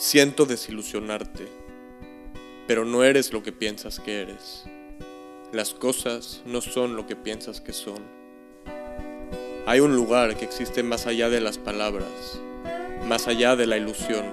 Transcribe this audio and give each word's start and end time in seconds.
Siento 0.00 0.46
desilusionarte, 0.46 1.48
pero 2.68 2.84
no 2.84 3.02
eres 3.02 3.32
lo 3.32 3.42
que 3.42 3.50
piensas 3.50 3.98
que 3.98 4.22
eres. 4.22 4.62
Las 5.52 5.74
cosas 5.74 6.40
no 6.46 6.60
son 6.60 6.94
lo 6.94 7.08
que 7.08 7.16
piensas 7.16 7.60
que 7.60 7.72
son. 7.72 8.04
Hay 9.66 9.80
un 9.80 9.96
lugar 9.96 10.36
que 10.36 10.44
existe 10.44 10.84
más 10.84 11.08
allá 11.08 11.28
de 11.30 11.40
las 11.40 11.58
palabras, 11.58 12.06
más 13.08 13.26
allá 13.26 13.56
de 13.56 13.66
la 13.66 13.76
ilusión. 13.76 14.24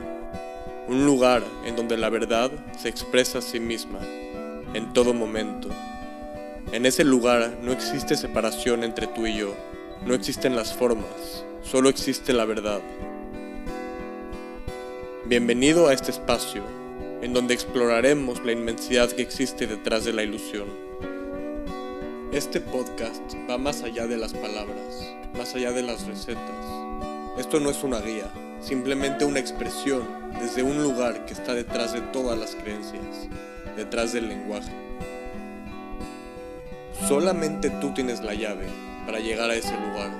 Un 0.87 1.07
lugar 1.07 1.41
en 1.65 1.75
donde 1.75 1.97
la 1.97 2.11
verdad 2.11 2.51
se 2.77 2.89
expresa 2.89 3.39
a 3.39 3.41
sí 3.41 3.59
misma, 3.59 4.01
en 4.75 4.93
todo 4.93 5.15
momento. 5.15 5.69
En 6.73 6.85
ese 6.85 7.03
lugar 7.03 7.57
no 7.63 7.71
existe 7.71 8.15
separación 8.15 8.83
entre 8.83 9.07
tú 9.07 9.25
y 9.25 9.37
yo, 9.37 9.55
no 10.05 10.13
existen 10.13 10.55
las 10.55 10.75
formas, 10.75 11.43
solo 11.63 11.89
existe 11.89 12.33
la 12.33 12.45
verdad. 12.45 12.81
Bienvenido 15.27 15.87
a 15.87 15.93
este 15.93 16.11
espacio, 16.11 16.61
en 17.23 17.33
donde 17.33 17.55
exploraremos 17.55 18.45
la 18.45 18.51
inmensidad 18.51 19.09
que 19.09 19.23
existe 19.23 19.65
detrás 19.65 20.05
de 20.05 20.13
la 20.13 20.21
ilusión. 20.21 20.67
Este 22.31 22.61
podcast 22.61 23.33
va 23.49 23.57
más 23.57 23.81
allá 23.81 24.05
de 24.05 24.17
las 24.17 24.35
palabras, 24.35 25.15
más 25.35 25.55
allá 25.55 25.71
de 25.71 25.81
las 25.81 26.05
recetas. 26.05 26.67
Esto 27.39 27.59
no 27.59 27.71
es 27.71 27.83
una 27.83 28.01
guía, 28.01 28.31
simplemente 28.61 29.25
una 29.25 29.39
expresión 29.39 30.03
desde 30.39 30.61
un 30.61 30.83
lugar 30.83 31.25
que 31.25 31.33
está 31.33 31.55
detrás 31.55 31.93
de 31.93 32.01
todas 32.01 32.37
las 32.37 32.53
creencias, 32.53 33.27
detrás 33.75 34.13
del 34.13 34.29
lenguaje. 34.29 34.71
Solamente 37.07 37.71
tú 37.71 37.95
tienes 37.95 38.21
la 38.21 38.35
llave 38.35 38.67
para 39.07 39.17
llegar 39.17 39.49
a 39.49 39.55
ese 39.55 39.73
lugar, 39.73 40.11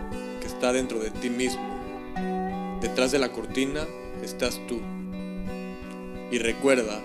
que 0.41 0.48
está 0.48 0.74
dentro 0.74 0.98
de 0.98 1.12
ti 1.12 1.30
mismo. 1.30 1.62
Detrás 2.82 3.12
de 3.12 3.20
la 3.20 3.32
cortina 3.32 3.85
estás 4.24 4.60
tú. 4.68 4.95
Y 6.35 6.38
recuerda, 6.38 7.02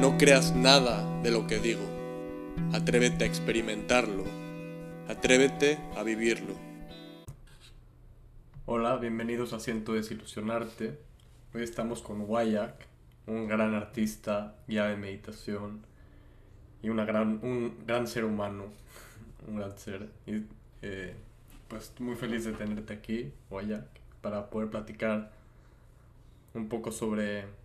no 0.00 0.18
creas 0.18 0.54
nada 0.54 1.20
de 1.24 1.32
lo 1.32 1.48
que 1.48 1.58
digo. 1.58 1.82
Atrévete 2.72 3.24
a 3.24 3.26
experimentarlo. 3.26 4.22
Atrévete 5.08 5.80
a 5.96 6.04
vivirlo. 6.04 6.54
Hola, 8.66 8.94
bienvenidos 8.98 9.52
a 9.52 9.58
Siento 9.58 9.94
Desilusionarte. 9.94 10.96
Hoy 11.52 11.64
estamos 11.64 12.02
con 12.02 12.20
Wayak, 12.30 12.86
un 13.26 13.48
gran 13.48 13.74
artista, 13.74 14.54
guía 14.68 14.84
de 14.84 14.96
meditación 14.96 15.80
y 16.80 16.90
una 16.90 17.04
gran, 17.04 17.40
un 17.42 17.84
gran 17.84 18.06
ser 18.06 18.24
humano. 18.24 18.66
un 19.48 19.56
gran 19.56 19.76
ser. 19.76 20.08
Y, 20.24 20.44
eh, 20.82 21.16
pues 21.66 21.92
muy 21.98 22.14
feliz 22.14 22.44
de 22.44 22.52
tenerte 22.52 22.92
aquí, 22.92 23.32
Wayak, 23.50 23.88
para 24.20 24.48
poder 24.50 24.70
platicar 24.70 25.32
un 26.54 26.68
poco 26.68 26.92
sobre 26.92 27.57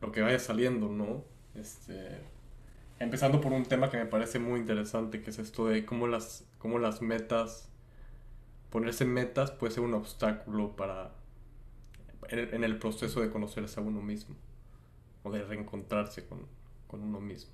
lo 0.00 0.12
que 0.12 0.22
vaya 0.22 0.38
saliendo, 0.38 0.88
¿no? 0.88 1.24
Este, 1.54 2.20
empezando 2.98 3.40
por 3.40 3.52
un 3.52 3.64
tema 3.64 3.90
que 3.90 3.96
me 3.96 4.06
parece 4.06 4.38
muy 4.38 4.60
interesante, 4.60 5.22
que 5.22 5.30
es 5.30 5.38
esto 5.38 5.66
de 5.66 5.84
cómo 5.84 6.06
las, 6.06 6.46
cómo 6.58 6.78
las 6.78 7.02
metas, 7.02 7.68
ponerse 8.70 9.04
metas 9.04 9.50
puede 9.50 9.72
ser 9.72 9.82
un 9.82 9.94
obstáculo 9.94 10.76
para, 10.76 11.12
en, 12.28 12.64
el 12.64 12.78
proceso 12.78 13.20
de 13.20 13.30
conocerse 13.30 13.80
a 13.80 13.82
uno 13.82 14.00
mismo, 14.00 14.36
o 15.22 15.30
de 15.30 15.42
reencontrarse 15.44 16.26
con, 16.26 16.46
con 16.86 17.02
uno 17.02 17.20
mismo. 17.20 17.52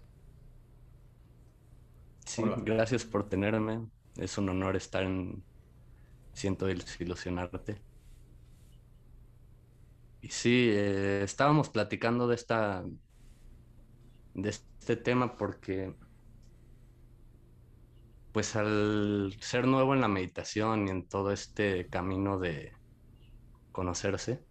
Sí, 2.24 2.42
gracias 2.64 3.05
por 3.05 3.28
tenerme. 3.28 3.86
Es 4.17 4.36
un 4.39 4.48
honor 4.48 4.77
estar 4.77 5.05
en 5.05 5.44
Siento 6.36 6.67
desilusionarte. 6.67 7.78
Y 10.27 10.31
sí, 10.31 10.71
eh, 10.73 11.23
estábamos 11.23 11.71
platicando 11.71 12.27
de 12.27 12.35
esta 12.35 12.85
de 14.35 14.49
este 14.51 14.97
tema 14.97 15.37
porque 15.37 15.95
pues 18.33 18.57
al 18.57 19.36
ser 19.39 19.69
nuevo 19.69 19.95
en 19.95 20.01
la 20.01 20.09
meditación 20.09 20.89
y 20.89 20.91
en 20.91 21.07
todo 21.07 21.31
este 21.31 21.89
camino 21.89 22.41
de 22.41 22.73
conocerse, 23.70 24.45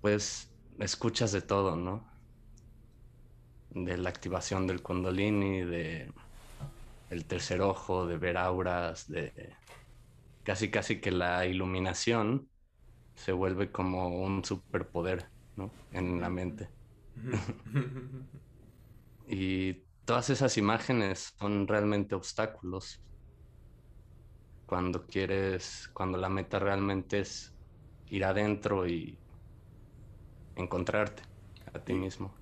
pues 0.00 0.52
escuchas 0.80 1.30
de 1.30 1.42
todo, 1.42 1.76
¿no? 1.76 2.04
De 3.70 3.96
la 3.96 4.08
activación 4.10 4.66
del 4.66 4.82
kundalini, 4.82 5.60
de 5.60 6.12
el 7.10 7.26
tercer 7.26 7.60
ojo, 7.60 8.08
de 8.08 8.18
ver 8.18 8.38
auras, 8.38 9.06
de 9.06 9.54
casi 10.42 10.68
casi 10.68 11.00
que 11.00 11.12
la 11.12 11.46
iluminación 11.46 12.48
se 13.18 13.32
vuelve 13.32 13.72
como 13.72 14.08
un 14.24 14.44
superpoder, 14.44 15.32
¿no? 15.56 15.76
En 15.90 16.20
la 16.20 16.30
mente. 16.30 16.72
y 19.26 19.74
todas 20.04 20.30
esas 20.30 20.56
imágenes 20.56 21.34
son 21.38 21.66
realmente 21.68 22.14
obstáculos. 22.14 23.02
Cuando 24.66 25.06
quieres, 25.06 25.88
cuando 25.94 26.18
la 26.18 26.28
meta 26.28 26.58
realmente 26.60 27.20
es 27.20 27.56
ir 28.06 28.24
adentro 28.24 28.86
y 28.86 29.20
encontrarte 30.56 31.22
a 31.72 31.82
ti 31.84 31.94
mismo. 31.94 32.40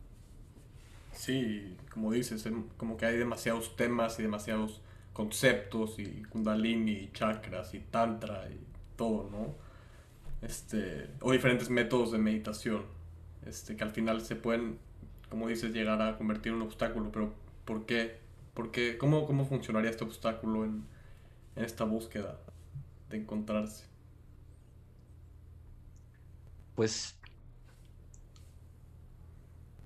Sí, 1.12 1.76
como 1.90 2.12
dices, 2.12 2.44
em, 2.46 2.68
como 2.76 2.96
que 2.96 3.06
hay 3.06 3.16
demasiados 3.16 3.76
temas 3.76 4.18
y 4.18 4.22
demasiados 4.22 4.82
conceptos 5.12 5.98
y 5.98 6.22
kundalini 6.24 6.92
y 6.92 7.12
chakras 7.12 7.74
y 7.74 7.80
tantra 7.80 8.48
y 8.50 8.66
todo, 8.96 9.30
¿no? 9.30 9.58
Este, 10.42 11.10
o 11.20 11.32
diferentes 11.32 11.70
métodos 11.70 12.12
de 12.12 12.18
meditación, 12.18 12.86
este, 13.46 13.76
que 13.76 13.84
al 13.84 13.90
final 13.90 14.20
se 14.22 14.36
pueden, 14.36 14.78
como 15.28 15.48
dices, 15.48 15.72
llegar 15.72 16.02
a 16.02 16.16
convertir 16.16 16.52
en 16.52 16.56
un 16.56 16.62
obstáculo, 16.62 17.10
pero 17.12 17.34
¿por 17.64 17.86
qué? 17.86 18.20
¿Por? 18.54 18.70
¿Cómo, 18.98 19.26
cómo 19.26 19.44
funcionaría 19.46 19.90
este 19.90 20.04
obstáculo 20.04 20.64
en, 20.64 20.86
en 21.56 21.64
esta 21.64 21.84
búsqueda 21.84 22.40
de 23.10 23.18
encontrarse? 23.18 23.86
Pues 26.74 27.18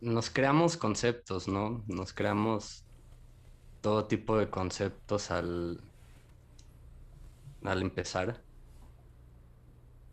nos 0.00 0.30
creamos 0.30 0.76
conceptos, 0.76 1.48
¿no? 1.48 1.84
Nos 1.86 2.12
creamos 2.12 2.84
todo 3.80 4.06
tipo 4.06 4.38
de 4.38 4.50
conceptos 4.50 5.30
al, 5.30 5.80
al 7.64 7.82
empezar. 7.82 8.44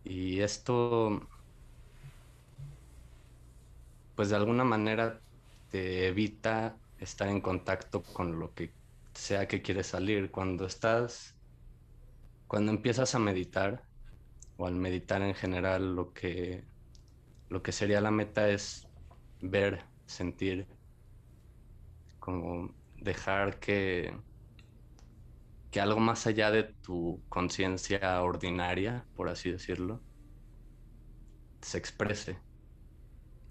Y 0.09 0.40
esto, 0.40 1.19
pues 4.16 4.29
de 4.29 4.38
alguna 4.38 4.63
manera 4.63 5.22
te 5.69 6.07
evita 6.07 6.78
estar 6.97 7.28
en 7.28 7.41
contacto 7.41 8.03
con 8.03 8.40
lo 8.40 8.53
que 8.53 8.73
sea 9.13 9.50
que 9.50 9.62
quieres 9.62 9.88
salir. 9.88 10.31
Cuando 10.31 10.66
estás, 10.66 11.35
cuando 12.47 12.72
empiezas 12.72 13.16
a 13.16 13.19
meditar, 13.19 13.84
o 14.56 14.66
al 14.66 14.75
meditar 14.75 15.22
en 15.22 15.35
general, 15.35 15.94
lo 15.94 16.13
que, 16.13 16.63
lo 17.50 17.62
que 17.62 17.73
sería 17.73 18.00
la 18.00 18.12
meta 18.12 18.50
es 18.50 18.88
ver, 19.41 19.84
sentir, 20.06 20.67
como 22.19 22.73
dejar 22.96 23.59
que 23.59 24.17
que 25.72 25.81
algo 25.81 26.00
más 26.00 26.28
allá 26.28 26.51
de 26.51 26.63
tu 26.63 27.23
conciencia 27.29 28.22
ordinaria, 28.22 29.05
por 29.16 29.29
así 29.29 29.51
decirlo, 29.51 30.01
se 31.61 31.78
exprese, 31.78 32.39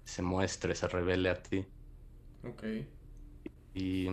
se 0.03 0.21
muestre, 0.21 0.75
se 0.75 0.87
revele 0.87 1.29
a 1.29 1.41
ti. 1.41 1.65
Ok. 2.43 2.63
Y 3.73 4.07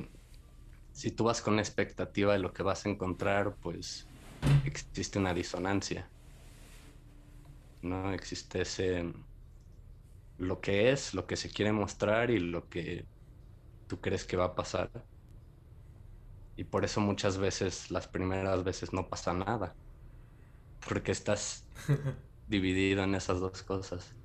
si 0.92 1.10
tú 1.10 1.25
vas 1.25 1.41
con 1.41 1.59
expectativa 1.59 2.34
de 2.34 2.38
lo 2.38 2.53
que 2.53 2.62
vas 2.62 2.84
a 2.84 2.91
encontrar, 2.91 3.56
pues 3.60 4.06
existe 4.65 5.19
una 5.19 5.34
disonancia. 5.34 6.10
¿No? 7.82 8.12
Existe 8.12 8.62
ese 8.62 9.12
lo 10.39 10.60
que 10.60 10.91
es, 10.92 11.15
lo 11.15 11.27
que 11.27 11.36
se 11.36 11.50
quiere 11.50 11.72
mostrar 11.72 12.30
y 12.30 12.39
lo 12.39 12.68
que 12.68 13.07
tú 13.86 14.00
crees 14.00 14.24
que 14.24 14.36
va 14.36 14.47
a 14.47 14.54
pasar. 14.54 14.91
Y 16.56 16.65
por 16.65 16.84
eso 16.84 17.01
muchas 17.01 17.39
veces, 17.39 17.91
las 17.92 18.09
primeras 18.09 18.65
veces 18.65 18.92
no 18.92 19.09
pasa 19.09 19.33
nada. 19.34 19.78
Porque 20.89 21.12
estás 21.12 21.66
dividido 22.47 23.03
en 23.03 23.15
esas 23.15 23.41
dos 23.41 23.62
cosas. 23.62 24.16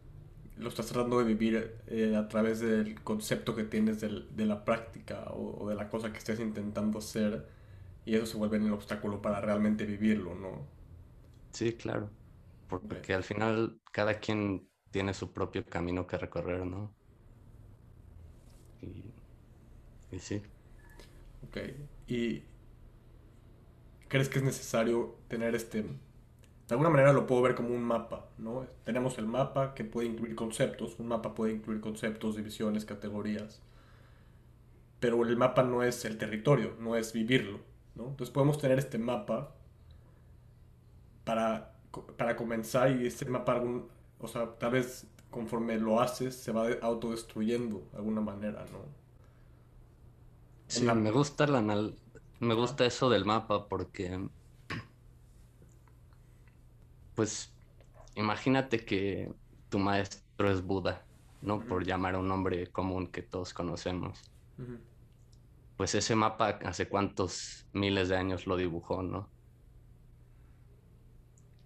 Lo 0.57 0.67
estás 0.69 0.87
tratando 0.87 1.19
de 1.19 1.25
vivir 1.25 1.81
eh, 1.87 2.15
a 2.17 2.27
través 2.27 2.59
del 2.59 3.01
concepto 3.03 3.55
que 3.55 3.63
tienes 3.63 4.01
de 4.01 4.45
la 4.45 4.65
práctica 4.65 5.25
o, 5.31 5.69
de 5.69 5.75
la 5.75 5.89
cosa 5.89 6.11
que 6.11 6.17
estés 6.19 6.39
intentando 6.39 6.99
hacer. 6.99 7.47
Y 8.05 8.15
eso 8.15 8.25
se 8.25 8.37
vuelve 8.37 8.57
en 8.57 8.65
el 8.67 8.73
obstáculo 8.73 9.21
para 9.21 9.41
realmente 9.41 9.85
vivirlo, 9.85 10.35
¿no? 10.35 10.67
Sí, 11.53 11.75
claro. 11.77 12.15
Porque 12.67 13.13
al 13.13 13.23
final 13.23 13.81
cada 13.91 14.19
quien 14.19 14.69
tiene 14.91 15.13
su 15.13 15.33
propio 15.33 15.65
camino 15.65 16.07
que 16.07 16.17
recorrer, 16.17 16.65
¿no? 16.65 16.95
Y, 18.81 19.13
y 20.11 20.19
sí. 20.19 20.43
Ok. 21.43 21.57
¿Y 22.09 22.43
crees 24.07 24.27
que 24.29 24.39
es 24.39 24.43
necesario 24.43 25.15
tener 25.29 25.55
este 25.55 25.83
de 25.83 26.75
alguna 26.75 26.91
manera 26.91 27.13
lo 27.13 27.25
puedo 27.25 27.41
ver 27.41 27.55
como 27.55 27.69
un 27.69 27.81
mapa, 27.81 28.27
¿no? 28.37 28.67
Tenemos 28.83 29.17
el 29.17 29.25
mapa 29.25 29.73
que 29.73 29.83
puede 29.83 30.07
incluir 30.07 30.35
conceptos, 30.35 30.99
un 30.99 31.07
mapa 31.07 31.33
puede 31.33 31.53
incluir 31.53 31.81
conceptos, 31.81 32.35
divisiones, 32.35 32.85
categorías, 32.85 33.59
pero 34.99 35.23
el 35.25 35.35
mapa 35.35 35.63
no 35.63 35.81
es 35.81 36.05
el 36.05 36.19
territorio, 36.19 36.75
no 36.79 36.95
es 36.95 37.11
vivirlo, 37.11 37.59
¿no? 37.95 38.09
Entonces 38.09 38.29
podemos 38.31 38.59
tener 38.59 38.77
este 38.77 38.99
mapa 38.99 39.55
para, 41.23 41.73
para 42.17 42.35
comenzar 42.35 42.91
y 42.91 43.07
este 43.07 43.25
mapa, 43.25 43.53
algún, 43.53 43.87
o 44.19 44.27
sea, 44.27 44.55
tal 44.59 44.73
vez 44.73 45.07
conforme 45.31 45.79
lo 45.79 45.99
haces 45.99 46.35
se 46.35 46.51
va 46.51 46.67
autodestruyendo 46.83 47.87
de 47.91 47.97
alguna 47.97 48.21
manera, 48.21 48.63
¿no? 48.71 48.98
Sí, 50.69 50.85
me 50.85 51.11
gusta 51.11 51.47
la 51.47 51.61
me 52.39 52.53
gusta 52.53 52.85
eso 52.85 53.09
del 53.09 53.25
mapa 53.25 53.67
porque 53.67 54.29
pues 57.15 57.53
imagínate 58.15 58.85
que 58.85 59.33
tu 59.69 59.79
maestro 59.79 60.51
es 60.51 60.61
Buda, 60.63 61.09
¿no? 61.41 61.65
Por 61.67 61.85
llamar 61.85 62.15
a 62.15 62.19
un 62.19 62.27
nombre 62.27 62.71
común 62.71 63.11
que 63.11 63.23
todos 63.23 63.53
conocemos. 63.53 64.31
Pues 65.75 65.95
ese 65.95 66.15
mapa 66.15 66.59
hace 66.63 66.87
cuántos 66.87 67.67
miles 67.73 68.09
de 68.09 68.17
años 68.17 68.45
lo 68.47 68.55
dibujó, 68.55 69.01
¿no? 69.01 69.33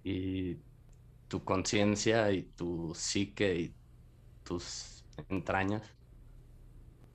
Y 0.04 0.64
tu 1.28 1.44
conciencia 1.44 2.32
y 2.32 2.44
tu 2.54 2.94
psique 2.96 3.56
y 3.60 3.76
tus 4.44 5.06
entrañas 5.30 5.98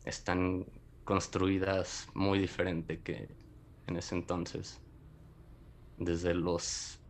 están 0.05 0.67
construidas 1.09 2.07
muy 2.13 2.39
diferente 2.39 3.01
que 3.01 3.35
en 3.87 3.97
ese 3.97 4.15
entonces. 4.15 4.79
Desde 5.97 6.35
los 6.35 7.01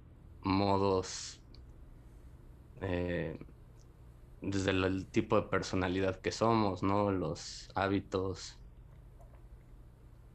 modos, 0.43 1.43
eh, 2.81 3.37
desde 4.41 4.71
el, 4.71 5.11
tipo 5.11 5.35
de 5.35 5.49
personalidad 5.49 6.21
que 6.21 6.31
somos, 6.31 6.85
¿no? 6.85 7.11
Los 7.11 7.73
hábitos. 7.75 8.61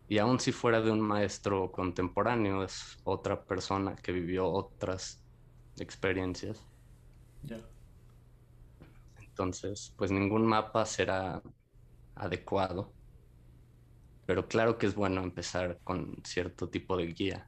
Y 0.10 0.18
aun 0.18 0.42
si 0.42 0.52
fuera 0.52 0.82
de 0.82 0.92
un 0.92 1.00
maestro 1.00 1.72
contemporáneo, 1.72 2.66
es 2.66 2.98
otra 3.06 3.46
persona 3.46 3.96
que 3.96 4.12
vivió 4.12 4.46
otras 4.46 5.24
experiencias. 5.80 6.62
Ya. 7.44 7.62
Entonces, 9.22 9.94
pues 9.96 10.12
ningún 10.12 10.46
mapa 10.46 10.86
será 10.86 11.42
adecuado. 12.14 12.92
Pero 14.26 14.48
claro 14.48 14.78
que 14.78 14.86
es 14.86 14.96
bueno 14.96 15.22
empezar 15.22 15.80
con 15.84 16.18
cierto 16.24 16.70
tipo 16.70 16.98
de 16.98 17.08
guía. 17.08 17.48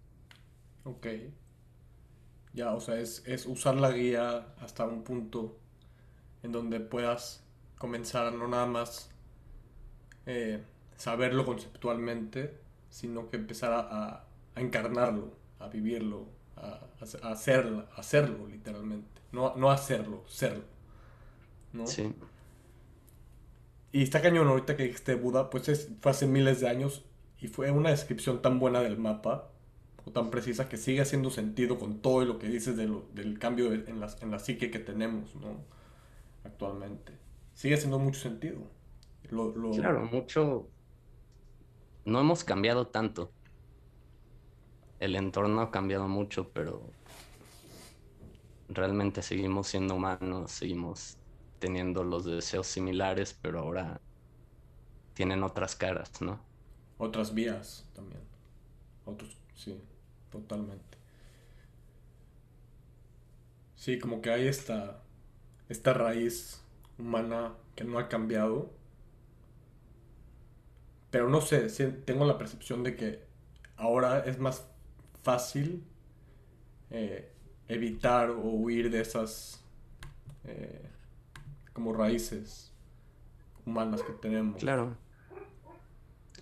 Ok. 0.83 1.07
Ya, 2.53 2.73
o 2.73 2.79
sea, 2.79 2.99
es, 2.99 3.45
usar 3.47 3.75
la 3.75 3.91
guía 3.91 4.53
hasta 4.59 4.85
un 4.85 5.03
punto 5.03 5.57
en 6.43 6.51
donde 6.51 6.79
puedas 6.79 7.43
comenzar 7.77 8.33
no 8.33 8.47
nada 8.47 8.65
más 8.65 9.09
eh, 10.25 10.63
saberlo 10.95 11.45
conceptualmente, 11.45 12.57
sino 12.89 13.29
que 13.29 13.37
empezar 13.37 13.73
a, 13.73 14.25
encarnarlo, 14.55 15.35
a 15.59 15.67
vivirlo, 15.67 16.27
a, 16.55 16.87
hacerlo, 17.23 17.87
hacerlo 17.95 18.47
literalmente. 18.47 19.21
No, 19.31 19.55
no 19.57 19.69
hacerlo, 19.69 20.23
serlo. 20.27 20.63
¿no? 21.73 21.85
Sí. 21.87 22.13
Y 23.95 24.03
está 24.03 24.21
cañón 24.21 24.49
ahorita 24.49 24.75
que 24.75 24.83
dijiste 24.83 25.15
Buda, 25.15 25.49
pues 25.49 25.69
es, 25.69 25.89
fue 26.01 26.11
hace 26.11 26.27
miles 26.27 26.59
de 26.59 26.67
años 26.67 27.05
y 27.39 27.47
fue 27.47 27.71
una 27.71 27.91
descripción 27.91 28.41
tan 28.41 28.59
buena 28.59 28.81
del 28.81 28.97
mapa 28.97 29.47
o 30.03 30.11
tan 30.11 30.31
precisa 30.31 30.67
que 30.67 30.75
sigue 30.75 30.99
haciendo 30.99 31.29
sentido 31.29 31.79
con 31.79 32.01
todo 32.01 32.25
lo 32.25 32.37
que 32.37 32.49
dices 32.49 32.75
del 32.75 33.39
cambio 33.39 33.71
en, 33.71 34.01
la, 34.01 34.13
en 34.19 34.31
la 34.31 34.39
psique 34.39 34.69
que 34.69 34.79
tenemos, 34.79 35.33
¿no? 35.35 35.63
Actualmente. 36.43 37.13
Sigue 37.53 37.75
haciendo 37.75 37.97
mucho 37.97 38.19
sentido. 38.19 38.59
Claro, 39.29 40.09
mucho. 40.11 40.67
No 42.03 42.19
hemos 42.19 42.43
cambiado 42.43 42.87
tanto. 42.87 43.31
El 44.99 45.15
entorno 45.15 45.61
ha 45.61 45.71
cambiado 45.71 46.09
mucho, 46.09 46.49
pero 46.49 46.81
realmente 48.67 49.21
seguimos 49.21 49.67
siendo 49.67 49.95
humanos, 49.95 50.51
seguimos 50.51 51.17
teniendo 51.59 52.03
los 52.03 52.25
deseos 52.25 52.67
similares, 52.67 53.37
pero 53.41 53.59
ahora 53.59 54.01
tienen 55.13 55.43
otras 55.43 55.75
caras, 55.75 56.21
¿no? 56.21 56.39
Otras 56.97 57.33
vías 57.33 57.85
también. 57.93 58.21
Otros, 59.05 59.37
sí 59.55 59.79
totalmente. 60.35 60.97
Sí, 63.75 63.99
como 63.99 64.21
que 64.21 64.31
hay 64.31 64.47
esta, 64.47 65.01
esta 65.69 65.93
raíz 65.93 66.61
humana 66.97 67.53
que 67.75 67.83
no 67.83 67.99
ha 67.99 68.09
cambiado. 68.09 68.71
Pero 71.11 71.29
no 71.29 71.39
sé, 71.41 71.69
tengo 72.05 72.25
la 72.25 72.37
percepción 72.37 72.83
de 72.83 72.95
que 72.95 73.23
ahora 73.77 74.19
es 74.25 74.39
más 74.39 74.67
fácil 75.23 75.83
eh, 76.89 77.31
evitar 77.67 78.29
o 78.31 78.41
huir 78.41 78.89
de 78.91 79.01
esas 79.01 79.63
eh, 80.43 80.89
como 81.75 81.93
raíces 81.93 82.73
humanas 83.67 84.01
que 84.01 84.13
tenemos. 84.13 84.57
Claro. 84.59 84.97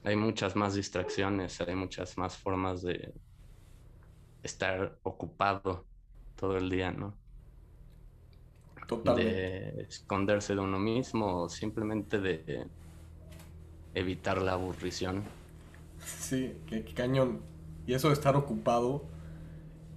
Hay 0.05 0.15
muchas 0.15 0.55
más 0.55 0.75
distracciones, 0.75 1.59
hay 1.59 1.75
muchas 1.75 2.17
más 2.17 2.37
formas 2.37 2.81
de, 2.81 3.13
estar 4.43 4.97
ocupado 5.03 5.85
todo 6.35 6.57
el 6.57 6.69
día, 6.69 6.91
¿no? 6.91 7.15
Totalmente. 8.87 9.31
De 9.33 9.81
esconderse 9.83 10.53
de 10.53 10.59
uno 10.59 10.77
mismo 10.77 11.43
o 11.43 11.49
simplemente 11.49 12.19
de 12.19 12.67
evitar 13.95 14.41
la 14.41 14.53
aburrición. 14.53 15.23
Sí, 16.05 16.57
qué, 16.67 16.83
cañón. 16.83 17.41
Y 17.87 17.93
eso 17.93 18.09
de 18.09 18.13
estar 18.13 18.35
ocupado, 18.35 19.05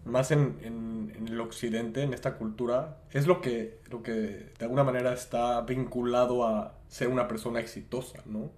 más 0.07 0.31
en, 0.31 0.59
en, 0.63 1.27
el 1.29 1.41
occidente, 1.41 2.03
en 2.03 2.15
esta 2.15 2.37
cultura, 2.37 2.99
es 3.11 3.27
lo 3.27 3.41
que, 3.41 3.81
lo 3.91 4.03
que 4.03 4.13
de 4.13 4.53
alguna 4.61 4.85
manera 4.85 5.13
está 5.13 5.61
vinculado 5.63 6.47
a 6.47 6.75
ser 6.89 7.09
una 7.09 7.27
persona 7.27 7.61
exitosa, 7.61 8.23
¿no? 8.27 8.51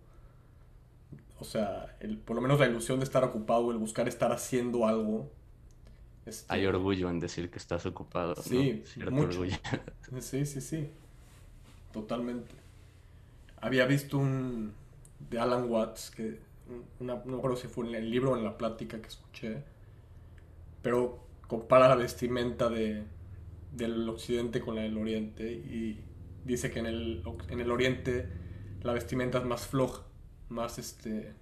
O 1.41 1.45
sea, 1.45 1.97
el, 2.01 2.19
por 2.19 2.37
lo 2.37 2.43
menos 2.43 2.61
la 2.61 2.67
ilusión 2.67 2.99
de 2.99 3.05
estar 3.05 3.25
ocupado, 3.25 3.71
el 3.71 3.79
buscar 3.79 4.09
estar 4.09 4.33
haciendo 4.33 4.87
algo, 4.87 5.31
este, 6.27 6.53
Hay 6.53 6.67
orgullo 6.67 7.09
en 7.09 7.21
decir 7.21 7.51
que 7.51 7.59
estás 7.59 7.87
ocupado. 7.87 8.35
Sí, 8.43 8.85
Orgullo. 9.01 9.57
Sí, 10.21 10.45
sí, 10.45 10.61
sí. 10.61 10.91
Totalmente. 11.93 12.55
Había 13.61 13.87
visto 13.87 14.19
un 14.19 14.75
de 15.31 15.39
Alan 15.39 15.71
Watts, 15.71 16.11
que 16.11 16.39
no 17.01 17.17
recuerdo 17.25 17.57
si 17.57 17.69
fue 17.69 17.87
en 17.87 17.95
el 17.95 18.11
libro 18.11 18.33
o 18.33 18.37
en 18.37 18.45
la 18.45 18.59
plática 18.59 19.01
que 19.01 19.09
escuché, 19.09 19.63
pero 20.83 21.28
compara 21.49 21.89
la 21.89 21.97
vestimenta 21.97 22.69
de, 22.69 23.03
del 23.73 24.09
occidente 24.09 24.61
con 24.61 24.77
la 24.77 24.83
del 24.83 24.97
oriente 24.97 25.51
y 25.51 26.05
dice 26.45 26.71
que 26.71 26.79
en 26.79 26.87
el, 26.87 27.25
en 27.49 27.61
el 27.61 27.71
oriente 27.71 28.29
la 28.83 28.93
vestimenta 28.93 29.39
es 29.39 29.45
más 29.45 29.67
floja, 29.67 30.05
más, 30.49 30.79
este, 30.79 31.35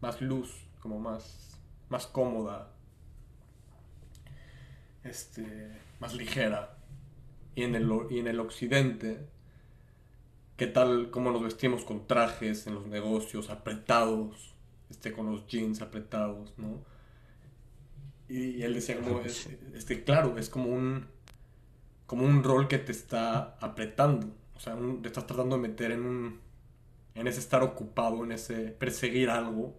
más 0.00 0.22
luz, 0.22 0.54
como 0.80 0.98
más, 0.98 1.60
más 1.90 2.06
cómoda, 2.06 2.72
este, 5.04 5.72
más 6.00 6.14
ligera. 6.14 6.76
Y 7.54 7.64
en, 7.64 7.74
el, 7.74 7.90
y 8.10 8.20
en 8.20 8.28
el 8.28 8.38
occidente, 8.38 9.26
¿qué 10.56 10.68
tal 10.68 11.10
cómo 11.10 11.32
nos 11.32 11.42
vestimos 11.42 11.84
con 11.84 12.06
trajes 12.06 12.68
en 12.68 12.74
los 12.76 12.86
negocios 12.86 13.50
apretados, 13.50 14.54
este, 14.88 15.12
con 15.12 15.30
los 15.30 15.46
jeans 15.48 15.82
apretados, 15.82 16.54
¿no? 16.56 16.84
Y, 18.28 18.62
él 18.62 18.74
decía 18.74 19.00
como, 19.00 19.20
este, 19.20 20.04
claro, 20.04 20.38
es 20.38 20.48
como 20.48 20.70
un, 20.70 21.06
como 22.06 22.24
un 22.24 22.42
rol 22.42 22.68
que 22.68 22.78
te 22.78 22.92
está 22.92 23.56
apretando. 23.60 24.28
O 24.54 24.60
sea, 24.60 24.76
te 25.02 25.08
estás 25.08 25.26
tratando 25.26 25.56
de 25.56 25.62
meter 25.62 25.92
en 25.92 26.04
un, 26.04 26.40
en 27.14 27.26
ese 27.26 27.40
estar 27.40 27.62
ocupado, 27.62 28.24
en 28.24 28.32
ese 28.32 28.68
perseguir 28.70 29.30
algo. 29.30 29.78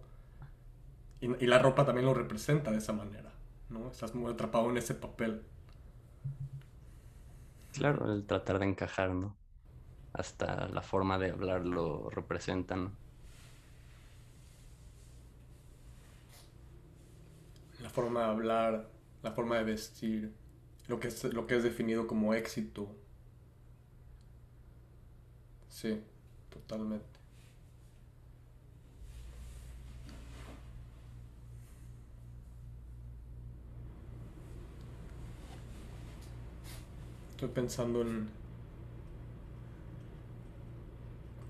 y 1.20 1.46
la 1.46 1.58
ropa 1.58 1.84
también 1.84 2.06
lo 2.06 2.14
representa 2.14 2.70
de 2.70 2.78
esa 2.78 2.92
manera. 2.92 3.30
¿no? 3.70 3.88
Estás 3.90 4.14
muy 4.14 4.32
atrapado 4.32 4.68
en 4.70 4.76
ese 4.76 4.94
papel. 4.94 5.42
Claro, 7.72 8.12
el 8.12 8.26
tratar 8.26 8.58
de 8.58 8.66
encajar, 8.66 9.10
¿no? 9.10 9.36
Hasta 10.12 10.68
la 10.68 10.82
forma 10.82 11.18
de 11.18 11.30
hablar 11.30 11.64
lo 11.64 12.10
representan. 12.10 12.96
La 17.90 17.94
forma 17.94 18.20
de 18.20 18.26
hablar, 18.26 18.88
la 19.24 19.32
forma 19.32 19.56
de 19.56 19.64
vestir, 19.64 20.32
lo 20.86 21.00
que 21.00 21.08
es, 21.08 21.24
lo 21.24 21.48
que 21.48 21.56
es 21.56 21.64
definido 21.64 22.06
como 22.06 22.34
éxito. 22.34 22.86
Sí, 25.68 26.00
totalmente. 26.50 27.04
Estoy 37.30 37.48
pensando 37.48 38.02
en 38.02 38.28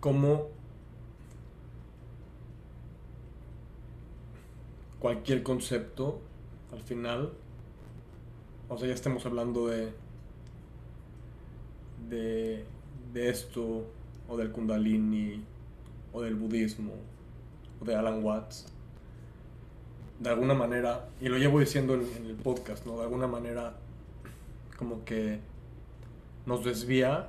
cómo 0.01 0.49
cualquier 5.01 5.43
concepto 5.43 6.30
al 6.73 6.81
final, 6.81 7.33
o 8.69 8.79
sea, 8.79 8.89
ya 8.89 8.95
estemos 8.95 9.27
hablando 9.27 9.69
de 9.69 9.93
de, 12.09 12.65
de 13.12 13.29
esto 13.29 13.85
o 14.29 14.37
del 14.37 14.50
kundalini 14.50 15.45
o 16.12 16.23
del 16.23 16.35
budismo 16.35 16.95
o 17.81 17.85
de 17.85 17.95
Alan 17.95 18.25
Watts 18.25 18.67
de 20.19 20.31
alguna 20.31 20.55
manera 20.55 21.09
y 21.21 21.29
lo 21.29 21.39
llevo 21.39 21.61
diciendo 21.61 21.95
en, 21.95 22.07
en 22.17 22.27
el 22.27 22.37
podcast 22.37 22.87
no 22.87 22.97
de 22.97 23.03
alguna 23.05 23.27
manera 23.27 23.75
como 24.77 25.05
que 25.05 25.41
nos 26.47 26.65
desvía 26.65 27.29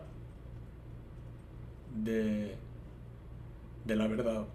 de, 2.03 2.55
de 3.85 3.95
la 3.95 4.07
verdad. 4.07 4.45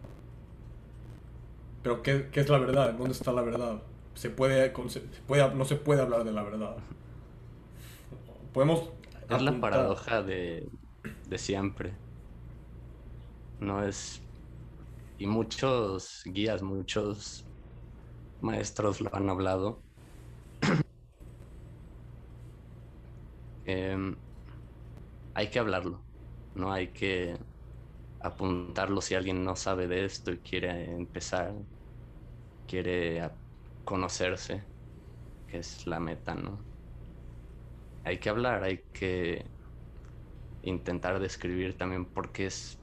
Pero 1.83 2.03
¿qué, 2.03 2.29
¿qué, 2.33 2.41
es 2.41 2.49
la 2.49 2.59
verdad? 2.59 2.95
¿Dónde 2.95 3.13
está 3.13 3.33
la 3.33 3.43
verdad? 3.43 3.83
Se 4.17 4.31
puede, 4.31 4.73
se 4.89 5.01
puede, 5.27 5.55
no 5.55 5.65
se 5.65 5.77
puede 5.77 6.03
hablar 6.03 6.25
de 6.25 6.33
la 6.33 6.43
verdad. 6.43 6.79
Podemos... 8.53 8.91
Es 9.29 9.41
la 9.43 9.61
paradoja 9.61 10.23
de, 10.23 10.69
de 11.25 11.39
siempre. 11.39 12.03
No 13.59 13.83
es... 13.85 14.27
Y 15.19 15.27
muchos 15.27 16.23
guías, 16.27 16.63
muchos 16.63 17.49
maestros 18.41 19.01
lo 19.03 19.15
han 19.15 19.31
hablado. 19.31 19.85
eh, 23.65 23.97
hay 25.35 25.51
que 25.51 25.59
hablarlo, 25.59 26.07
no 26.55 26.73
hay 26.73 26.93
que 26.93 27.47
apuntarlo 28.21 29.03
si 29.03 29.15
alguien 29.15 29.45
no 29.45 29.57
sabe 29.57 29.89
de 29.89 30.07
esto 30.07 30.33
y 30.33 30.43
quiere 30.43 30.93
empezar, 30.95 31.55
quiere 32.67 33.21
conocerse, 33.87 34.69
que 35.47 35.59
es 35.61 35.87
la 35.87 36.01
meta, 36.01 36.35
¿no? 36.37 36.69
Hay 38.05 38.19
que 38.21 38.31
hablar, 38.31 38.63
hay 38.65 38.87
que 38.93 39.51
intentar 40.63 41.19
describir 41.21 41.77
también 41.77 42.13
porque 42.13 42.47
es 42.47 42.83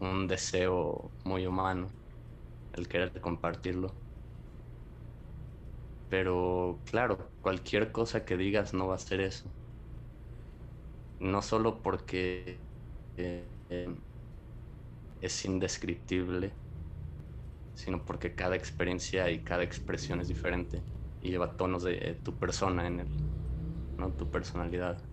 un 0.00 0.28
deseo 0.28 1.14
muy 1.24 1.46
humano 1.46 1.96
el 2.72 2.88
querer 2.88 3.20
compartirlo. 3.20 4.00
Pero 6.08 6.82
claro, 6.84 7.32
cualquier 7.40 7.92
cosa 7.92 8.24
que 8.26 8.36
digas 8.36 8.74
no 8.74 8.88
va 8.88 8.96
a 8.96 8.98
ser 8.98 9.20
eso 9.22 9.54
no 11.18 11.42
solo 11.42 11.82
porque 11.82 12.64
eh, 13.16 13.56
es 15.20 15.44
indescriptible, 15.44 16.58
sino 17.78 18.04
porque 18.04 18.34
cada 18.34 18.56
experiencia 18.56 19.30
y 19.30 19.44
cada 19.44 19.62
expresión 19.62 20.20
es 20.20 20.28
diferente 20.28 20.86
y 21.20 21.30
lleva 21.30 21.56
tonos 21.56 21.84
de 21.84 22.16
tu 22.24 22.38
persona 22.38 22.86
en 22.88 23.00
él, 23.00 23.16
¿no? 23.98 24.14
Tu 24.16 24.30
personalidad. 24.30 25.10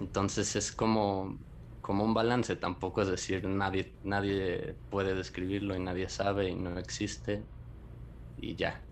Entonces 0.00 0.56
es 0.56 0.72
como, 0.72 1.38
como 1.80 2.04
un 2.04 2.14
balance, 2.14 2.56
tampoco 2.56 3.02
es 3.02 3.08
decir 3.08 3.46
nadie, 3.46 3.98
nadie 4.02 4.80
puede 4.88 5.14
describirlo 5.14 5.76
y 5.76 5.80
nadie 5.80 6.08
sabe 6.08 6.48
y 6.50 6.54
no 6.56 6.78
existe 6.78 7.48
y 8.36 8.56
ya. 8.56 8.88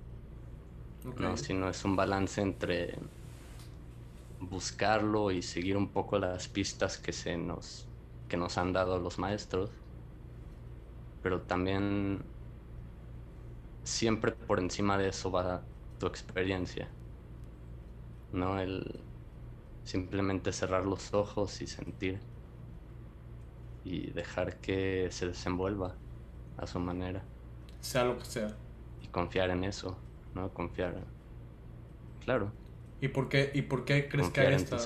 No, 1.02 1.36
sino 1.36 1.68
es 1.68 1.84
un 1.84 1.94
balance 1.96 2.40
entre 2.42 2.98
buscarlo 4.38 5.30
y 5.30 5.42
seguir 5.42 5.76
un 5.76 5.92
poco 5.92 6.18
las 6.18 6.48
pistas 6.48 6.98
que 6.98 7.12
se 7.12 7.36
nos 7.36 7.92
que 8.26 8.36
nos 8.36 8.58
han 8.58 8.72
dado 8.72 8.98
los 9.00 9.18
maestros 9.18 9.72
pero 11.22 11.42
también 11.42 12.22
siempre 13.82 14.32
por 14.32 14.60
encima 14.60 14.98
de 14.98 15.08
eso 15.08 15.30
va 15.30 15.62
tu 15.98 16.06
experiencia 16.06 16.88
no 18.32 18.58
el 18.60 19.00
simplemente 19.84 20.52
cerrar 20.52 20.84
los 20.84 21.12
ojos 21.14 21.60
y 21.62 21.66
sentir 21.66 22.20
y 23.84 24.10
dejar 24.10 24.56
que 24.58 25.08
se 25.10 25.26
desenvuelva 25.26 25.94
a 26.58 26.66
su 26.66 26.78
manera. 26.78 27.22
Sea 27.80 28.04
lo 28.04 28.18
que 28.18 28.26
sea. 28.26 28.56
Y 29.02 29.08
confiar 29.08 29.50
en 29.50 29.64
eso 29.64 29.96
no 30.34 30.52
confiar 30.52 30.94
claro. 32.24 32.52
¿Y 33.00 33.08
por 33.08 33.28
qué, 33.28 33.50
y 33.54 33.62
por 33.62 33.84
qué 33.84 34.08
crees 34.08 34.28
que 34.28 34.40
hay 34.42 34.54
esta, 34.54 34.76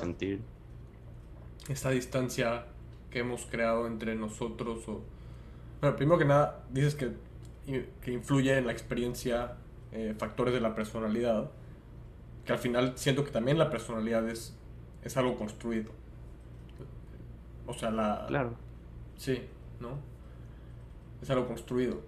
esta 1.69 1.91
distancia 1.91 2.67
que 3.11 3.21
hemos 3.21 3.47
creado 3.47 3.87
entre 3.87 4.14
nosotros? 4.14 4.88
O... 4.88 5.03
Bueno, 5.81 5.97
primero 5.97 6.19
que 6.19 6.25
nada, 6.25 6.64
dices 6.71 6.95
que, 6.95 7.12
que 8.00 8.12
influye 8.12 8.57
en 8.57 8.66
la 8.66 8.73
experiencia 8.73 9.57
eh, 9.93 10.14
factores 10.19 10.54
de 10.54 10.61
la 10.61 10.75
personalidad, 10.75 11.50
que 12.45 12.52
al 12.52 12.59
final 12.59 12.93
siento 12.97 13.25
que 13.25 13.31
también 13.31 13.59
la 13.59 13.71
personalidad 13.71 14.28
es, 14.28 14.57
es 15.02 15.16
algo 15.16 15.37
construido. 15.37 15.90
O 17.66 17.73
sea, 17.75 17.90
la... 17.90 18.25
Claro. 18.28 18.54
Sí, 19.16 19.43
¿no? 19.81 19.99
Es 21.23 21.31
algo 21.31 21.47
construido. 21.47 22.00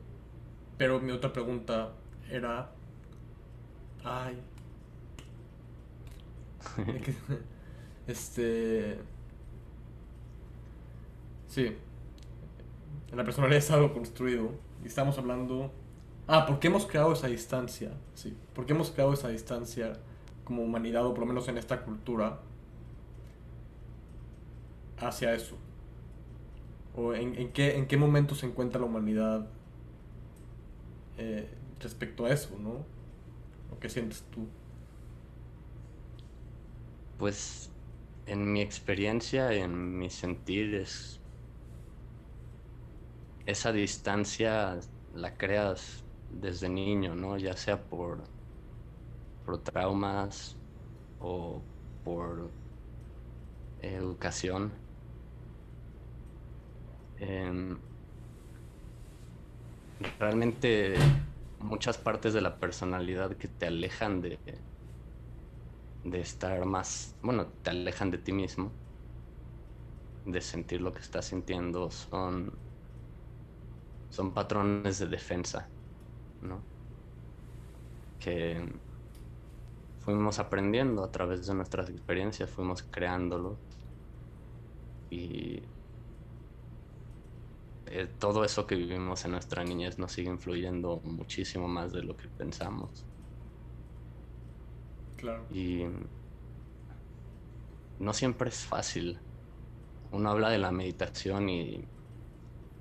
Pero 0.78 1.00
mi 1.00 1.12
otra 1.12 1.32
pregunta 1.32 1.92
era... 2.30 2.70
Ay, 4.04 4.40
este. 8.06 8.98
Sí. 11.48 11.76
La 13.12 13.24
personalidad 13.24 13.58
es 13.58 13.70
algo 13.70 13.92
construido. 13.92 14.50
Y 14.82 14.86
estamos 14.86 15.18
hablando. 15.18 15.70
Ah, 16.26 16.46
¿por 16.46 16.58
qué 16.58 16.68
hemos 16.68 16.86
creado 16.86 17.12
esa 17.12 17.28
distancia? 17.28 17.92
Sí. 18.14 18.36
¿Por 18.54 18.66
qué 18.66 18.72
hemos 18.72 18.90
creado 18.90 19.12
esa 19.12 19.28
distancia 19.28 19.94
como 20.44 20.62
humanidad, 20.62 21.06
o 21.06 21.10
por 21.14 21.20
lo 21.20 21.26
menos 21.26 21.48
en 21.48 21.58
esta 21.58 21.82
cultura, 21.82 22.40
hacia 24.98 25.34
eso? 25.34 25.56
¿O 26.96 27.14
en, 27.14 27.52
qué, 27.52 27.76
en 27.76 27.86
qué 27.86 27.96
momento 27.96 28.34
se 28.34 28.46
encuentra 28.46 28.80
la 28.80 28.86
humanidad 28.86 29.46
eh, 31.18 31.48
respecto 31.80 32.24
a 32.24 32.30
eso, 32.30 32.56
no? 32.58 32.84
¿O 33.72 33.78
qué 33.78 33.88
sientes 33.88 34.24
tú? 34.30 34.46
Pues 37.18 37.70
en 38.26 38.52
mi 38.52 38.60
experiencia, 38.60 39.52
en 39.52 39.98
mi 39.98 40.10
sentir, 40.10 40.74
es 40.74 41.15
esa 43.46 43.72
distancia 43.72 44.78
la 45.12 45.36
creas 45.38 46.06
desde 46.28 46.68
niño, 46.68 47.14
¿no? 47.14 47.38
Ya 47.38 47.56
sea 47.56 47.88
por, 47.88 48.30
por 49.42 49.62
traumas 49.62 50.58
o 51.18 51.68
por 52.02 52.54
educación. 53.78 54.82
Em, 57.18 57.82
realmente 60.18 60.94
muchas 61.58 61.98
partes 61.98 62.32
de 62.34 62.40
la 62.40 62.58
personalidad 62.60 63.36
que 63.36 63.48
te 63.48 63.66
alejan 63.66 64.20
de, 64.20 64.40
de 66.02 66.20
estar 66.20 66.64
más, 66.64 67.18
bueno, 67.20 67.52
te 67.62 67.68
alejan 67.70 68.10
de 68.10 68.16
ti 68.18 68.32
mismo, 68.32 68.80
de 70.24 70.40
sentir 70.42 70.82
lo 70.82 70.92
que 70.92 71.00
estás 71.00 71.24
sintiendo, 71.26 71.90
son, 71.90 72.65
son 74.08 74.32
patrones 74.34 74.98
de 74.98 75.06
defensa, 75.08 75.72
¿no? 76.40 76.68
Que 78.18 78.80
fuimos 79.98 80.38
aprendiendo 80.38 81.04
a 81.04 81.10
través 81.10 81.46
de 81.46 81.54
nuestras 81.54 81.90
experiencias, 81.90 82.50
fuimos 82.50 82.82
creándolo 82.84 83.62
y 85.10 85.62
eh, 87.86 88.08
todo 88.18 88.44
eso 88.44 88.66
que 88.66 88.74
vivimos 88.76 89.24
en 89.24 89.32
nuestra 89.32 89.64
niñez 89.64 89.98
nos 89.98 90.12
sigue 90.12 90.30
influyendo 90.30 91.00
muchísimo 91.04 91.68
más 91.68 91.92
de 91.92 92.02
lo 92.02 92.16
que 92.16 92.28
pensamos. 92.28 93.06
Y 95.50 95.84
no 97.98 98.12
siempre 98.12 98.48
es 98.50 98.64
fácil. 98.64 99.22
Uno 100.10 100.30
habla 100.30 100.50
de 100.50 100.58
la 100.58 100.72
meditación 100.72 101.48
y 101.48 101.88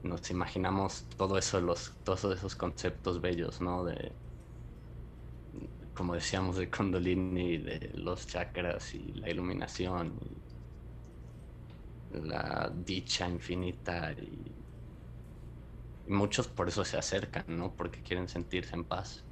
nos 0.06 0.30
imaginamos 0.32 1.08
todo 1.18 1.38
eso, 1.38 1.60
los, 1.62 2.00
todos 2.04 2.24
esos 2.38 2.56
conceptos 2.56 3.22
bellos, 3.22 3.62
¿no? 3.62 3.84
De, 3.86 4.18
como 5.94 6.14
decíamos, 6.16 6.58
de 6.58 6.70
Kundalini, 6.70 7.58
de 7.58 7.92
los 7.96 8.28
chakras 8.28 8.94
y 8.94 9.14
la 9.14 9.30
iluminación, 9.32 10.18
y 10.22 10.46
la 12.10 12.72
dicha 12.74 13.28
infinita. 13.30 14.12
Y, 14.14 14.66
y 16.06 16.12
muchos 16.12 16.48
por 16.48 16.70
eso 16.70 16.86
se 16.86 16.98
acercan, 16.98 17.44
¿no? 17.48 17.76
Porque 17.76 18.02
quieren 18.02 18.28
sentirse 18.30 18.76
en 18.76 18.86
paz 18.88 19.28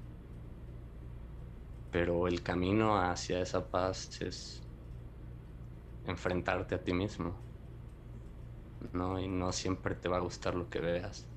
pero 1.89 2.27
el 2.27 2.43
camino 2.43 2.99
hacia 3.01 3.39
esa 3.41 3.69
paz 3.69 4.09
es 4.21 4.67
enfrentarte 6.05 6.75
a 6.75 6.83
ti 6.83 6.93
mismo. 6.93 7.45
¿No? 8.91 9.19
Y 9.19 9.27
no 9.27 9.51
siempre 9.51 9.95
te 9.95 10.09
va 10.09 10.17
a 10.17 10.21
gustar 10.21 10.55
lo 10.55 10.69
que 10.69 10.79
veas. 10.79 11.29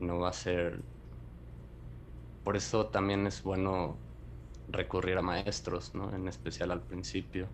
No 0.00 0.18
va 0.20 0.30
a 0.30 0.32
ser... 0.32 0.84
Por 2.42 2.56
eso 2.56 2.88
también 2.90 3.26
es 3.26 3.42
bueno 3.42 3.96
recurrir 4.68 5.18
a 5.18 5.22
maestros, 5.22 5.94
¿no? 5.94 6.14
En 6.14 6.28
especial 6.28 6.70
al 6.70 6.84
principio. 6.86 7.48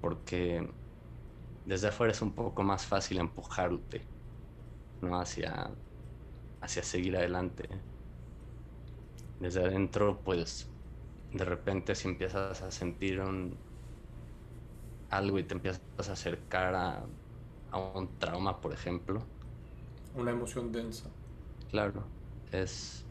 Porque 0.00 0.68
desde 1.64 1.88
afuera 1.88 2.12
es 2.12 2.22
un 2.22 2.34
poco 2.34 2.62
más 2.62 2.86
fácil 2.86 3.18
empujarte, 3.18 4.10
¿no? 5.02 5.20
Hacia, 5.20 5.70
hacia 6.60 6.82
seguir 6.82 7.16
adelante. 7.16 7.68
Desde 9.38 9.64
adentro, 9.64 10.22
pues, 10.22 10.70
de 11.32 11.44
repente 11.44 11.94
si 11.94 12.08
empiezas 12.08 12.62
a 12.62 12.70
sentir 12.70 13.20
un, 13.20 13.58
algo 15.10 15.38
y 15.38 15.44
te 15.44 15.54
empiezas 15.54 15.82
a 16.08 16.12
acercar 16.12 16.74
a, 16.74 17.06
a 17.70 17.78
un 17.78 18.18
trauma, 18.18 18.60
por 18.60 18.72
ejemplo. 18.72 19.22
Una 20.14 20.30
emoción 20.30 20.72
densa. 20.72 21.10
Claro, 21.70 22.04
es... 22.52 23.04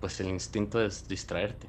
Pues 0.00 0.20
el 0.20 0.28
instinto 0.28 0.82
es 0.82 1.06
distraerte. 1.06 1.68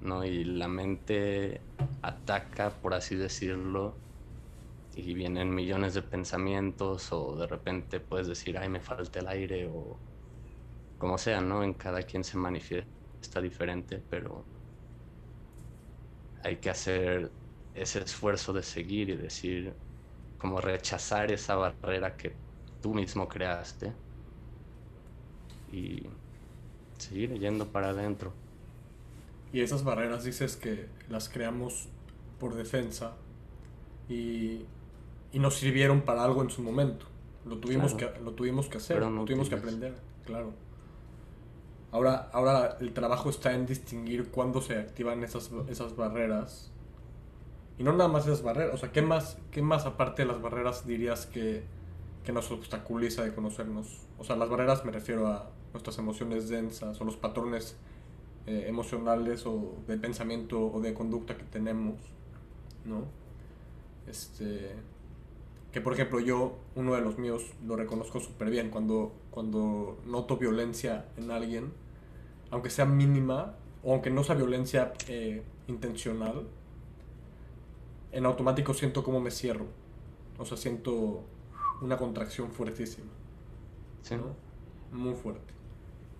¿no? 0.00 0.24
Y 0.24 0.44
la 0.44 0.68
mente 0.68 1.60
ataca, 2.02 2.70
por 2.80 2.94
así 2.94 3.16
decirlo, 3.16 3.94
y 4.94 5.14
vienen 5.14 5.54
millones 5.54 5.94
de 5.94 6.02
pensamientos 6.02 7.12
o 7.12 7.36
de 7.36 7.46
repente 7.46 8.00
puedes 8.00 8.26
decir, 8.26 8.58
ay, 8.58 8.68
me 8.68 8.80
falta 8.80 9.20
el 9.20 9.28
aire 9.28 9.68
o 9.68 9.98
como 10.98 11.16
sea, 11.18 11.40
¿no? 11.40 11.62
En 11.62 11.74
cada 11.74 12.02
quien 12.02 12.24
se 12.24 12.36
manifiesta 12.36 13.40
diferente, 13.40 14.02
pero 14.10 14.44
hay 16.42 16.56
que 16.56 16.70
hacer 16.70 17.30
ese 17.82 18.00
esfuerzo 18.00 18.52
de 18.52 18.62
seguir 18.62 19.10
y 19.10 19.16
decir, 19.16 19.72
como 20.38 20.60
rechazar 20.60 21.30
esa 21.32 21.56
barrera 21.56 22.16
que 22.16 22.34
tú 22.82 22.94
mismo 22.94 23.28
creaste 23.28 23.92
y 25.72 26.02
seguir 26.98 27.38
yendo 27.38 27.66
para 27.66 27.90
adentro. 27.90 28.32
Y 29.52 29.60
esas 29.60 29.84
barreras 29.84 30.24
dices 30.24 30.56
que 30.56 30.86
las 31.08 31.28
creamos 31.28 31.88
por 32.38 32.54
defensa 32.54 33.16
y, 34.08 34.64
y 35.32 35.38
nos 35.38 35.56
sirvieron 35.56 36.02
para 36.02 36.24
algo 36.24 36.42
en 36.42 36.50
su 36.50 36.62
momento. 36.62 37.06
Lo 37.46 37.58
tuvimos, 37.58 37.94
que, 37.94 38.10
lo 38.22 38.32
tuvimos 38.32 38.68
que 38.68 38.78
hacer, 38.78 39.00
lo 39.00 39.24
tuvimos 39.24 39.48
que 39.48 39.54
aprender, 39.54 39.94
claro. 40.24 40.52
Ahora, 41.90 42.30
ahora 42.32 42.76
el 42.80 42.92
trabajo 42.92 43.30
está 43.30 43.52
en 43.54 43.66
distinguir 43.66 44.30
cuándo 44.30 44.60
se 44.60 44.76
activan 44.76 45.24
esas, 45.24 45.50
esas 45.68 45.96
barreras. 45.96 46.70
Y 47.80 47.82
no 47.82 47.94
nada 47.94 48.08
más 48.08 48.26
esas 48.26 48.42
barreras. 48.42 48.74
O 48.74 48.76
sea, 48.76 48.92
¿qué 48.92 49.00
más, 49.00 49.38
qué 49.50 49.62
más 49.62 49.86
aparte 49.86 50.20
de 50.20 50.28
las 50.28 50.42
barreras 50.42 50.86
dirías 50.86 51.24
que, 51.24 51.62
que 52.24 52.30
nos 52.30 52.50
obstaculiza 52.50 53.24
de 53.24 53.34
conocernos? 53.34 54.02
O 54.18 54.24
sea, 54.24 54.36
las 54.36 54.50
barreras 54.50 54.84
me 54.84 54.92
refiero 54.92 55.28
a 55.28 55.48
nuestras 55.72 55.96
emociones 55.96 56.50
densas 56.50 57.00
o 57.00 57.04
los 57.04 57.16
patrones 57.16 57.78
eh, 58.46 58.66
emocionales 58.68 59.46
o 59.46 59.76
de 59.88 59.96
pensamiento 59.96 60.62
o 60.62 60.82
de 60.82 60.92
conducta 60.92 61.38
que 61.38 61.44
tenemos, 61.44 61.94
¿no? 62.84 63.06
Este, 64.06 64.72
que 65.72 65.80
por 65.80 65.94
ejemplo 65.94 66.20
yo, 66.20 66.58
uno 66.74 66.94
de 66.94 67.00
los 67.00 67.16
míos, 67.16 67.46
lo 67.66 67.76
reconozco 67.76 68.20
súper 68.20 68.50
bien, 68.50 68.68
cuando, 68.68 69.14
cuando 69.30 69.98
noto 70.04 70.36
violencia 70.36 71.06
en 71.16 71.30
alguien, 71.30 71.72
aunque 72.50 72.68
sea 72.68 72.84
mínima, 72.84 73.54
o 73.82 73.94
aunque 73.94 74.10
no 74.10 74.22
sea 74.22 74.34
violencia 74.34 74.92
eh, 75.08 75.42
intencional, 75.66 76.46
en 78.12 78.26
automático 78.26 78.74
siento 78.74 79.02
como 79.02 79.20
me 79.20 79.30
cierro. 79.30 79.66
O 80.38 80.44
sea, 80.44 80.56
siento 80.56 81.24
una 81.80 81.96
contracción 81.96 82.50
fuertísima. 82.50 83.10
Sí. 84.02 84.16
Muy 84.92 85.14
fuerte 85.14 85.60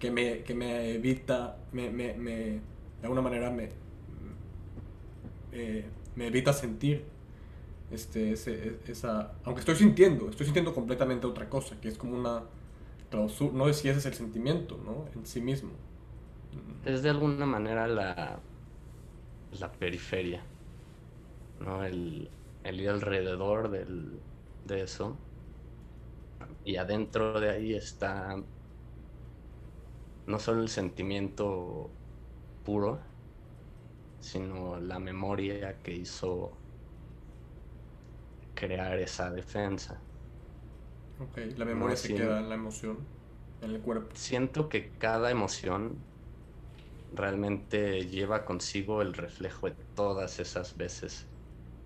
que 0.00 0.10
me, 0.10 0.42
que 0.42 0.54
me 0.54 0.94
evita, 0.94 1.58
me, 1.72 1.90
me, 1.90 2.14
me, 2.14 2.32
de 2.32 2.60
alguna 3.02 3.20
manera 3.20 3.50
me, 3.50 3.68
eh, 5.52 5.84
me 6.16 6.26
evita 6.26 6.52
sentir 6.54 7.04
este, 7.90 8.32
esa, 8.32 9.34
aunque 9.44 9.60
estoy 9.60 9.76
sintiendo, 9.76 10.30
estoy 10.30 10.46
sintiendo 10.46 10.74
completamente 10.74 11.26
otra 11.26 11.48
cosa, 11.48 11.78
que 11.80 11.88
es 11.88 11.98
como 11.98 12.16
una 12.16 12.44
clausura, 13.10 13.52
no 13.52 13.66
sé 13.66 13.74
si 13.74 13.88
ese 13.90 13.98
es 13.98 14.06
el 14.06 14.14
sentimiento, 14.14 14.80
¿no? 14.82 15.04
En 15.14 15.26
sí 15.26 15.42
mismo. 15.42 15.70
Es 16.86 17.02
de 17.02 17.10
alguna 17.10 17.44
manera 17.44 17.86
la, 17.86 18.40
la 19.60 19.72
periferia, 19.72 20.42
¿no? 21.60 21.84
El, 21.84 22.36
el 22.64 22.80
ir 22.80 22.90
alrededor 22.90 23.70
del, 23.70 24.26
de 24.64 24.82
eso. 24.82 25.26
Y 26.62 26.76
adentro 26.76 27.38
de 27.40 27.50
ahí 27.50 27.74
está 27.74 28.36
no 30.26 30.38
solo 30.38 30.62
el 30.62 30.68
sentimiento 30.70 31.98
puro, 32.62 33.02
sino 34.20 34.78
la 34.80 34.98
memoria 35.00 35.82
que 35.82 35.92
hizo 35.94 36.62
crear 38.54 38.98
esa 39.00 39.30
defensa. 39.32 40.06
Ok, 41.18 41.38
la 41.56 41.64
memoria 41.66 41.96
se 41.96 42.12
queda 42.14 42.40
en 42.40 42.48
la 42.48 42.54
emoción, 42.56 43.14
en 43.60 43.70
el 43.70 43.80
cuerpo. 43.82 44.14
Siento 44.14 44.68
que 44.68 44.96
cada 44.98 45.30
emoción 45.32 46.06
realmente 47.10 48.06
lleva 48.08 48.44
consigo 48.46 49.02
el 49.02 49.14
reflejo 49.14 49.68
de 49.70 49.74
todas 49.94 50.38
esas 50.40 50.76
veces 50.76 51.29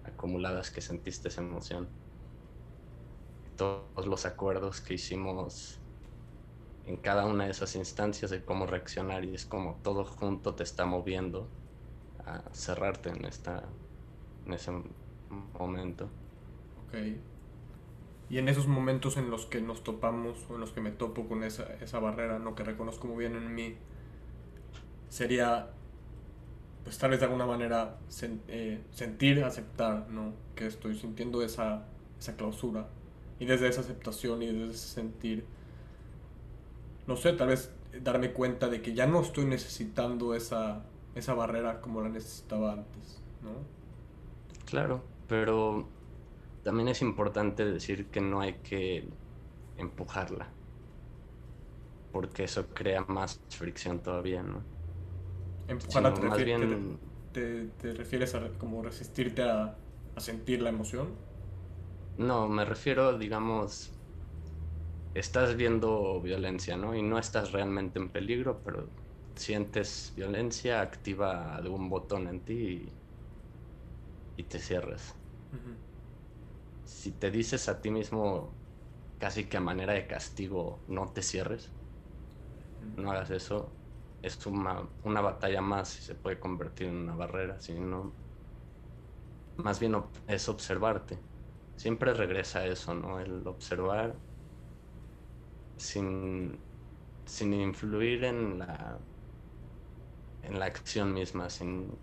acumuladas 0.04 0.70
que 0.70 0.80
sentiste 0.80 1.28
esa 1.28 1.42
emoción. 1.42 1.88
Todos 3.56 4.06
los 4.06 4.26
acuerdos 4.26 4.80
que 4.80 4.94
hicimos 4.94 5.78
en 6.86 6.96
cada 6.96 7.24
una 7.24 7.44
de 7.44 7.50
esas 7.50 7.76
instancias 7.76 8.30
de 8.30 8.44
cómo 8.44 8.66
reaccionar 8.66 9.24
y 9.24 9.34
es 9.34 9.46
como 9.46 9.78
todo 9.82 10.04
junto 10.04 10.54
te 10.54 10.62
está 10.62 10.84
moviendo 10.84 11.48
a 12.26 12.42
cerrarte 12.52 13.10
en 13.10 13.24
esta 13.24 13.64
en 14.46 14.52
ese 14.52 14.70
momento. 15.58 16.04
Ok. 16.86 16.98
Y 18.30 18.38
en 18.38 18.48
esos 18.48 18.66
momentos 18.66 19.16
en 19.16 19.30
los 19.30 19.46
que 19.46 19.60
nos 19.60 19.84
topamos 19.84 20.46
o 20.48 20.54
en 20.54 20.60
los 20.60 20.72
que 20.72 20.80
me 20.80 20.90
topo 20.90 21.28
con 21.28 21.44
esa, 21.44 21.74
esa 21.74 21.98
barrera, 21.98 22.38
¿no? 22.38 22.54
que 22.54 22.64
reconozco 22.64 23.06
muy 23.06 23.18
bien 23.18 23.36
en 23.36 23.54
mí, 23.54 23.76
sería 25.08 25.70
pues 26.84 26.98
tal 26.98 27.10
vez 27.10 27.20
de 27.20 27.26
alguna 27.26 27.46
manera 27.46 27.96
eh, 28.48 28.80
sentir, 28.90 29.42
aceptar, 29.42 30.08
¿no? 30.10 30.34
Que 30.54 30.66
estoy 30.66 30.96
sintiendo 30.96 31.42
esa, 31.42 31.86
esa 32.18 32.36
clausura. 32.36 32.86
Y 33.40 33.46
desde 33.46 33.68
esa 33.68 33.80
aceptación 33.80 34.42
y 34.42 34.46
desde 34.46 34.70
ese 34.70 34.88
sentir, 34.88 35.44
no 37.06 37.16
sé, 37.16 37.32
tal 37.32 37.48
vez 37.48 37.72
darme 38.02 38.32
cuenta 38.32 38.68
de 38.68 38.82
que 38.82 38.94
ya 38.94 39.06
no 39.06 39.22
estoy 39.22 39.46
necesitando 39.46 40.34
esa, 40.34 40.84
esa 41.14 41.34
barrera 41.34 41.80
como 41.80 42.02
la 42.02 42.10
necesitaba 42.10 42.72
antes, 42.72 43.22
¿no? 43.42 43.50
Claro, 44.66 45.02
pero 45.26 45.88
también 46.62 46.88
es 46.88 47.02
importante 47.02 47.64
decir 47.64 48.06
que 48.06 48.20
no 48.20 48.40
hay 48.40 48.54
que 48.54 49.08
empujarla, 49.78 50.48
porque 52.12 52.44
eso 52.44 52.66
crea 52.68 53.02
más 53.02 53.40
fricción 53.48 54.00
todavía, 54.00 54.42
¿no? 54.42 54.73
Empujarla 55.68 56.14
te, 57.32 57.66
te, 57.78 57.94
refieres 57.94 58.34
a 58.34 58.48
como 58.58 58.82
resistirte 58.82 59.42
a, 59.42 59.76
a 60.14 60.20
sentir 60.20 60.62
la 60.62 60.70
emoción. 60.70 61.08
No, 62.16 62.48
me 62.48 62.64
refiero, 62.64 63.18
digamos, 63.18 63.90
estás 65.14 65.56
viendo 65.56 66.20
violencia, 66.20 66.76
¿no? 66.76 66.94
Y 66.94 67.02
no 67.02 67.18
estás 67.18 67.52
realmente 67.52 67.98
en 67.98 68.10
peligro, 68.10 68.62
pero 68.62 68.92
sientes 69.34 70.12
violencia, 70.14 70.80
activa 70.80 71.56
algún 71.56 71.88
botón 71.88 72.28
en 72.28 72.44
ti 72.44 72.96
y, 74.36 74.44
te 74.44 74.58
cierras. 74.58 75.14
Si 76.84 77.12
te 77.12 77.30
dices 77.30 77.68
a 77.68 77.80
ti 77.80 77.90
mismo 77.90 78.56
casi 79.18 79.48
que 79.48 79.56
a 79.56 79.60
manera 79.60 79.94
de 79.94 80.06
castigo 80.06 80.84
no 80.86 81.12
te 81.12 81.22
cierres, 81.22 81.72
no 82.96 83.10
hagas 83.10 83.30
eso, 83.30 83.76
es 84.26 84.44
una, 84.46 84.90
una 85.02 85.20
batalla 85.20 85.60
más 85.62 85.98
y 86.00 86.02
se 86.02 86.14
puede 86.16 86.40
convertir 86.40 86.88
en 86.88 86.96
una 86.96 87.16
barrera, 87.16 87.60
sino 87.60 88.18
más 89.56 89.80
bien 89.80 89.94
es 90.26 90.48
observarte. 90.48 91.24
Siempre 91.76 92.14
regresa 92.14 92.60
a 92.60 92.66
eso, 92.66 92.94
¿no? 92.94 93.20
El 93.20 93.46
observar 93.46 94.20
sin, 95.76 96.64
sin 97.26 97.52
influir 97.54 98.24
en 98.24 98.58
la, 98.58 99.06
en 100.42 100.58
la 100.60 100.66
acción 100.66 101.12
misma, 101.12 101.50
sin, 101.50 102.00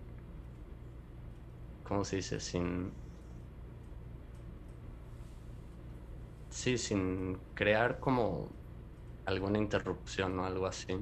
¿cómo 1.84 2.04
se 2.06 2.18
dice? 2.18 2.40
Sin, 2.40 2.98
sí, 6.50 6.78
sin 6.78 7.38
crear 7.54 8.00
como 8.00 8.60
alguna 9.26 9.58
interrupción 9.60 10.40
o 10.40 10.46
algo 10.46 10.68
así, 10.68 10.94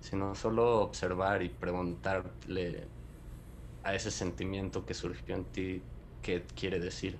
sino 0.00 0.34
solo 0.34 0.80
observar 0.80 1.42
y 1.42 1.48
preguntarle 1.48 2.88
a 3.82 3.94
ese 3.94 4.10
sentimiento 4.10 4.84
que 4.84 4.94
surgió 4.94 5.34
en 5.34 5.44
ti, 5.44 5.82
qué 6.22 6.44
quiere 6.54 6.78
decir. 6.78 7.18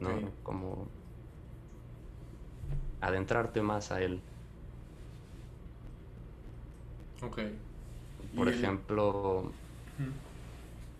¿No? 0.00 0.10
Como 0.42 0.88
adentrarte 3.00 3.62
más 3.62 3.90
a 3.92 4.00
él. 4.02 4.20
Ok. 7.22 7.38
Por 8.34 8.48
ejemplo, 8.48 9.52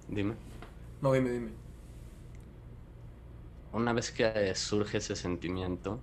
dime. 0.08 0.34
No, 1.00 1.12
dime, 1.12 1.30
dime. 1.30 1.50
Una 3.72 3.92
vez 3.92 4.10
que 4.10 4.54
surge 4.54 4.98
ese 4.98 5.16
sentimiento, 5.16 5.98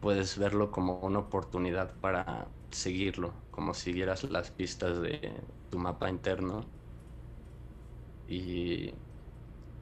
puedes 0.00 0.38
verlo 0.38 0.70
como 0.70 1.00
una 1.00 1.18
oportunidad 1.18 1.94
para 2.00 2.48
seguirlo, 2.70 3.32
como 3.50 3.74
siguieras 3.74 4.24
las 4.24 4.50
pistas 4.50 5.00
de 5.00 5.32
tu 5.70 5.78
mapa 5.78 6.08
interno 6.08 6.64
y 8.28 8.92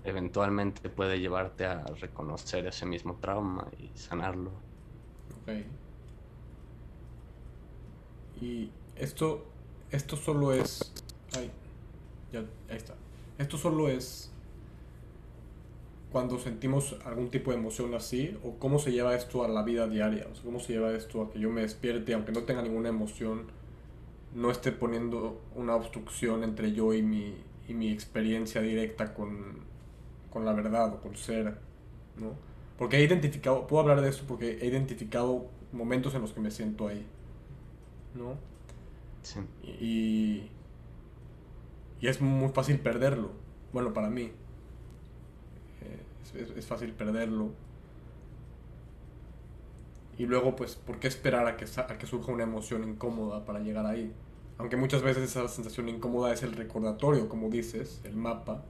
eventualmente 0.04 0.88
puede 0.88 1.20
llevarte 1.20 1.66
a 1.66 1.84
reconocer 1.84 2.66
ese 2.66 2.86
mismo 2.86 3.16
trauma 3.16 3.68
y 3.78 3.96
sanarlo. 3.98 4.50
Ok. 5.42 5.64
Y 8.40 8.70
esto, 8.96 9.44
esto 9.90 10.16
solo 10.16 10.52
es... 10.52 10.92
Ay, 11.36 11.50
ya, 12.32 12.40
ahí 12.70 12.76
está. 12.76 12.94
Esto 13.36 13.58
solo 13.58 13.88
es 13.88 14.32
cuando 16.12 16.38
sentimos 16.38 16.96
algún 17.04 17.30
tipo 17.30 17.50
de 17.50 17.58
emoción 17.58 17.94
así, 17.94 18.36
o 18.42 18.58
cómo 18.58 18.78
se 18.78 18.92
lleva 18.92 19.14
esto 19.14 19.44
a 19.44 19.48
la 19.48 19.62
vida 19.62 19.86
diaria, 19.86 20.26
o 20.30 20.34
sea, 20.34 20.44
cómo 20.44 20.58
se 20.58 20.72
lleva 20.72 20.92
esto 20.92 21.22
a 21.22 21.30
que 21.30 21.38
yo 21.38 21.50
me 21.50 21.60
despierte, 21.62 22.14
aunque 22.14 22.32
no 22.32 22.42
tenga 22.44 22.62
ninguna 22.62 22.88
emoción, 22.88 23.46
no 24.34 24.50
esté 24.50 24.72
poniendo 24.72 25.40
una 25.54 25.74
obstrucción 25.74 26.44
entre 26.44 26.72
yo 26.72 26.94
y 26.94 27.02
mi, 27.02 27.34
y 27.68 27.74
mi 27.74 27.90
experiencia 27.90 28.62
directa 28.62 29.12
con, 29.12 29.58
con 30.30 30.46
la 30.46 30.52
verdad 30.52 30.94
o 30.94 31.00
con 31.00 31.14
ser, 31.16 31.58
¿no? 32.16 32.32
Porque 32.78 32.98
he 32.98 33.04
identificado, 33.04 33.66
puedo 33.66 33.82
hablar 33.82 34.00
de 34.00 34.08
esto 34.08 34.24
porque 34.26 34.58
he 34.62 34.66
identificado 34.66 35.46
momentos 35.72 36.14
en 36.14 36.22
los 36.22 36.32
que 36.32 36.40
me 36.40 36.50
siento 36.50 36.88
ahí, 36.88 37.04
¿no? 38.14 38.36
Sí. 39.22 39.40
Y, 39.62 40.50
y 42.00 42.08
es 42.08 42.22
muy 42.22 42.48
fácil 42.50 42.78
perderlo, 42.78 43.32
bueno, 43.72 43.92
para 43.92 44.08
mí 44.08 44.32
es, 46.34 46.66
fácil 46.66 46.92
perderlo. 46.92 47.50
Y 50.16 50.26
luego, 50.26 50.56
pues, 50.56 50.74
¿por 50.74 50.98
qué 50.98 51.08
esperar 51.08 51.46
a 51.46 51.56
que, 51.56 51.64
a 51.64 51.98
que 51.98 52.06
surja 52.06 52.32
una 52.32 52.42
emoción 52.42 52.82
incómoda 52.84 53.44
para 53.44 53.60
llegar 53.60 53.86
ahí? 53.86 54.12
Aunque 54.58 54.76
muchas 54.76 55.02
veces 55.02 55.30
esa 55.30 55.46
sensación 55.46 55.88
incómoda 55.88 56.32
es 56.32 56.42
el 56.42 56.52
recordatorio, 56.52 57.28
como 57.28 57.48
dices, 57.48 58.00
el 58.04 58.16
mapa. 58.16 58.64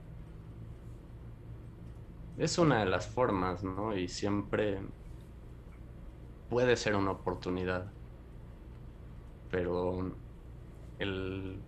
Es 2.37 2.59
una 2.59 2.79
de 2.79 2.85
las 2.85 3.07
formas, 3.07 3.63
¿no? 3.63 3.97
Y 3.97 4.07
siempre 4.07 4.79
puede 6.49 6.75
ser 6.75 6.95
una 6.95 7.11
oportunidad. 7.11 7.91
Pero 9.49 10.13
el, 10.99 11.59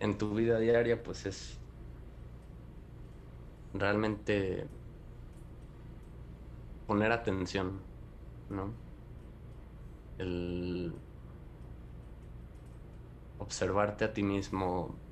en 0.00 0.18
tu 0.18 0.34
vida 0.34 0.58
diaria, 0.58 1.02
pues 1.02 1.26
es 1.26 1.58
realmente 3.74 4.66
poner 6.88 7.12
atención, 7.12 7.88
¿no? 8.48 8.82
El 10.18 11.02
observarte 13.36 14.04
a 14.04 14.12
ti 14.12 14.22
mismo, 14.22 15.02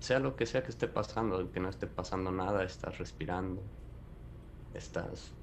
sea 0.00 0.18
lo 0.20 0.36
que 0.36 0.46
sea 0.46 0.62
que 0.64 0.70
esté 0.72 0.88
pasando, 0.88 1.50
que 1.52 1.60
no 1.60 1.70
esté 1.70 1.86
pasando 1.88 2.32
nada, 2.32 2.64
estás 2.64 2.98
respirando, 2.98 3.70
estás 4.72 5.38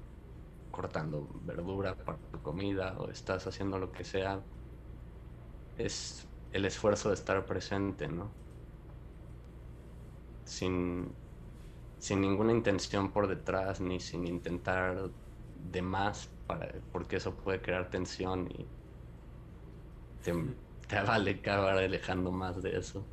cortando 0.70 1.28
verdura 1.42 1.96
para 1.96 2.20
tu 2.32 2.42
comida 2.42 2.98
o 2.98 3.10
estás 3.10 3.46
haciendo 3.48 3.78
lo 3.78 3.92
que 3.92 4.04
sea, 4.04 4.46
es 5.76 6.30
el 6.52 6.64
esfuerzo 6.66 7.08
de 7.08 7.14
estar 7.16 7.44
presente, 7.46 8.06
¿no? 8.08 8.38
Sin, 10.44 11.18
sin 11.98 12.20
ninguna 12.22 12.52
intención 12.52 13.12
por 13.12 13.28
detrás, 13.28 13.80
ni 13.80 14.00
sin 14.00 14.26
intentar 14.26 15.12
de 15.72 15.82
más, 15.82 16.28
para, 16.46 16.72
porque 16.92 17.16
eso 17.16 17.34
puede 17.36 17.60
crear 17.62 17.90
tensión 17.90 18.50
y 18.50 18.66
te, 20.22 20.32
te 20.88 21.00
vale 21.02 21.32
acabar 21.32 21.78
alejando 21.78 22.30
más 22.32 22.62
de 22.62 22.76
eso. 22.78 23.04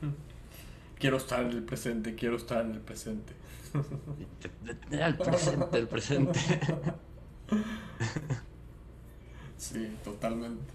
Quiero 0.98 1.16
estar 1.18 1.42
en 1.44 1.50
el 1.50 1.64
presente, 1.64 2.14
quiero 2.14 2.36
estar 2.36 2.64
en 2.64 2.72
el 2.72 2.80
presente. 2.80 3.34
El 4.90 5.16
presente, 5.18 5.78
el 5.78 5.88
presente. 5.88 6.40
Sí, 9.56 9.98
totalmente. 10.04 10.72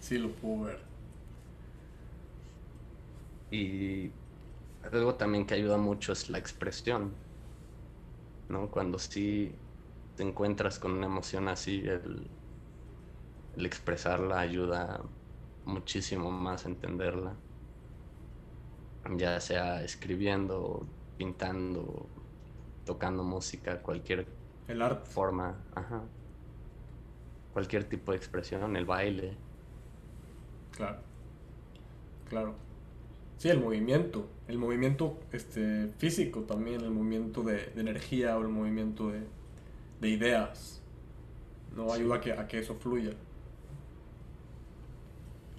Sí, 0.00 0.18
lo 0.18 0.30
puedo 0.32 0.64
ver. 0.64 0.80
Y 3.50 4.10
algo 4.82 5.14
también 5.16 5.46
que 5.46 5.54
ayuda 5.54 5.78
mucho 5.78 6.12
es 6.12 6.30
la 6.30 6.38
expresión. 6.38 7.18
¿No? 8.48 8.70
Cuando 8.70 8.98
sí 8.98 9.61
te 10.16 10.22
encuentras 10.22 10.78
con 10.78 10.92
una 10.92 11.06
emoción 11.06 11.48
así, 11.48 11.82
el, 11.86 12.28
expresarla 13.56 14.40
ayuda 14.40 15.02
muchísimo 15.64 16.30
más 16.30 16.66
a 16.66 16.68
entenderla. 16.68 17.34
Ya 19.16 19.40
sea 19.40 19.82
escribiendo, 19.82 20.86
pintando, 21.16 22.06
tocando 22.84 23.24
música, 23.24 23.82
cualquier 23.82 24.26
el 24.68 24.80
arte. 24.80 25.10
forma, 25.10 25.56
ajá. 25.74 26.02
cualquier 27.52 27.84
tipo 27.84 28.12
de 28.12 28.18
expresión, 28.18 28.76
el 28.76 28.84
baile. 28.84 29.36
Claro, 30.70 31.00
claro. 32.28 32.54
Sí, 33.38 33.48
el 33.48 33.60
movimiento, 33.60 34.28
el 34.46 34.56
movimiento 34.56 35.18
este, 35.32 35.88
físico 35.98 36.42
también, 36.42 36.80
el 36.82 36.92
movimiento 36.92 37.42
de 37.42 37.72
energía 37.74 38.38
o 38.38 38.42
el 38.42 38.48
movimiento 38.48 39.08
de, 39.08 39.26
de 40.02 40.08
ideas. 40.08 40.82
No 41.74 41.92
ayuda 41.92 42.16
a 42.16 42.20
que, 42.20 42.32
a 42.32 42.46
que 42.46 42.58
eso 42.58 42.74
fluya. 42.74 43.12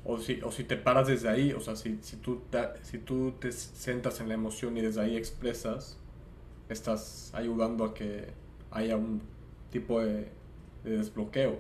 O 0.06 0.20
si, 0.20 0.42
o 0.42 0.52
si 0.52 0.66
te 0.66 0.76
paras 0.76 1.08
desde 1.08 1.30
ahí, 1.30 1.54
o 1.54 1.62
sea, 1.62 1.78
si, 1.78 1.98
si, 2.02 2.18
tú 2.18 2.42
te, 2.50 2.60
si 2.82 2.98
tú 2.98 3.32
te 3.40 3.52
centras 3.54 4.20
en 4.20 4.28
la 4.28 4.34
emoción 4.34 4.76
y 4.78 4.82
desde 4.82 5.02
ahí 5.02 5.16
expresas, 5.16 5.98
estás 6.68 7.32
ayudando 7.34 7.86
a 7.86 7.94
que 7.94 8.34
haya 8.70 8.98
un 8.98 9.22
tipo 9.72 10.02
de, 10.02 10.30
desbloqueo. 10.84 11.58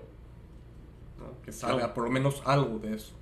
Que 1.46 1.54
salga 1.54 1.94
por 1.94 2.04
lo 2.04 2.12
menos 2.12 2.44
algo 2.46 2.80
de 2.80 2.96
eso. 2.96 3.14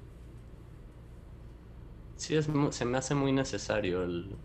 Sí, 2.15 2.35
es, 2.35 2.49
se 2.71 2.85
me 2.85 2.97
hace 2.97 3.13
muy 3.13 3.31
necesario 3.31 4.03
el, 4.03 4.35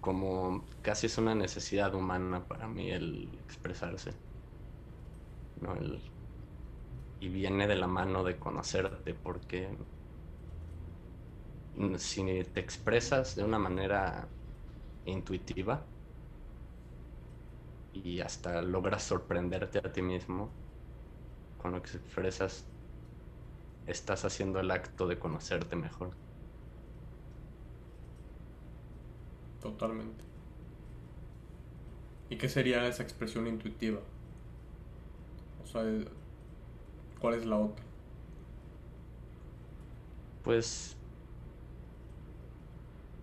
como 0.00 0.66
casi 0.82 1.06
es 1.06 1.18
una 1.18 1.34
necesidad 1.34 1.94
humana 1.94 2.46
para 2.48 2.68
mí 2.68 2.90
el 2.90 3.38
expresarse. 3.40 4.20
¿no? 5.56 5.74
y 7.20 7.28
viene 7.28 7.68
de 7.68 7.76
la 7.76 7.86
mano 7.86 8.24
de 8.24 8.38
conocerte 8.40 9.14
porque 9.14 9.76
si 11.98 12.24
te 12.52 12.60
expresas 12.60 13.34
de 13.34 13.44
una 13.44 13.58
manera 13.58 14.34
intuitiva 15.04 15.90
y 17.92 18.20
hasta 18.20 18.62
logras 18.62 19.02
sorprenderte 19.04 19.78
a 19.78 19.92
ti 19.92 20.00
mismo 20.02 20.58
con 21.58 21.72
lo 21.72 21.82
que 21.82 21.96
expresas, 21.98 22.72
estás 23.86 24.24
haciendo 24.24 24.60
el 24.60 24.70
acto 24.70 25.08
de 25.08 25.18
conocerte 25.18 25.74
mejor. 25.74 26.16
Totalmente. 29.60 30.24
¿Y 32.30 32.36
qué 32.38 32.48
sería 32.48 32.86
esa 32.86 33.02
expresión 33.02 33.46
intuitiva? 33.46 34.00
O 35.62 35.66
sea, 35.66 35.82
¿cuál 37.20 37.34
es 37.34 37.46
la 37.46 37.58
otra? 37.58 37.84
Pues 40.42 40.98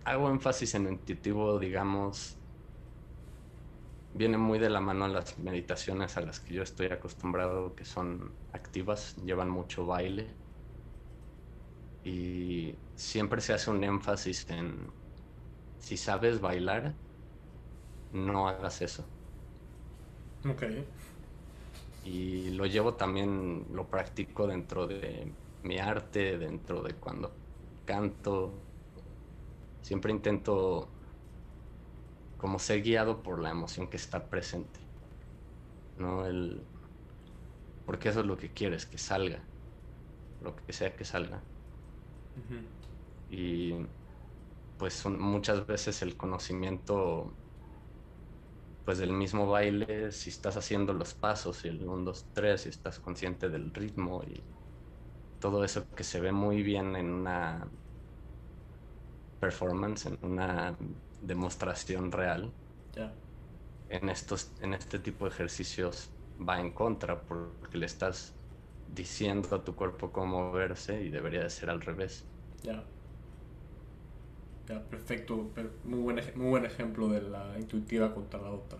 hago 0.04 0.30
énfasis 0.30 0.74
en 0.74 0.88
intuitivo, 0.88 1.58
digamos, 1.58 2.40
viene 4.12 4.38
muy 4.38 4.58
de 4.58 4.70
la 4.70 4.80
mano 4.80 5.04
a 5.04 5.08
las 5.08 5.38
meditaciones 5.38 6.16
a 6.16 6.20
las 6.22 6.40
que 6.40 6.54
yo 6.54 6.62
estoy 6.62 6.86
acostumbrado, 6.88 7.74
que 7.74 7.84
son 7.84 8.40
activas, 8.52 9.14
llevan 9.16 9.50
mucho 9.50 9.86
baile 9.86 10.38
y 12.04 12.82
siempre 12.94 13.40
se 13.40 13.52
hace 13.52 13.70
un 13.70 13.82
énfasis 13.84 14.48
en 14.50 14.96
si 15.86 15.96
sabes 15.96 16.40
bailar, 16.40 16.84
no 18.10 18.48
hagas 18.48 18.82
eso. 18.82 19.12
Ok. 20.48 20.62
Y 22.02 22.50
lo 22.50 22.66
llevo 22.66 22.94
también, 22.96 23.66
lo 23.70 23.90
practico 23.90 24.46
dentro 24.46 24.86
de 24.86 25.36
mi 25.62 25.78
arte, 25.78 26.38
dentro 26.38 26.82
de 26.82 26.98
cuando 26.98 27.40
canto. 27.84 28.64
siempre 29.80 30.12
intento 30.12 30.92
como 32.38 32.58
ser 32.58 32.82
guiado 32.82 33.22
por 33.22 33.38
la 33.40 33.50
emoción 33.50 33.88
que 33.90 33.96
está 33.98 34.30
presente. 34.30 34.80
¿No? 35.96 36.26
El, 36.26 36.68
porque 37.86 38.08
eso 38.10 38.20
es 38.20 38.26
lo 38.26 38.36
que 38.36 38.52
quieres, 38.52 38.86
que 38.86 38.98
salga. 38.98 39.48
Lo 40.40 40.56
que 40.56 40.72
sea 40.72 40.96
que 40.96 41.04
salga. 41.04 41.46
Y 43.28 43.72
pues 44.76 45.04
muchas 45.06 45.66
veces 45.66 46.02
el 46.02 46.16
conocimiento 46.16 47.38
pues 48.84 48.98
del 48.98 49.12
mismo 49.12 49.48
baile, 49.48 50.12
si 50.12 50.30
estás 50.30 50.56
haciendo 50.56 50.92
los 50.92 51.14
pasos 51.14 51.64
y 51.64 51.68
el 51.68 51.86
1, 51.86 52.04
2, 52.04 52.26
3, 52.32 52.60
si 52.60 52.68
estás 52.68 53.00
consciente 53.00 53.48
del 53.48 53.74
ritmo 53.74 54.22
y 54.24 54.46
todo 55.40 55.64
eso 55.64 55.88
que 55.90 56.04
se 56.04 56.20
ve 56.20 56.32
muy 56.32 56.62
bien 56.62 56.94
en 56.96 57.12
una 57.12 57.68
performance, 59.40 60.06
en 60.06 60.18
una 60.22 60.76
demostración 61.20 62.12
real. 62.12 62.54
En, 63.88 64.08
estos, 64.08 64.52
en 64.60 64.74
este 64.74 64.98
tipo 64.98 65.24
de 65.24 65.30
ejercicios 65.30 66.14
va 66.36 66.60
en 66.60 66.72
contra 66.72 67.24
porque 67.24 67.78
le 67.78 67.86
estás 67.86 68.38
diciendo 68.86 69.54
a 69.56 69.64
tu 69.64 69.74
cuerpo 69.74 70.12
cómo 70.12 70.42
moverse 70.48 71.02
y 71.02 71.10
debería 71.10 71.42
de 71.42 71.50
ser 71.50 71.70
al 71.70 71.80
revés. 71.80 72.28
Ya, 74.68 74.82
perfecto. 74.82 75.50
Muy 75.84 76.00
buen, 76.00 76.20
muy 76.34 76.48
buen 76.48 76.64
ejemplo 76.66 77.08
de 77.08 77.22
la 77.22 77.58
intuitiva 77.58 78.12
contra 78.14 78.40
la 78.40 78.50
otra. 78.50 78.78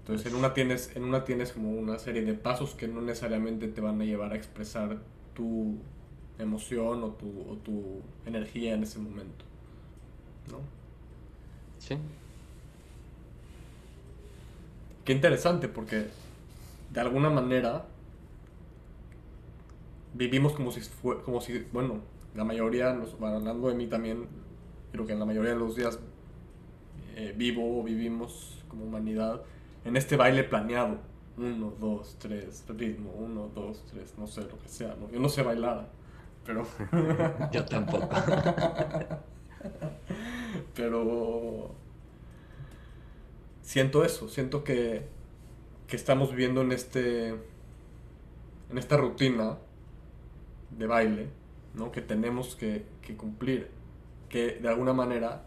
Entonces, 0.00 0.32
en 0.32 0.38
una, 0.38 0.54
tienes, 0.54 0.94
en 0.94 1.04
una 1.04 1.24
tienes 1.24 1.52
como 1.52 1.70
una 1.70 1.98
serie 1.98 2.22
de 2.22 2.34
pasos 2.34 2.74
que 2.74 2.88
no 2.88 3.00
necesariamente 3.00 3.68
te 3.68 3.80
van 3.80 4.00
a 4.00 4.04
llevar 4.04 4.32
a 4.32 4.36
expresar 4.36 4.98
tu 5.34 5.76
emoción 6.38 7.02
o 7.02 7.10
tu, 7.10 7.26
o 7.48 7.56
tu 7.56 8.00
energía 8.24 8.74
en 8.74 8.82
ese 8.82 8.98
momento. 8.98 9.44
¿No? 10.50 10.58
Sí. 11.78 11.96
Qué 15.04 15.12
interesante, 15.12 15.68
porque 15.68 16.06
de 16.92 17.00
alguna 17.00 17.30
manera 17.30 17.86
vivimos 20.14 20.52
como 20.52 20.72
si 20.72 20.80
fue, 20.80 21.22
como 21.22 21.40
si, 21.40 21.66
bueno, 21.72 22.00
la 22.36 22.44
mayoría, 22.44 22.92
nos, 22.92 23.14
hablando 23.14 23.68
de 23.68 23.74
mí 23.74 23.86
también, 23.86 24.28
creo 24.92 25.06
que 25.06 25.12
en 25.12 25.18
la 25.18 25.24
mayoría 25.24 25.52
de 25.52 25.58
los 25.58 25.76
días 25.76 25.98
eh, 27.16 27.34
vivo 27.36 27.80
o 27.80 27.82
vivimos 27.82 28.64
como 28.68 28.84
humanidad 28.84 29.42
en 29.84 29.96
este 29.96 30.16
baile 30.16 30.44
planeado. 30.44 30.98
Uno, 31.38 31.72
dos, 31.78 32.16
tres, 32.18 32.64
ritmo, 32.68 33.12
uno, 33.12 33.50
dos, 33.54 33.84
tres, 33.90 34.14
no 34.16 34.26
sé 34.26 34.42
lo 34.42 34.58
que 34.58 34.68
sea. 34.68 34.96
Yo 35.12 35.20
no 35.20 35.28
sé 35.28 35.42
bailar, 35.42 35.90
pero... 36.44 36.66
Yo 37.52 37.64
tampoco. 37.66 38.08
pero 40.74 41.74
siento 43.62 44.04
eso, 44.04 44.28
siento 44.28 44.64
que, 44.64 45.06
que 45.86 45.96
estamos 45.96 46.30
viviendo 46.30 46.62
en 46.62 46.72
este 46.72 47.34
en 48.70 48.78
esta 48.78 48.96
rutina 48.96 49.58
de 50.70 50.86
baile, 50.86 51.28
¿no? 51.76 51.92
Que 51.92 52.02
tenemos 52.02 52.56
que, 52.56 52.86
que 53.02 53.16
cumplir, 53.16 53.70
que 54.28 54.58
de 54.60 54.68
alguna 54.68 54.92
manera 54.92 55.46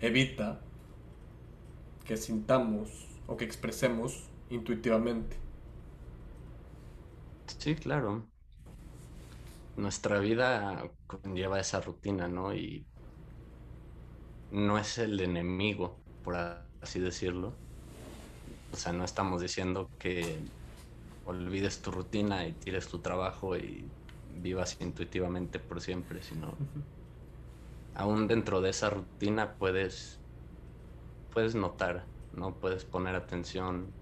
evita 0.00 0.60
que 2.04 2.16
sintamos 2.16 2.88
o 3.26 3.36
que 3.36 3.44
expresemos 3.44 4.30
intuitivamente. 4.50 5.36
Sí, 7.58 7.74
claro. 7.76 8.28
Nuestra 9.76 10.18
vida 10.20 10.90
conlleva 11.06 11.60
esa 11.60 11.80
rutina, 11.80 12.28
¿no? 12.28 12.54
Y 12.54 12.86
no 14.50 14.78
es 14.78 14.98
el 14.98 15.20
enemigo, 15.20 16.04
por 16.22 16.36
así 16.80 17.00
decirlo. 17.00 17.52
O 18.72 18.76
sea, 18.76 18.92
no 18.92 19.04
estamos 19.04 19.40
diciendo 19.42 19.90
que 19.98 20.38
olvides 21.24 21.82
tu 21.82 21.90
rutina 21.90 22.46
y 22.46 22.52
tires 22.54 22.88
tu 22.88 23.00
trabajo 23.00 23.56
y 23.56 23.92
vivas 24.34 24.76
intuitivamente 24.80 25.60
por 25.60 25.80
siempre, 25.80 26.22
sino 26.22 26.64
aún 27.94 28.26
dentro 28.28 28.60
de 28.60 28.70
esa 28.70 28.90
rutina 28.90 29.56
puedes 29.58 30.22
puedes 31.28 31.54
notar, 31.54 32.10
no 32.32 32.58
puedes 32.60 32.84
poner 32.86 33.14
atención. 33.14 33.98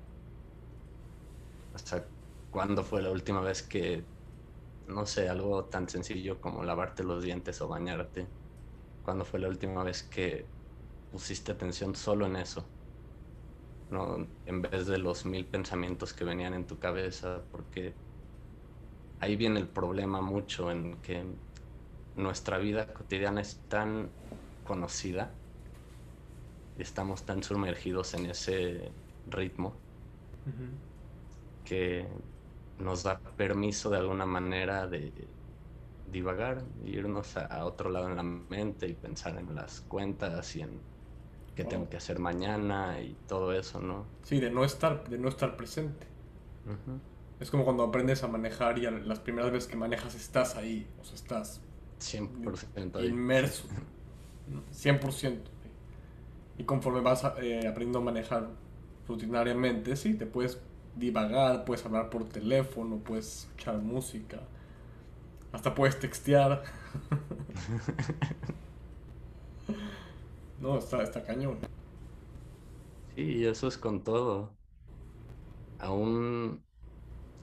Sea, 1.74 2.10
¿cuándo 2.50 2.84
fue 2.84 3.02
la 3.02 3.10
última 3.10 3.40
vez 3.40 3.62
que 3.66 4.08
no 4.86 5.06
sé, 5.06 5.28
algo 5.28 5.68
tan 5.68 5.88
sencillo 5.88 6.40
como 6.40 6.64
lavarte 6.64 7.04
los 7.04 7.22
dientes 7.24 7.60
o 7.62 7.68
bañarte? 7.68 8.32
¿Cuándo 9.02 9.24
fue 9.24 9.40
la 9.40 9.48
última 9.48 9.84
vez 9.84 10.04
que 10.08 10.52
pusiste 11.10 11.52
atención 11.52 11.94
solo 11.96 12.26
en 12.26 12.36
eso? 12.36 12.72
¿no? 13.88 14.32
En 14.44 14.62
vez 14.62 14.86
de 14.86 14.98
los 14.98 15.24
mil 15.26 15.48
pensamientos 15.48 16.12
que 16.14 16.24
venían 16.24 16.54
en 16.54 16.66
tu 16.66 16.78
cabeza, 16.78 17.46
porque 17.50 17.98
ahí 19.22 19.36
viene 19.36 19.60
el 19.60 19.68
problema 19.68 20.20
mucho 20.20 20.72
en 20.72 20.96
que 20.96 21.22
nuestra 22.16 22.58
vida 22.58 22.92
cotidiana 22.92 23.40
es 23.40 23.60
tan 23.68 24.10
conocida 24.66 25.30
y 26.76 26.82
estamos 26.82 27.22
tan 27.22 27.40
sumergidos 27.44 28.14
en 28.14 28.26
ese 28.26 28.90
ritmo 29.30 29.74
que 31.64 32.08
nos 32.80 33.04
da 33.04 33.20
permiso 33.36 33.90
de 33.90 33.98
alguna 33.98 34.26
manera 34.26 34.88
de 34.88 35.12
divagar, 36.10 36.64
irnos 36.84 37.36
a, 37.36 37.64
otro 37.64 37.90
lado 37.90 38.08
en 38.08 38.16
la 38.16 38.24
mente 38.24 38.88
y 38.88 38.94
pensar 38.94 39.38
en 39.38 39.54
las 39.54 39.82
cuentas 39.82 40.56
y 40.56 40.62
en 40.62 40.80
qué 41.54 41.64
tengo 41.64 41.88
que 41.88 41.96
hacer 41.96 42.18
mañana 42.18 43.00
y 43.00 43.16
todo 43.28 43.52
eso, 43.52 43.80
¿no? 43.80 44.04
Sí, 44.24 44.40
de 44.40 44.50
no 44.50 44.64
estar, 44.64 45.08
de 45.08 45.16
no 45.16 45.28
estar 45.28 45.56
presente. 45.56 46.08
Es 47.42 47.50
como 47.50 47.64
cuando 47.64 47.82
aprendes 47.82 48.22
a 48.22 48.28
manejar 48.28 48.78
y 48.78 48.82
las 48.82 49.18
primeras 49.18 49.50
veces 49.50 49.68
que 49.68 49.76
manejas 49.76 50.14
estás 50.14 50.54
ahí, 50.54 50.86
o 51.00 51.04
sea, 51.04 51.16
estás 51.16 51.60
100% 51.98 53.04
inmerso, 53.04 53.64
100%. 54.70 55.50
Y 56.56 56.62
conforme 56.62 57.00
vas 57.00 57.24
eh, 57.40 57.66
aprendiendo 57.66 57.98
a 57.98 58.02
manejar 58.02 58.50
rutinariamente, 59.08 59.96
sí, 59.96 60.14
te 60.14 60.24
puedes 60.24 60.60
divagar, 60.94 61.64
puedes 61.64 61.84
hablar 61.84 62.10
por 62.10 62.28
teléfono, 62.28 62.98
puedes 62.98 63.40
escuchar 63.40 63.78
música, 63.78 64.38
hasta 65.50 65.74
puedes 65.74 65.98
textear. 65.98 66.62
no, 70.60 70.78
está, 70.78 71.02
está 71.02 71.24
cañón. 71.24 71.58
Sí, 73.16 73.44
eso 73.44 73.66
es 73.66 73.78
con 73.78 74.04
todo. 74.04 74.56
Aún 75.80 76.62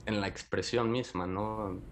en 0.06 0.22
la 0.22 0.28
expresión 0.28 0.92
misma, 0.92 1.28
¿no? 1.28 1.84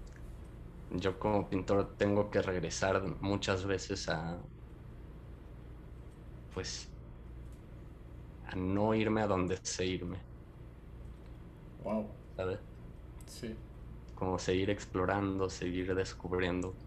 Yo 0.90 1.20
como 1.20 1.50
pintor 1.50 1.96
tengo 1.98 2.30
que 2.30 2.42
regresar 2.42 3.04
muchas 3.22 3.66
veces 3.66 4.10
a, 4.10 4.42
pues, 6.54 6.92
a 8.44 8.56
no 8.56 8.96
irme 8.96 9.22
a 9.22 9.28
donde 9.28 9.58
sé 9.64 9.86
irme. 9.86 10.26
Wow. 11.78 12.16
¿Sabes? 12.36 12.60
Sí. 13.28 13.58
Como 14.14 14.38
seguir 14.38 14.70
explorando, 14.70 15.50
seguir 15.50 15.96
descubriendo 15.96 16.78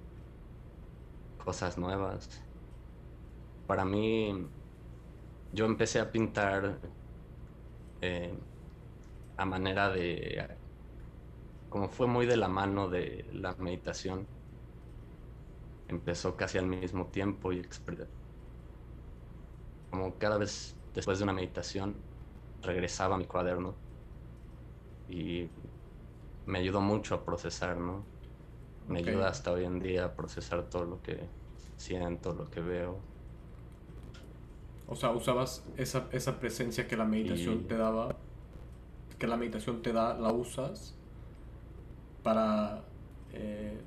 cosas 1.37 1.76
nuevas. 1.78 2.28
Para 3.66 3.85
mí, 3.87 4.52
yo 5.52 5.66
empecé 5.66 6.00
a 6.00 6.11
pintar 6.11 6.80
eh, 8.00 8.38
a 9.37 9.44
manera 9.46 9.90
de 9.90 10.60
como 11.70 11.88
fue 11.88 12.09
muy 12.09 12.26
de 12.26 12.37
la 12.37 12.48
mano 12.48 12.88
de 12.90 13.24
la 13.33 13.54
meditación, 13.54 14.26
empezó 15.88 16.37
casi 16.37 16.59
al 16.59 16.66
mismo 16.66 17.06
tiempo 17.06 17.52
y 17.52 17.62
como 19.90 20.18
cada 20.18 20.37
vez 20.37 20.76
después 20.94 21.18
de 21.18 21.24
una 21.24 21.33
meditación 21.33 21.94
regresaba 22.62 23.14
a 23.14 23.18
mi 23.18 23.24
cuaderno 23.24 23.74
y 25.09 25.48
me 26.46 26.59
ayudó 26.59 26.80
mucho 26.80 27.14
a 27.14 27.24
procesar, 27.24 27.76
¿no? 27.76 28.04
Me 28.88 28.98
ayuda 28.98 29.28
hasta 29.28 29.52
hoy 29.52 29.64
en 29.64 29.78
día 29.78 30.06
a 30.06 30.14
procesar 30.14 30.68
todo 30.68 30.85
lo 30.85 31.02
que 31.02 31.20
siento, 31.76 32.35
lo 32.35 32.50
que 32.50 32.61
veo. 32.61 32.98
O 34.88 34.96
sea, 34.96 35.11
usabas 35.11 35.64
esa, 35.76 36.09
esa 36.11 36.40
presencia 36.40 36.88
que 36.88 36.96
la 36.96 37.04
meditación 37.04 37.68
te 37.68 37.76
daba, 37.76 38.16
que 39.20 39.28
la 39.28 39.37
meditación 39.37 39.83
te 39.83 39.92
da, 39.92 40.14
la 40.14 40.33
usas 40.33 40.96
para, 42.22 42.83
eh, 43.33 43.80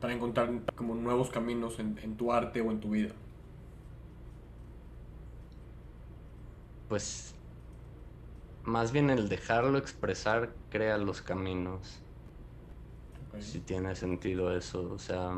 para 0.00 0.12
encontrar 0.12 0.50
como 0.74 0.94
nuevos 0.94 1.30
caminos 1.30 1.78
en, 1.78 1.98
en 2.02 2.16
tu 2.16 2.32
arte 2.32 2.60
o 2.60 2.70
en 2.70 2.80
tu 2.80 2.90
vida? 2.90 3.14
Pues 6.88 7.34
más 8.64 8.92
bien 8.92 9.10
el 9.10 9.28
dejarlo 9.28 9.78
expresar 9.78 10.54
crea 10.70 10.98
los 10.98 11.22
caminos. 11.22 12.00
Si 13.40 13.58
tiene 13.60 13.94
sentido 13.96 14.56
eso, 14.56 14.92
o 14.92 14.98
sea, 14.98 15.34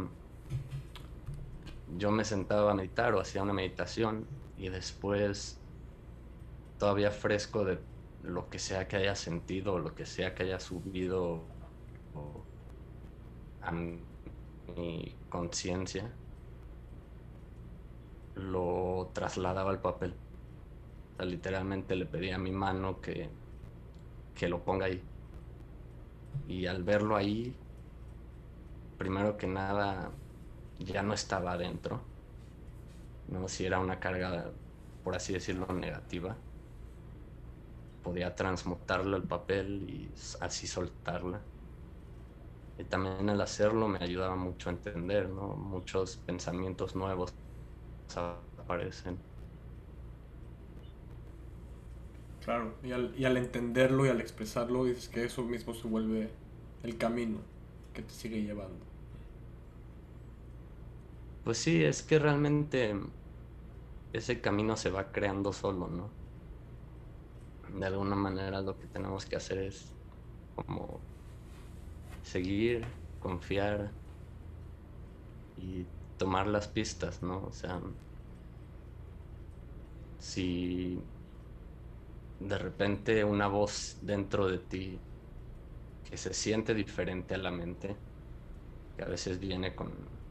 yo 1.96 2.10
me 2.10 2.24
sentaba 2.24 2.72
a 2.72 2.74
meditar 2.74 3.14
o 3.14 3.20
hacía 3.20 3.42
una 3.42 3.54
meditación 3.54 4.26
y 4.58 4.68
después 4.68 5.58
todavía 6.78 7.10
fresco 7.10 7.64
de 7.64 7.78
lo 8.22 8.50
que 8.50 8.58
sea 8.58 8.86
que 8.86 8.96
haya 8.96 9.14
sentido 9.14 9.74
o 9.74 9.78
lo 9.78 9.94
que 9.94 10.04
sea 10.04 10.34
que 10.34 10.42
haya 10.42 10.60
subido 10.60 11.55
a 13.66 13.72
mi 13.72 15.14
conciencia, 15.28 16.10
lo 18.36 19.10
trasladaba 19.12 19.70
al 19.70 19.80
papel. 19.80 20.14
literalmente 21.18 21.96
le 21.96 22.06
pedía 22.06 22.36
a 22.36 22.38
mi 22.38 22.52
mano 22.52 23.00
que, 23.00 23.30
que 24.34 24.48
lo 24.48 24.62
ponga 24.64 24.86
ahí. 24.86 25.02
Y 26.48 26.66
al 26.66 26.82
verlo 26.84 27.16
ahí, 27.16 27.54
primero 28.98 29.36
que 29.36 29.46
nada, 29.46 30.10
ya 30.78 31.02
no 31.02 31.14
estaba 31.14 31.52
adentro. 31.52 32.00
¿no? 33.28 33.48
Si 33.48 33.64
era 33.64 33.78
una 33.80 33.98
carga, 33.98 34.50
por 35.02 35.16
así 35.16 35.32
decirlo, 35.32 35.66
negativa, 35.72 36.36
podía 38.02 38.34
transmutarlo 38.34 39.16
al 39.16 39.24
papel 39.24 39.88
y 39.88 40.10
así 40.40 40.66
soltarla. 40.66 41.40
Y 42.78 42.84
también 42.86 43.28
al 43.30 43.40
hacerlo 43.42 43.88
me 43.88 43.98
ayudaba 44.02 44.36
mucho 44.36 44.70
a 44.70 44.72
entender, 44.72 45.28
¿no? 45.28 45.56
Muchos 45.56 46.18
pensamientos 46.18 46.94
nuevos 46.96 47.36
aparecen. 48.56 49.24
Claro, 52.40 52.78
y 52.82 52.92
al, 52.92 53.14
y 53.18 53.24
al 53.26 53.36
entenderlo 53.36 54.06
y 54.06 54.08
al 54.08 54.20
expresarlo, 54.22 54.84
dices 54.84 55.08
que 55.10 55.24
eso 55.24 55.42
mismo 55.44 55.74
se 55.74 55.86
vuelve 55.88 56.38
el 56.82 56.96
camino 56.98 57.40
que 57.92 58.02
te 58.02 58.12
sigue 58.14 58.42
llevando. 58.42 58.86
Pues 61.42 61.56
sí, 61.58 61.82
es 61.84 62.02
que 62.02 62.18
realmente 62.18 62.94
ese 64.12 64.40
camino 64.40 64.76
se 64.76 64.90
va 64.90 65.12
creando 65.12 65.52
solo, 65.52 65.86
¿no? 65.88 66.16
De 67.68 67.86
alguna 67.86 68.16
manera 68.16 68.60
lo 68.62 68.78
que 68.78 68.88
tenemos 68.88 69.26
que 69.26 69.36
hacer 69.36 69.58
es 69.58 69.96
como 70.54 71.06
seguir, 72.26 72.86
confiar 73.18 73.96
y 75.56 75.86
tomar 76.16 76.46
las 76.46 76.68
pistas, 76.68 77.22
¿no? 77.22 77.44
O 77.46 77.52
sea, 77.52 77.80
si 80.18 81.08
de 82.38 82.56
repente 82.58 83.24
una 83.24 83.46
voz 83.48 83.96
dentro 84.00 84.46
de 84.48 84.58
ti 84.60 85.06
que 86.02 86.16
se 86.16 86.32
siente 86.34 86.74
diferente 86.74 87.34
a 87.34 87.38
la 87.38 87.50
mente, 87.50 87.96
que 88.96 89.04
a 89.04 89.08
veces 89.08 89.38
viene 89.40 89.74
con, 89.76 90.22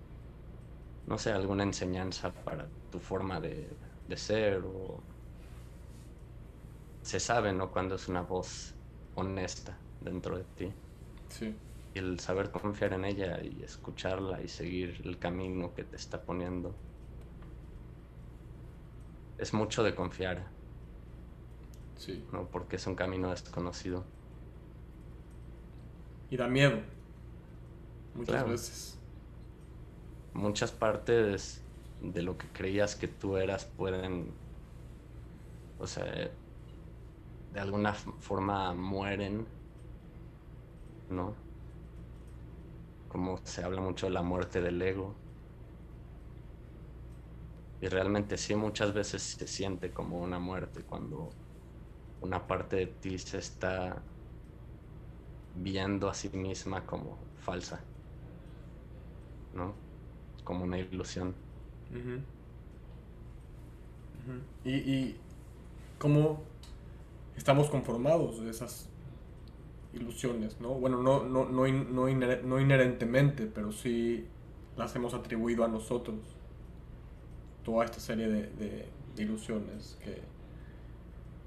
no 1.06 1.18
sé, 1.18 1.32
alguna 1.32 1.64
enseñanza 1.64 2.34
para 2.34 2.72
tu 2.90 3.00
forma 3.00 3.40
de, 3.40 3.80
de 4.08 4.18
ser 4.18 4.64
o 4.66 5.08
se 7.02 7.20
sabe, 7.20 7.54
¿no? 7.54 7.72
Cuando 7.72 7.96
es 7.96 8.08
una 8.10 8.22
voz 8.22 8.78
honesta 9.14 9.86
dentro 10.00 10.38
de 10.38 10.46
ti. 10.46 10.76
Sí 11.30 11.62
el 11.96 12.20
saber 12.20 12.52
confiar 12.52 12.94
en 12.94 13.06
ella 13.06 13.42
y 13.42 13.64
escucharla 13.64 14.42
y 14.42 14.48
seguir 14.48 15.02
el 15.06 15.18
camino 15.18 15.74
que 15.74 15.84
te 15.84 15.96
está 15.96 16.22
poniendo. 16.22 16.76
Es 19.38 19.54
mucho 19.54 19.84
de 19.84 19.96
confiar. 19.96 20.48
Sí. 21.98 22.26
¿no? 22.32 22.48
Porque 22.48 22.76
es 22.76 22.88
un 22.88 22.96
camino 22.96 23.30
desconocido. 23.30 24.04
Y 26.30 26.38
da 26.38 26.48
miedo. 26.48 26.80
Muchas 28.14 28.48
veces. 28.48 29.00
Muchas 30.34 30.72
partes 30.72 31.62
de 32.02 32.22
lo 32.22 32.38
que 32.38 32.48
creías 32.48 32.96
que 32.96 33.08
tú 33.08 33.38
eras 33.38 33.66
pueden, 33.66 34.32
o 35.80 35.88
sea, 35.88 36.06
de 37.54 37.60
alguna 37.60 37.94
forma 37.94 38.74
mueren, 38.74 39.46
¿no? 41.10 41.45
Como 43.10 43.40
se 43.44 43.64
habla 43.64 43.82
mucho 43.82 44.08
de 44.08 44.12
la 44.12 44.22
muerte 44.22 44.62
del 44.62 44.82
ego. 44.82 45.14
Y 47.82 47.88
realmente 47.88 48.38
sí, 48.38 48.56
muchas 48.56 48.94
veces 48.94 49.22
se 49.22 49.48
siente 49.48 49.92
como 49.92 50.20
una 50.20 50.40
muerte 50.40 50.82
cuando 50.84 51.30
una 52.22 52.48
parte 52.48 52.78
de 52.78 52.88
ti 52.88 53.18
se 53.20 53.38
está 53.38 54.02
viendo 55.56 56.10
a 56.10 56.14
sí 56.14 56.30
misma 56.30 56.86
como 56.86 57.18
falsa, 57.38 57.80
¿no? 59.54 59.74
Como 60.44 60.64
una 60.64 60.78
ilusión. 60.80 61.36
Y, 64.64 64.72
y 64.72 65.20
cómo 66.00 66.42
estamos 67.38 67.70
conformados 67.70 68.42
de 68.42 68.50
esas 68.50 68.90
ilusiones, 69.96 70.60
¿no? 70.60 70.70
Bueno, 70.70 71.02
no, 71.02 71.24
no, 71.24 71.46
no, 71.46 71.68
no, 71.68 72.60
inherentemente, 72.60 73.48
pero 73.48 73.72
sí 73.72 74.26
las 74.78 74.96
hemos 74.96 75.14
atribuido 75.14 75.64
a 75.64 75.68
nosotros. 75.68 76.18
Toda 77.64 77.86
esta 77.86 78.00
serie 78.00 78.28
de, 78.28 78.88
ilusiones 79.18 79.98
que, 80.04 80.22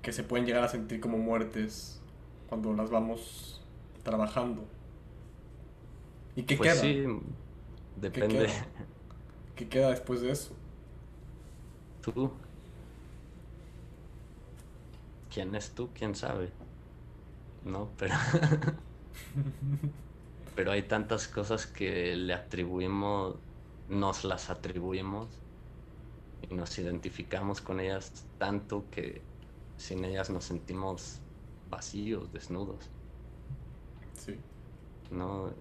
que 0.00 0.12
se 0.12 0.22
pueden 0.22 0.46
llegar 0.46 0.64
a 0.64 0.68
sentir 0.68 1.00
como 1.00 1.18
muertes 1.18 2.00
cuando 2.48 2.72
las 2.72 2.90
vamos 2.90 3.62
trabajando. 4.02 4.64
¿Y 6.34 6.44
qué 6.44 6.56
pues 6.56 6.72
queda? 6.72 6.80
Sí, 6.80 7.04
depende. 8.00 8.48
¿Qué 9.54 9.68
queda 9.68 9.90
después 9.90 10.22
de 10.22 10.30
eso? 10.30 10.54
Tú. 12.00 12.32
¿Quién 15.32 15.54
es 15.54 15.70
tú? 15.72 15.90
¿Quién 15.94 16.14
sabe? 16.14 16.50
¿No? 17.64 17.90
Pero, 17.98 18.14
pero 20.56 20.72
hay 20.72 20.82
tantas 20.82 21.28
cosas 21.28 21.66
que 21.66 22.16
le 22.16 22.34
atribuimos, 22.34 23.36
nos 23.88 24.24
las 24.24 24.50
atribuimos 24.50 25.28
y 26.48 26.54
nos 26.54 26.78
identificamos 26.78 27.60
con 27.60 27.80
ellas 27.80 28.26
tanto 28.38 28.84
que 28.90 29.22
sin 29.76 30.04
ellas 30.04 30.30
nos 30.30 30.44
sentimos 30.44 31.20
vacíos, 31.70 32.32
desnudos. 32.32 32.90
Sí. 34.14 34.36
¿No? 35.10 35.52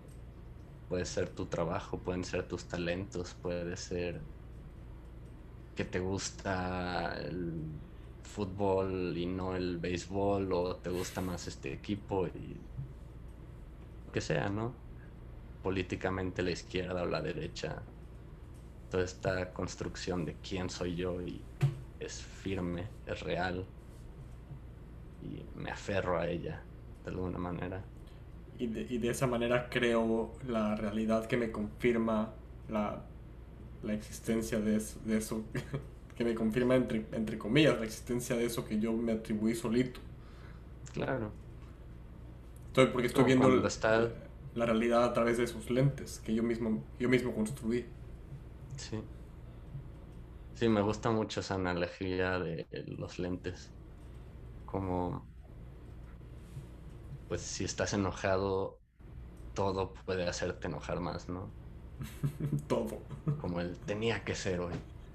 Puede 0.89 1.05
ser 1.05 1.29
tu 1.29 1.45
trabajo, 1.45 1.99
pueden 1.99 2.23
ser 2.23 2.47
tus 2.47 2.65
talentos, 2.65 3.35
puede 3.41 3.77
ser 3.77 4.21
que 5.75 5.85
te 5.85 5.99
gusta 5.99 7.13
el 7.19 7.61
fútbol 8.27 9.17
y 9.17 9.25
no 9.25 9.55
el 9.55 9.77
béisbol 9.77 10.53
o 10.53 10.75
te 10.75 10.89
gusta 10.89 11.21
más 11.21 11.47
este 11.47 11.73
equipo 11.73 12.27
y 12.27 12.57
lo 14.05 14.11
que 14.11 14.21
sea, 14.21 14.49
¿no? 14.49 14.73
Políticamente 15.63 16.43
la 16.43 16.51
izquierda 16.51 17.03
o 17.03 17.05
la 17.05 17.21
derecha, 17.21 17.81
toda 18.91 19.03
esta 19.03 19.53
construcción 19.53 20.25
de 20.25 20.35
quién 20.35 20.69
soy 20.69 20.95
yo 20.95 21.21
y 21.21 21.41
es 21.99 22.21
firme, 22.21 22.87
es 23.05 23.19
real 23.21 23.65
y 25.23 25.43
me 25.59 25.71
aferro 25.71 26.19
a 26.19 26.27
ella 26.27 26.61
de 27.03 27.09
alguna 27.09 27.37
manera. 27.37 27.83
Y 28.59 28.67
de, 28.67 28.81
y 28.81 28.97
de 28.97 29.09
esa 29.09 29.27
manera 29.27 29.69
creo 29.69 30.31
la 30.47 30.75
realidad 30.75 31.25
que 31.27 31.37
me 31.37 31.51
confirma 31.51 32.33
la, 32.69 33.03
la 33.83 33.93
existencia 33.93 34.59
de 34.59 34.81
de 35.05 35.17
eso 35.17 35.43
que 36.17 36.25
me 36.25 36.33
confirma, 36.33 36.75
entre, 36.75 37.05
entre 37.11 37.37
comillas, 37.37 37.77
la 37.77 37.85
existencia 37.85 38.35
de 38.35 38.45
eso 38.45 38.65
que 38.65 38.79
yo 38.79 38.91
me 38.93 39.11
atribuí 39.11 39.53
solito. 39.53 39.99
Claro. 40.93 41.31
Estoy, 42.67 42.87
porque 42.87 43.07
estoy 43.07 43.25
viendo 43.25 43.49
la, 43.49 44.65
realidad 44.65 45.03
a 45.03 45.13
través 45.13 45.37
de 45.37 45.43
esos 45.43 45.69
lentes 45.69 46.19
que 46.25 46.33
yo 46.33 46.41
mismo, 46.41 46.83
yo 46.99 47.07
mismo 47.07 47.33
construí. 47.33 47.85
Sí. 48.77 48.99
Sí, 50.55 50.69
me 50.69 50.81
gusta 50.81 51.11
mucho 51.11 51.41
esa 51.41 51.53
analogía 51.53 52.39
de 52.39 52.65
los 52.87 53.19
lentes. 53.19 53.69
Como, 54.65 55.23
pues 57.27 57.41
si 57.41 57.63
estás 57.63 57.93
enojado, 57.93 58.79
todo 59.53 59.93
puede 60.05 60.27
hacerte 60.27 60.67
enojar 60.67 60.99
más, 60.99 61.29
¿no? 61.29 61.49
todo. 62.67 62.99
Como 63.39 63.61
el 63.61 63.77
tenía 63.77 64.23
que 64.23 64.33
ser 64.33 64.59
hoy. 64.61 64.73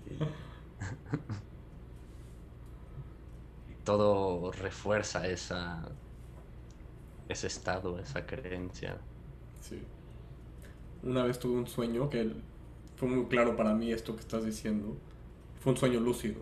Todo 3.84 4.52
refuerza 4.52 5.26
esa, 5.26 5.88
ese 7.28 7.46
estado, 7.46 7.98
esa 7.98 8.26
creencia. 8.26 8.98
Sí. 9.60 9.82
Una 11.02 11.24
vez 11.24 11.38
tuve 11.38 11.58
un 11.58 11.66
sueño 11.66 12.08
que 12.08 12.32
fue 12.96 13.08
muy 13.08 13.26
claro 13.26 13.56
para 13.56 13.74
mí 13.74 13.92
esto 13.92 14.14
que 14.14 14.20
estás 14.20 14.44
diciendo. 14.44 14.96
Fue 15.60 15.72
un 15.72 15.78
sueño 15.78 16.00
lúcido. 16.00 16.40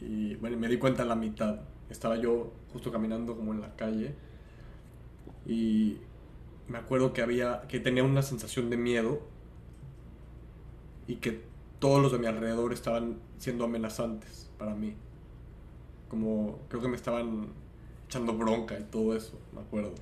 Y 0.00 0.34
bueno, 0.36 0.58
me 0.58 0.68
di 0.68 0.78
cuenta 0.78 1.02
en 1.02 1.08
la 1.08 1.16
mitad. 1.16 1.60
Estaba 1.88 2.16
yo 2.16 2.52
justo 2.72 2.92
caminando 2.92 3.36
como 3.36 3.54
en 3.54 3.62
la 3.62 3.74
calle. 3.76 4.14
Y 5.46 5.98
me 6.68 6.78
acuerdo 6.78 7.12
que 7.12 7.22
había 7.22 7.62
que 7.68 7.80
tenía 7.80 8.04
una 8.04 8.22
sensación 8.22 8.70
de 8.70 8.76
miedo 8.76 9.20
y 11.06 11.16
que 11.16 11.42
todos 11.84 12.00
los 12.00 12.12
de 12.12 12.18
mi 12.18 12.26
alrededor 12.26 12.72
estaban 12.72 13.18
siendo 13.36 13.66
amenazantes 13.66 14.50
para 14.56 14.74
mí. 14.74 14.94
Como 16.08 16.60
creo 16.70 16.80
que 16.80 16.88
me 16.88 16.96
estaban 16.96 17.48
echando 18.06 18.32
bronca 18.32 18.78
y 18.78 18.84
todo 18.84 19.14
eso, 19.14 19.38
me 19.52 19.60
acuerdo. 19.60 19.92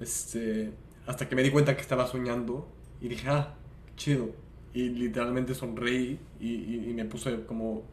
Este, 0.00 0.72
hasta 1.06 1.28
que 1.28 1.36
me 1.36 1.44
di 1.44 1.52
cuenta 1.52 1.76
que 1.76 1.80
estaba 1.80 2.08
soñando 2.08 2.66
y 3.00 3.06
dije, 3.06 3.28
ah, 3.28 3.54
chido. 3.94 4.30
Y 4.72 4.88
literalmente 4.88 5.54
sonreí 5.54 6.18
y, 6.40 6.90
y 6.90 6.92
me 6.92 7.04
puse 7.04 7.46
como, 7.46 7.84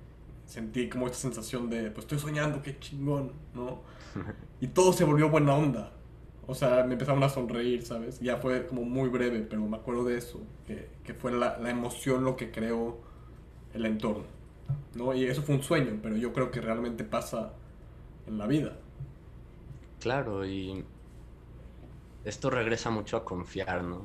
sentí 0.47 0.89
como 0.89 1.05
esta 1.05 1.19
sensación 1.19 1.69
de, 1.69 1.91
pues 1.91 2.05
estoy 2.05 2.17
soñando, 2.17 2.63
qué 2.63 2.79
chingón, 2.79 3.31
¿no? 3.53 3.81
Y 4.59 4.69
todo 4.69 4.91
se 4.91 5.03
volvió 5.03 5.29
buena 5.29 5.53
onda. 5.53 5.93
O 6.51 6.53
sea, 6.53 6.83
me 6.83 6.93
empezaron 6.93 7.23
a 7.23 7.29
sonreír, 7.29 7.81
¿sabes? 7.85 8.19
Ya 8.19 8.35
fue 8.35 8.67
como 8.67 8.83
muy 8.83 9.07
breve, 9.07 9.39
pero 9.39 9.65
me 9.65 9.77
acuerdo 9.77 10.03
de 10.03 10.17
eso, 10.17 10.41
que, 10.67 10.89
que 11.01 11.13
fue 11.13 11.31
la, 11.31 11.57
la, 11.59 11.69
emoción 11.69 12.25
lo 12.25 12.35
que 12.35 12.51
creó 12.51 12.97
el 13.73 13.85
entorno, 13.85 14.25
¿no? 14.93 15.13
Y 15.13 15.23
eso 15.23 15.43
fue 15.43 15.55
un 15.55 15.63
sueño, 15.63 15.97
pero 16.03 16.17
yo 16.17 16.33
creo 16.33 16.51
que 16.51 16.59
realmente 16.59 17.05
pasa 17.05 17.53
en 18.27 18.37
la 18.37 18.47
vida. 18.47 18.77
Claro, 20.01 20.45
y 20.45 20.83
esto 22.25 22.49
regresa 22.49 22.89
mucho 22.89 23.15
a 23.15 23.23
confiar, 23.23 23.85
¿no? 23.85 24.01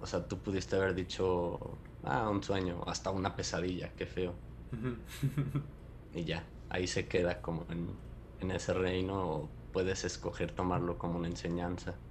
O 0.00 0.06
sea, 0.06 0.26
tú 0.26 0.38
pudiste 0.38 0.74
haber 0.74 0.92
dicho, 0.92 1.78
ah, 2.02 2.28
un 2.30 2.42
sueño, 2.42 2.82
hasta 2.84 3.12
una 3.12 3.36
pesadilla, 3.36 3.92
qué 3.96 4.06
feo. 4.06 4.34
y 6.14 6.24
ya, 6.24 6.42
ahí 6.68 6.88
se 6.88 7.06
queda 7.06 7.40
como 7.40 7.64
en, 7.70 7.90
en 8.40 8.50
ese 8.50 8.74
reino 8.74 9.48
puedes 9.72 10.04
escoger 10.04 10.54
tomarlo 10.54 10.98
como 10.98 11.18
una 11.18 11.28
enseñanza. 11.28 12.02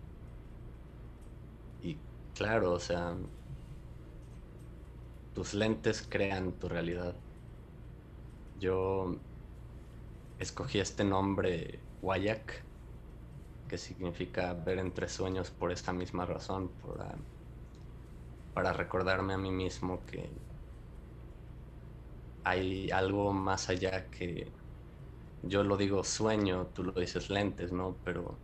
Y 1.80 2.06
claro, 2.34 2.72
o 2.74 2.80
sea, 2.80 3.18
tus 5.34 5.54
lentes 5.54 6.08
crean 6.10 6.58
tu 6.60 6.70
realidad. 6.70 7.22
Yo 8.54 9.22
escogí 10.38 10.80
este 10.80 11.04
nombre 11.06 11.88
Wayak, 12.02 12.70
que 13.68 13.78
significa 13.80 14.54
ver 14.54 14.80
entre 14.80 15.08
sueños 15.10 15.52
por 15.52 15.72
esta 15.72 15.94
misma 15.94 16.26
razón, 16.28 16.78
para, 16.78 17.26
para 18.54 18.74
recordarme 18.74 19.34
a 19.34 19.38
mí 19.38 19.52
mismo 19.52 20.06
que 20.06 20.46
hay 22.44 22.90
algo 22.92 23.34
más 23.34 23.70
allá 23.70 24.10
que 24.10 24.61
yo 25.44 25.64
lo 25.64 25.78
digo 25.78 26.04
sueño, 26.04 26.68
tú 26.74 26.84
lo 26.84 26.92
dices 26.94 27.30
lentes, 27.30 27.72
¿no? 27.72 27.98
Pero 28.04 28.38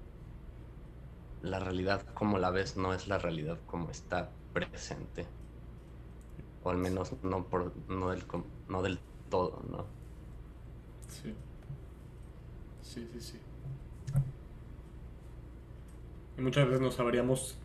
la 1.42 1.60
realidad 1.60 2.06
como 2.14 2.38
la 2.38 2.52
ves 2.52 2.78
no 2.78 2.94
es 2.94 3.08
la 3.08 3.18
realidad 3.18 3.60
como 3.66 3.90
está 3.90 4.30
presente. 4.54 5.26
O 6.64 6.70
al 6.70 6.78
menos 6.78 7.14
no, 7.24 7.48
por, 7.50 7.74
no, 7.90 8.10
del, 8.12 8.24
no 8.68 8.82
del 8.84 9.00
todo, 9.30 9.64
¿no? 9.70 9.86
Sí. 11.08 11.34
Sí, 12.82 13.08
sí, 13.14 13.20
sí. 13.22 13.40
Y 16.38 16.42
muchas 16.42 16.66
veces 16.68 16.82
no 16.82 16.92
sabríamos 16.92 17.58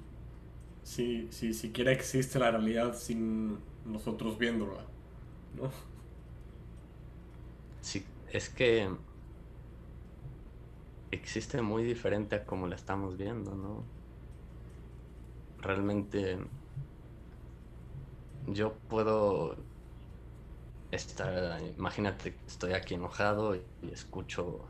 si, 0.82 1.28
si 1.32 1.54
siquiera 1.54 1.92
existe 1.92 2.38
la 2.38 2.50
realidad 2.50 2.94
sin 2.96 3.58
nosotros 3.84 4.38
viéndola, 4.38 4.84
¿no? 5.56 5.70
Sí, 7.80 8.04
es 8.32 8.48
que 8.48 8.88
existe 11.12 11.62
muy 11.62 11.84
diferente 11.84 12.34
a 12.36 12.44
como 12.44 12.66
la 12.66 12.74
estamos 12.76 13.16
viendo, 13.16 13.54
¿no? 13.54 13.84
Realmente 15.58 16.38
yo 18.48 18.74
puedo 18.88 19.56
estar, 20.90 21.60
imagínate 21.78 22.34
estoy 22.46 22.72
aquí 22.72 22.94
enojado 22.94 23.54
y, 23.54 23.62
escucho 23.92 24.60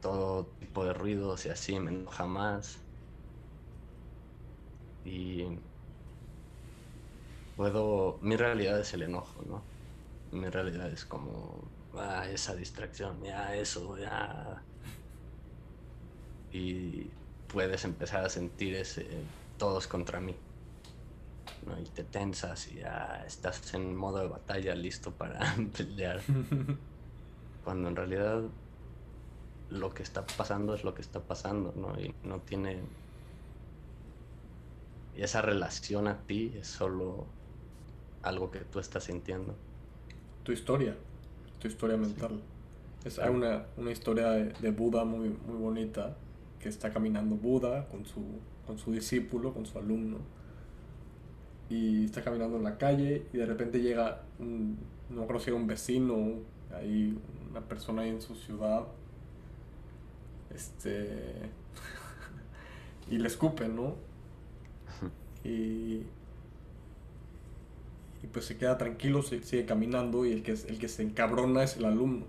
todo 0.00 0.46
tipo 0.58 0.84
de 0.84 0.94
ruidos 0.94 1.46
y 1.46 1.50
así 1.50 1.78
me 1.78 1.90
enoja 1.90 2.26
más. 2.26 2.78
Y 5.04 5.44
puedo, 7.56 8.18
mi 8.22 8.36
realidad 8.36 8.80
es 8.80 8.94
el 8.94 9.02
enojo, 9.02 9.42
¿no? 9.42 9.62
Mi 10.32 10.48
realidad 10.48 10.90
es 10.90 11.04
como, 11.04 11.70
ah, 11.94 12.26
esa 12.28 12.54
distracción, 12.54 13.22
ya 13.22 13.54
eso, 13.54 13.98
ya 13.98 14.62
y 16.52 17.10
puedes 17.52 17.84
empezar 17.84 18.24
a 18.24 18.28
sentir 18.28 18.74
ese 18.74 19.06
todos 19.58 19.86
contra 19.86 20.20
mí. 20.20 20.34
Y 21.80 21.84
te 21.90 22.04
tensas 22.04 22.68
y 22.72 22.76
ya 22.76 23.22
estás 23.26 23.74
en 23.74 23.94
modo 23.94 24.18
de 24.18 24.28
batalla 24.28 24.74
listo 24.74 25.12
para 25.12 25.38
pelear. 25.76 26.20
Cuando 27.64 27.88
en 27.88 27.96
realidad 27.96 28.42
lo 29.68 29.92
que 29.92 30.02
está 30.02 30.26
pasando 30.26 30.74
es 30.74 30.82
lo 30.82 30.94
que 30.94 31.02
está 31.02 31.20
pasando, 31.20 31.72
¿no? 31.76 32.00
Y 32.00 32.14
no 32.24 32.40
tiene... 32.40 32.80
Y 35.16 35.22
esa 35.22 35.42
relación 35.42 36.08
a 36.08 36.18
ti 36.22 36.52
es 36.58 36.66
solo 36.66 37.26
algo 38.22 38.50
que 38.50 38.60
tú 38.60 38.78
estás 38.78 39.04
sintiendo. 39.04 39.54
Tu 40.44 40.52
historia, 40.52 40.96
tu 41.60 41.68
historia 41.68 41.98
mental. 41.98 42.40
Es, 43.04 43.18
hay 43.18 43.28
una, 43.28 43.66
una 43.76 43.90
historia 43.90 44.30
de, 44.30 44.52
de 44.54 44.70
Buda 44.70 45.04
muy, 45.04 45.28
muy 45.28 45.56
bonita 45.56 46.16
que 46.60 46.68
está 46.68 46.90
caminando 46.90 47.36
Buda 47.36 47.88
con 47.88 48.04
su, 48.04 48.22
con 48.66 48.78
su 48.78 48.92
discípulo, 48.92 49.52
con 49.52 49.66
su 49.66 49.78
alumno. 49.78 50.18
Y 51.68 52.04
está 52.04 52.22
caminando 52.22 52.56
en 52.56 52.64
la 52.64 52.78
calle 52.78 53.26
y 53.32 53.38
de 53.38 53.46
repente 53.46 53.80
llega, 53.80 54.22
un, 54.38 54.78
no 55.08 55.26
creo 55.26 55.40
si 55.40 55.50
era 55.50 55.56
un 55.56 55.66
vecino, 55.66 56.40
hay 56.74 57.18
una 57.50 57.60
persona 57.60 58.02
ahí 58.02 58.10
en 58.10 58.20
su 58.20 58.34
ciudad. 58.34 58.86
Este. 60.54 61.50
y 63.10 63.18
le 63.18 63.28
escupe, 63.28 63.68
¿no? 63.68 63.94
Y. 65.44 66.04
Y 68.22 68.26
pues 68.30 68.44
se 68.44 68.58
queda 68.58 68.76
tranquilo, 68.76 69.22
se 69.22 69.42
sigue 69.42 69.64
caminando 69.64 70.26
y 70.26 70.32
el 70.32 70.42
que, 70.42 70.52
el 70.52 70.78
que 70.78 70.88
se 70.88 71.02
encabrona 71.02 71.62
es 71.62 71.78
el 71.78 71.86
alumno 71.86 72.26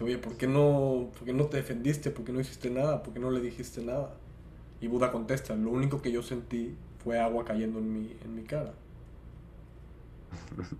oye, 0.00 0.18
¿por 0.18 0.36
qué, 0.36 0.46
no, 0.46 1.10
¿por 1.16 1.24
qué 1.26 1.32
no 1.32 1.46
te 1.46 1.56
defendiste? 1.58 2.10
¿Por 2.10 2.24
qué 2.24 2.32
no 2.32 2.40
hiciste 2.40 2.70
nada? 2.70 3.02
¿Por 3.02 3.12
qué 3.12 3.20
no 3.20 3.30
le 3.30 3.40
dijiste 3.40 3.82
nada? 3.82 4.14
Y 4.80 4.86
Buda 4.86 5.12
contesta, 5.12 5.54
lo 5.54 5.70
único 5.70 6.00
que 6.00 6.10
yo 6.10 6.22
sentí 6.22 6.74
fue 7.04 7.18
agua 7.18 7.44
cayendo 7.44 7.78
en 7.78 7.92
mi, 7.92 8.16
en 8.24 8.34
mi 8.34 8.42
cara. 8.42 8.72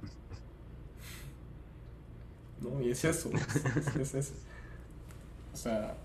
¿No? 2.60 2.80
Y 2.82 2.90
es 2.90 3.04
eso, 3.04 3.30
es, 3.98 4.14
es, 4.14 4.32
O 5.52 5.56
sea, 5.56 5.96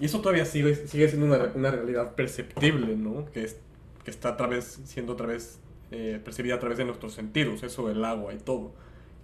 y 0.00 0.06
eso 0.06 0.20
todavía 0.20 0.44
sigue, 0.44 0.74
sigue 0.86 1.08
siendo 1.08 1.26
una, 1.26 1.52
una 1.54 1.70
realidad 1.70 2.14
perceptible, 2.14 2.96
¿no? 2.96 3.26
Que, 3.32 3.44
es, 3.44 3.56
que 4.04 4.10
está 4.10 4.30
a 4.30 4.36
través, 4.36 4.80
siendo 4.84 5.14
otra 5.14 5.26
vez 5.26 5.58
eh, 5.90 6.20
percibida 6.22 6.56
a 6.56 6.58
través 6.58 6.78
de 6.78 6.84
nuestros 6.84 7.14
sentidos, 7.14 7.62
eso 7.62 7.88
del 7.88 8.04
agua 8.04 8.34
y 8.34 8.38
todo 8.38 8.72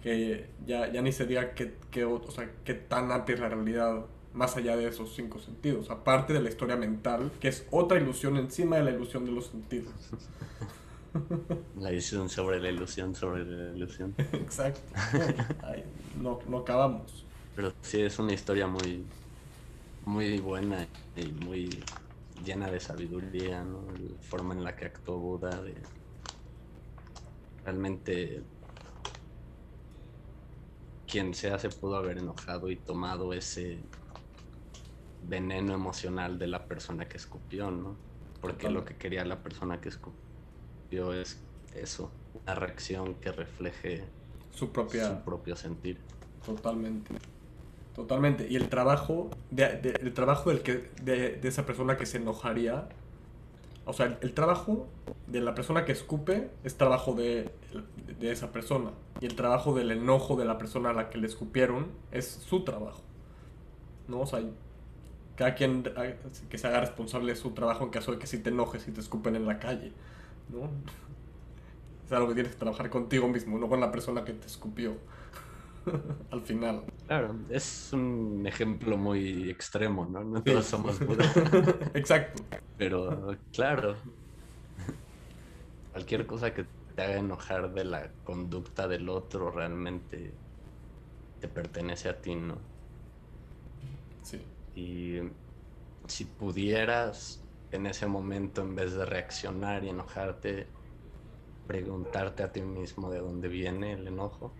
que 0.01 0.49
ya, 0.65 0.91
ya 0.91 1.01
ni 1.01 1.11
se 1.11 1.25
diga 1.25 1.53
qué, 1.53 1.75
qué, 1.91 2.05
o 2.05 2.31
sea, 2.31 2.51
qué 2.63 2.73
tan 2.73 3.11
amplia 3.11 3.35
es 3.35 3.41
la 3.41 3.49
realidad 3.49 4.05
más 4.33 4.55
allá 4.55 4.75
de 4.77 4.87
esos 4.87 5.13
cinco 5.13 5.39
sentidos, 5.39 5.89
aparte 5.89 6.33
de 6.33 6.41
la 6.41 6.49
historia 6.49 6.75
mental, 6.75 7.31
que 7.39 7.49
es 7.49 7.67
otra 7.69 7.99
ilusión 7.99 8.37
encima 8.37 8.77
de 8.77 8.83
la 8.83 8.91
ilusión 8.91 9.25
de 9.25 9.31
los 9.31 9.47
sentidos. 9.47 9.93
La 11.77 11.91
ilusión 11.91 12.29
sobre 12.29 12.61
la 12.61 12.69
ilusión 12.69 13.13
sobre 13.15 13.43
la 13.43 13.75
ilusión. 13.75 14.15
Exacto. 14.31 14.79
no, 16.21 16.39
no 16.47 16.59
acabamos. 16.59 17.25
Pero 17.53 17.73
sí 17.81 18.01
es 18.01 18.17
una 18.17 18.31
historia 18.31 18.65
muy, 18.67 19.03
muy 20.05 20.39
buena 20.39 20.87
y 21.17 21.25
muy 21.45 21.69
llena 22.45 22.71
de 22.71 22.79
sabiduría, 22.79 23.63
¿no? 23.63 23.81
La 23.91 24.21
forma 24.21 24.53
en 24.53 24.63
la 24.63 24.75
que 24.75 24.85
actuó 24.85 25.17
Buda, 25.17 25.61
de 25.61 25.75
realmente 27.65 28.41
quien 31.11 31.33
sea 31.33 31.59
se 31.59 31.69
pudo 31.69 31.97
haber 31.97 32.17
enojado 32.19 32.71
y 32.71 32.77
tomado 32.77 33.33
ese 33.33 33.79
veneno 35.27 35.73
emocional 35.73 36.39
de 36.39 36.47
la 36.47 36.65
persona 36.65 37.07
que 37.07 37.17
escupió, 37.17 37.69
¿no? 37.69 37.97
Porque 38.39 38.69
lo 38.69 38.85
que 38.85 38.95
quería 38.95 39.25
la 39.25 39.43
persona 39.43 39.81
que 39.81 39.89
escupió 39.89 41.13
es 41.13 41.43
eso, 41.75 42.09
una 42.41 42.55
reacción 42.55 43.15
que 43.15 43.31
refleje 43.31 44.05
su, 44.51 44.71
propia... 44.71 45.09
su 45.09 45.23
propio 45.23 45.55
sentir. 45.55 45.99
Totalmente. 46.45 47.13
Totalmente. 47.93 48.47
Y 48.49 48.55
el 48.55 48.69
trabajo, 48.69 49.29
de, 49.51 49.93
el 50.01 50.13
trabajo 50.13 50.49
del 50.49 50.61
que, 50.61 50.89
de, 51.03 51.35
de, 51.35 51.47
esa 51.47 51.65
persona 51.65 51.97
que 51.97 52.05
se 52.05 52.17
enojaría, 52.17 52.87
o 53.85 53.93
sea, 53.93 54.17
el, 54.21 54.33
trabajo 54.33 54.87
de 55.27 55.41
la 55.41 55.55
persona 55.55 55.85
que 55.85 55.91
escupe 55.91 56.51
es 56.63 56.77
trabajo 56.77 57.13
de, 57.13 57.49
de 58.19 58.31
esa 58.31 58.51
persona. 58.51 58.91
Y 59.19 59.25
el 59.25 59.35
trabajo 59.35 59.73
del 59.73 59.91
enojo 59.91 60.35
de 60.35 60.45
la 60.45 60.57
persona 60.57 60.91
a 60.91 60.93
la 60.93 61.09
que 61.09 61.17
le 61.17 61.27
escupieron 61.27 61.87
es 62.11 62.27
su 62.27 62.63
trabajo. 62.63 63.01
¿No? 64.07 64.21
O 64.21 64.25
sea, 64.25 64.41
cada 65.35 65.55
quien 65.55 65.83
que 66.49 66.57
se 66.57 66.67
haga 66.67 66.81
responsable 66.81 67.31
de 67.31 67.35
su 67.35 67.51
trabajo 67.51 67.83
en 67.83 67.89
caso 67.89 68.11
de 68.11 68.19
que 68.19 68.27
si 68.27 68.37
te 68.37 68.49
enojes 68.49 68.87
y 68.87 68.91
te 68.91 68.99
escupen 68.99 69.35
en 69.35 69.47
la 69.47 69.59
calle. 69.59 69.91
¿No? 70.49 70.69
Es 72.05 72.11
algo 72.11 72.27
que 72.27 72.33
tienes 72.33 72.51
que 72.51 72.59
trabajar 72.59 72.89
contigo 72.89 73.29
mismo, 73.29 73.57
no 73.57 73.69
con 73.69 73.79
la 73.79 73.89
persona 73.89 74.25
que 74.25 74.33
te 74.33 74.45
escupió. 74.45 74.97
Al 76.31 76.41
final. 76.41 76.85
Claro, 77.05 77.35
es 77.49 77.91
un 77.93 78.45
ejemplo 78.45 78.97
muy 78.97 79.49
extremo, 79.49 80.05
¿no? 80.05 80.23
No 80.23 80.43
todos 80.43 80.65
somos 80.65 80.99
Buda. 81.05 81.25
Exacto. 81.93 82.43
Pero, 82.77 83.37
claro. 83.51 83.95
Cualquier 85.91 86.25
cosa 86.25 86.53
que 86.53 86.65
te 86.95 87.01
haga 87.01 87.17
enojar 87.17 87.73
de 87.73 87.83
la 87.83 88.11
conducta 88.23 88.87
del 88.87 89.09
otro 89.09 89.51
realmente 89.51 90.33
te 91.39 91.47
pertenece 91.47 92.09
a 92.09 92.21
ti, 92.21 92.35
¿no? 92.35 92.57
Sí. 94.23 94.41
Y 94.75 95.19
si 96.07 96.25
pudieras 96.25 97.43
en 97.71 97.87
ese 97.87 98.07
momento, 98.07 98.61
en 98.61 98.75
vez 98.75 98.93
de 98.93 99.05
reaccionar 99.05 99.83
y 99.83 99.89
enojarte, 99.89 100.67
preguntarte 101.65 102.43
a 102.43 102.51
ti 102.51 102.61
mismo 102.61 103.09
de 103.09 103.19
dónde 103.19 103.47
viene 103.47 103.93
el 103.93 104.07
enojo. 104.07 104.53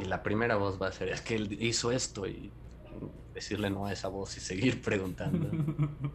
Y 0.00 0.04
la 0.04 0.22
primera 0.22 0.56
voz 0.56 0.80
va 0.80 0.88
a 0.88 0.92
ser, 0.92 1.08
es 1.08 1.20
que 1.20 1.36
él 1.36 1.56
hizo 1.60 1.92
esto 1.92 2.26
y 2.26 2.50
decirle 3.34 3.70
no 3.70 3.86
a 3.86 3.92
esa 3.92 4.08
voz 4.08 4.36
y 4.36 4.40
seguir 4.40 4.80
preguntando. 4.82 5.50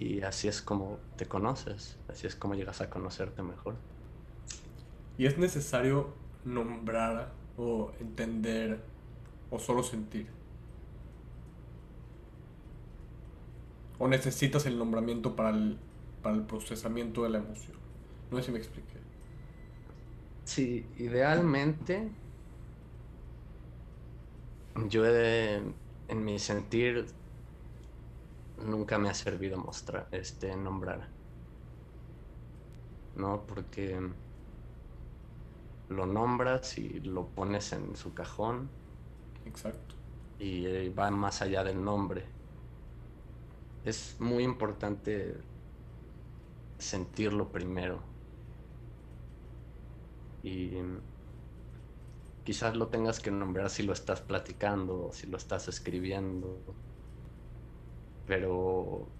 y 0.00 0.22
así 0.22 0.48
es 0.48 0.62
como 0.62 0.98
te 1.16 1.26
conoces, 1.26 1.98
así 2.08 2.26
es 2.26 2.34
como 2.34 2.54
llegas 2.54 2.80
a 2.80 2.90
conocerte 2.90 3.42
mejor. 3.42 3.76
Y 5.18 5.26
es 5.26 5.38
necesario 5.38 6.14
nombrar 6.44 7.32
o 7.56 7.92
entender 8.00 8.80
o 9.50 9.58
solo 9.58 9.82
sentir. 9.82 10.26
O 13.98 14.08
necesitas 14.08 14.66
el 14.66 14.78
nombramiento 14.78 15.36
para 15.36 15.50
el, 15.50 15.78
para 16.22 16.34
el 16.34 16.42
procesamiento 16.42 17.22
de 17.22 17.30
la 17.30 17.38
emoción. 17.38 17.76
No 18.30 18.38
sé 18.38 18.44
si 18.44 18.52
me 18.52 18.58
expliqué. 18.58 19.01
Sí, 20.44 20.92
idealmente 20.98 22.16
yo 24.90 25.04
he 25.06 25.56
en 26.08 26.24
mi 26.24 26.38
sentir 26.38 27.06
nunca 28.56 28.96
me 28.98 29.10
ha 29.10 29.14
servido 29.14 29.58
mostrar, 29.58 30.08
este, 30.10 30.56
nombrar. 30.56 31.12
¿No? 33.14 33.46
Porque 33.46 33.98
lo 35.88 36.06
nombras 36.06 36.76
y 36.78 37.00
lo 37.00 37.32
pones 37.34 37.72
en 37.72 37.94
su 37.96 38.14
cajón. 38.14 38.76
Exacto. 39.44 39.96
Y 40.38 40.66
eh, 40.66 40.90
va 40.90 41.10
más 41.10 41.42
allá 41.42 41.64
del 41.64 41.82
nombre. 41.84 42.36
Es 43.84 44.16
muy 44.18 44.42
importante 44.44 45.46
sentirlo 46.78 47.50
primero. 47.50 48.11
Y 50.42 50.72
quizás 52.44 52.76
lo 52.76 52.88
tengas 52.88 53.20
que 53.20 53.30
nombrar 53.30 53.70
si 53.70 53.82
lo 53.82 53.92
estás 53.92 54.20
platicando 54.22 55.10
si 55.12 55.26
lo 55.28 55.36
estás 55.36 55.68
escribiendo. 55.68 56.76
Pero 58.26 59.16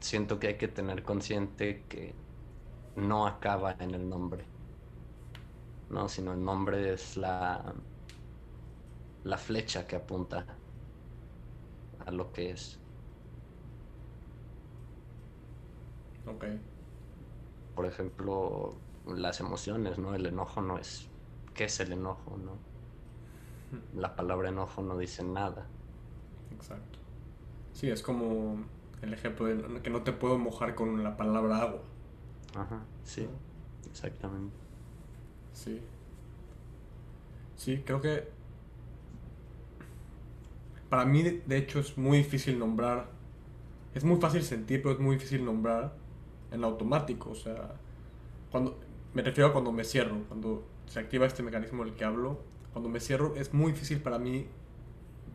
siento 0.00 0.38
que 0.38 0.48
hay 0.48 0.58
que 0.58 0.68
tener 0.68 1.02
consciente 1.04 1.86
que 1.88 2.22
no 2.96 3.26
acaba 3.26 3.72
en 3.80 3.94
el 3.94 4.08
nombre. 4.08 4.52
No, 5.88 6.08
sino 6.08 6.32
el 6.34 6.44
nombre 6.44 6.92
es 6.92 7.16
la 7.16 7.74
la 9.24 9.38
flecha 9.38 9.86
que 9.88 9.96
apunta 9.96 10.46
a 11.98 12.10
lo 12.12 12.32
que 12.32 12.50
es. 12.50 12.80
Ok. 16.26 16.44
Por 17.74 17.86
ejemplo, 17.86 18.83
las 19.06 19.40
emociones, 19.40 19.98
¿no? 19.98 20.14
El 20.14 20.26
enojo 20.26 20.60
no 20.60 20.78
es... 20.78 21.08
¿Qué 21.54 21.64
es 21.64 21.80
el 21.80 21.92
enojo, 21.92 22.36
no? 22.36 22.52
La 24.00 24.16
palabra 24.16 24.48
enojo 24.48 24.82
no 24.82 24.98
dice 24.98 25.22
nada. 25.22 25.66
Exacto. 26.52 26.98
Sí, 27.72 27.90
es 27.90 28.02
como 28.02 28.64
el 29.02 29.12
ejemplo 29.12 29.46
de 29.46 29.82
que 29.82 29.90
no 29.90 30.02
te 30.02 30.12
puedo 30.12 30.38
mojar 30.38 30.74
con 30.74 31.02
la 31.02 31.16
palabra 31.16 31.58
agua. 31.58 31.82
Ajá, 32.56 32.82
sí, 33.04 33.28
exactamente. 33.90 34.56
Sí. 35.52 35.80
Sí, 37.56 37.82
creo 37.84 38.00
que 38.00 38.28
para 40.88 41.04
mí 41.04 41.22
de 41.22 41.56
hecho 41.56 41.80
es 41.80 41.98
muy 41.98 42.18
difícil 42.18 42.58
nombrar. 42.58 43.08
Es 43.94 44.04
muy 44.04 44.20
fácil 44.20 44.42
sentir, 44.42 44.82
pero 44.82 44.94
es 44.94 45.00
muy 45.00 45.16
difícil 45.16 45.44
nombrar 45.44 45.94
en 46.50 46.64
automático. 46.64 47.30
O 47.30 47.34
sea, 47.34 47.74
cuando 48.50 48.78
me 49.14 49.22
refiero 49.22 49.48
a 49.48 49.52
cuando 49.52 49.72
me 49.72 49.84
cierro, 49.84 50.24
cuando 50.28 50.64
se 50.86 50.98
activa 50.98 51.26
este 51.26 51.42
mecanismo 51.42 51.84
del 51.84 51.94
que 51.94 52.04
hablo, 52.04 52.40
cuando 52.72 52.88
me 52.88 53.00
cierro 53.00 53.34
es 53.36 53.54
muy 53.54 53.72
difícil 53.72 54.00
para 54.00 54.18
mí 54.18 54.46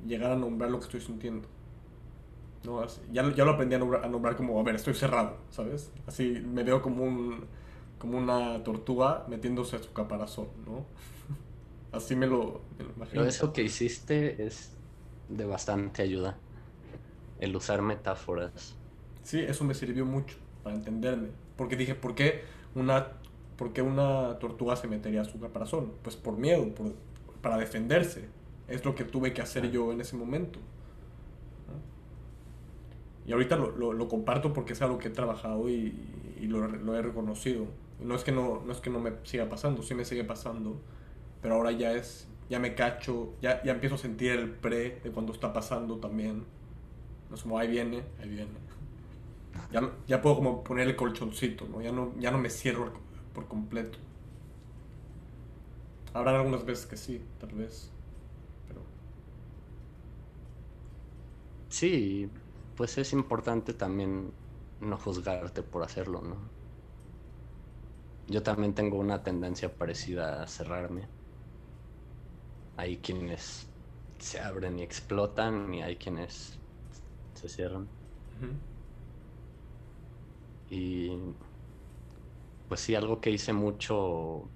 llegar 0.06 0.32
a 0.32 0.36
nombrar 0.36 0.70
lo 0.70 0.80
que 0.80 0.86
estoy 0.86 1.02
sintiendo. 1.02 1.48
¿no? 2.66 2.86
ya, 3.14 3.34
ya 3.34 3.46
lo 3.46 3.52
aprendí 3.52 3.76
a 3.76 3.80
nombrar, 3.80 4.04
a 4.04 4.10
nombrar, 4.10 4.36
como, 4.36 4.60
a 4.60 4.64
ver, 4.64 4.76
estoy 4.76 4.94
cerrado, 4.94 5.38
¿sabes? 5.50 5.92
Así 6.06 6.44
me 6.46 6.64
veo 6.64 6.82
como 6.82 7.04
un 7.04 7.46
como 8.00 8.18
una 8.18 8.64
tortuga 8.64 9.26
metiéndose 9.28 9.76
a 9.76 9.84
su 9.84 9.92
caparazón, 9.92 10.48
¿no? 10.66 10.86
Así 11.92 12.16
me 12.16 12.28
lo, 12.28 12.62
me 12.78 12.86
lo 12.86 12.92
imagino. 12.92 13.22
Pero 13.22 13.26
eso 13.26 13.54
que 13.54 13.62
hiciste 13.62 14.46
es 14.46 14.72
de 15.28 15.46
bastante 15.46 16.02
ayuda, 16.02 16.38
el 17.40 17.56
usar 17.56 17.82
metáforas. 17.82 18.76
Sí, 19.22 19.40
eso 19.40 19.66
me 19.66 19.74
sirvió 19.74 20.06
mucho 20.06 20.38
para 20.64 20.76
entenderme. 20.76 21.28
Porque 21.58 21.76
dije, 21.76 21.94
¿por 21.94 22.16
qué 22.16 22.44
una, 22.74 23.19
por 23.60 23.74
qué 23.74 23.82
una 23.82 24.40
tortuga 24.40 24.78
se 24.78 24.88
metería 24.88 25.22
a 25.22 25.26
su 25.26 25.38
caparazón? 25.38 25.92
Pues 26.02 26.16
por 26.16 26.38
miedo, 26.38 26.74
por, 26.74 26.94
para 27.42 27.58
defenderse. 27.58 28.30
Es 28.70 28.86
lo 28.86 28.96
que 28.96 29.04
tuve 29.04 29.34
que 29.34 29.42
hacer 29.42 29.70
yo 29.70 29.92
en 29.92 30.00
ese 30.00 30.16
momento. 30.16 30.60
Y 33.28 33.34
ahorita 33.34 33.58
lo, 33.58 33.72
lo, 33.72 33.92
lo, 33.92 34.08
comparto 34.08 34.54
porque 34.54 34.72
es 34.72 34.82
algo 34.82 34.98
que 34.98 35.10
he 35.10 35.12
trabajado 35.12 35.70
y, 35.70 35.94
y 36.40 36.48
lo, 36.48 36.70
lo, 36.70 36.96
he 36.96 37.02
reconocido. 37.02 37.66
No 38.00 38.16
es, 38.16 38.24
que 38.24 38.32
no, 38.32 38.64
no 38.66 38.72
es 38.72 38.80
que 38.80 38.90
no 38.90 39.02
me 39.02 39.12
siga 39.24 39.50
pasando, 39.50 39.84
sí 39.84 39.94
me 39.94 40.06
sigue 40.06 40.24
pasando, 40.24 40.80
pero 41.42 41.56
ahora 41.56 41.74
ya 41.74 41.92
es, 41.92 42.30
ya 42.50 42.60
me 42.60 42.76
cacho, 42.76 43.34
ya, 43.42 43.62
ya 43.64 43.74
empiezo 43.74 43.96
a 43.96 43.98
sentir 43.98 44.32
el 44.32 44.52
pre 44.52 45.02
de 45.04 45.12
cuando 45.12 45.34
está 45.34 45.52
pasando 45.52 45.98
también. 45.98 46.46
No 47.30 47.36
es 47.36 47.44
como 47.44 47.60
ahí 47.60 47.68
viene, 47.68 48.04
ahí 48.22 48.30
viene. 48.30 48.52
Ya, 49.74 49.82
ya 50.08 50.22
puedo 50.22 50.38
como 50.38 50.64
poner 50.64 50.88
el 50.88 50.96
colchoncito, 50.96 51.68
¿no? 51.68 51.82
Ya, 51.82 51.92
no, 51.92 52.14
ya 52.18 52.32
no 52.32 52.38
me 52.38 52.50
cierro 52.50 53.09
por 53.40 53.48
completo. 53.48 53.98
Habrán 56.14 56.36
algunas 56.36 56.66
veces 56.66 56.86
que 56.86 56.98
sí, 56.98 57.22
tal 57.40 57.54
vez. 57.54 57.90
Pero... 58.68 58.82
Sí, 61.70 62.30
pues 62.76 62.98
es 62.98 63.14
importante 63.14 63.74
también 63.74 64.34
no 64.82 64.98
juzgarte 64.98 65.64
por 65.64 65.84
hacerlo, 65.84 66.22
¿no? 66.22 66.36
Yo 68.28 68.44
también 68.44 68.74
tengo 68.74 68.98
una 68.98 69.24
tendencia 69.24 69.74
parecida 69.74 70.44
a 70.44 70.48
cerrarme. 70.48 71.08
Hay 72.76 72.98
quienes 72.98 73.68
se 74.18 74.42
abren 74.42 74.80
y 74.80 74.82
explotan 74.82 75.74
y 75.74 75.82
hay 75.82 75.96
quienes 75.96 76.60
se 77.36 77.48
cierran. 77.48 77.84
Uh 77.84 78.44
-huh. 78.44 78.58
Y 80.72 81.34
pues 82.70 82.82
sí, 82.82 82.96
algo 82.96 83.22
que 83.22 83.32
hice 83.32 83.54
mucho 83.54 84.54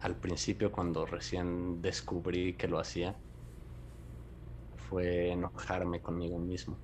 al 0.00 0.20
principio 0.20 0.72
cuando 0.72 1.06
recién 1.06 1.82
descubrí 1.82 2.56
que 2.58 2.68
lo 2.68 2.80
hacía 2.80 3.22
fue 4.76 5.30
enojarme 5.32 6.00
conmigo 6.00 6.38
mismo. 6.38 6.82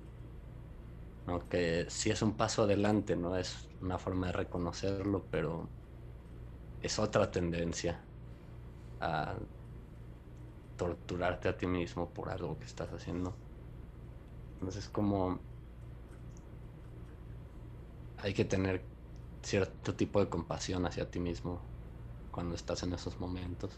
¿no? 1.25 1.47
Que 1.47 1.85
sí 1.89 2.11
es 2.11 2.21
un 2.21 2.37
paso 2.37 2.63
adelante, 2.63 3.15
no 3.15 3.37
es 3.37 3.71
una 3.79 3.97
forma 3.99 4.27
de 4.27 4.33
reconocerlo, 4.33 5.27
pero 5.29 5.73
es 6.79 6.99
otra 6.99 7.29
tendencia 7.31 8.09
a 8.99 9.39
torturarte 10.77 11.49
a 11.49 11.57
ti 11.57 11.67
mismo 11.67 12.13
por 12.13 12.29
algo 12.29 12.57
que 12.59 12.65
estás 12.65 12.89
haciendo. 12.93 13.41
Entonces 14.59 14.89
como 14.89 15.45
hay 18.17 18.33
que 18.33 18.45
tener 18.45 18.89
cierto 19.45 19.93
tipo 19.93 20.19
de 20.19 20.27
compasión 20.27 20.85
hacia 20.85 21.09
ti 21.09 21.19
mismo 21.19 21.61
cuando 22.31 22.55
estás 22.55 22.81
en 22.83 22.93
esos 22.93 23.19
momentos. 23.19 23.71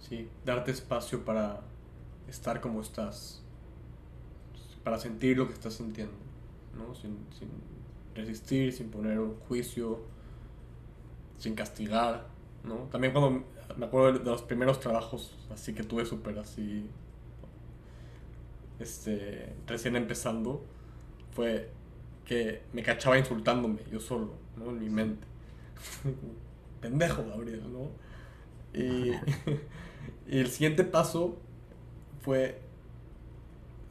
Sí, 0.00 0.28
darte 0.44 0.70
espacio 0.70 1.24
para 1.24 1.60
estar 2.28 2.60
como 2.60 2.80
estás, 2.80 3.42
para 4.84 4.98
sentir 4.98 5.36
lo 5.36 5.46
que 5.46 5.54
estás 5.54 5.74
sintiendo, 5.74 6.16
¿no? 6.76 6.94
Sin, 6.94 7.26
sin 7.38 7.48
resistir, 8.14 8.72
sin 8.72 8.90
poner 8.90 9.18
un 9.18 9.36
juicio, 9.40 10.00
sin 11.38 11.54
castigar, 11.54 12.26
¿no? 12.64 12.88
También 12.90 13.12
cuando 13.12 13.44
me 13.76 13.86
acuerdo 13.86 14.18
de 14.18 14.24
los 14.24 14.42
primeros 14.42 14.80
trabajos 14.80 15.34
así 15.50 15.74
que 15.74 15.84
tuve 15.84 16.04
súper 16.04 16.38
así 16.38 16.88
este, 18.78 19.54
recién 19.66 19.96
empezando, 19.96 20.64
fue 21.32 21.70
que 22.24 22.62
me 22.72 22.82
cachaba 22.82 23.18
insultándome 23.18 23.80
yo 23.90 24.00
solo, 24.00 24.34
¿no? 24.56 24.70
En 24.70 24.78
mi 24.78 24.90
mente. 24.90 25.26
Pendejo, 26.80 27.24
Gabriel, 27.24 27.62
¿no? 27.72 27.90
Y, 28.78 29.10
y 30.28 30.38
el 30.38 30.48
siguiente 30.48 30.84
paso 30.84 31.38
fue 32.20 32.60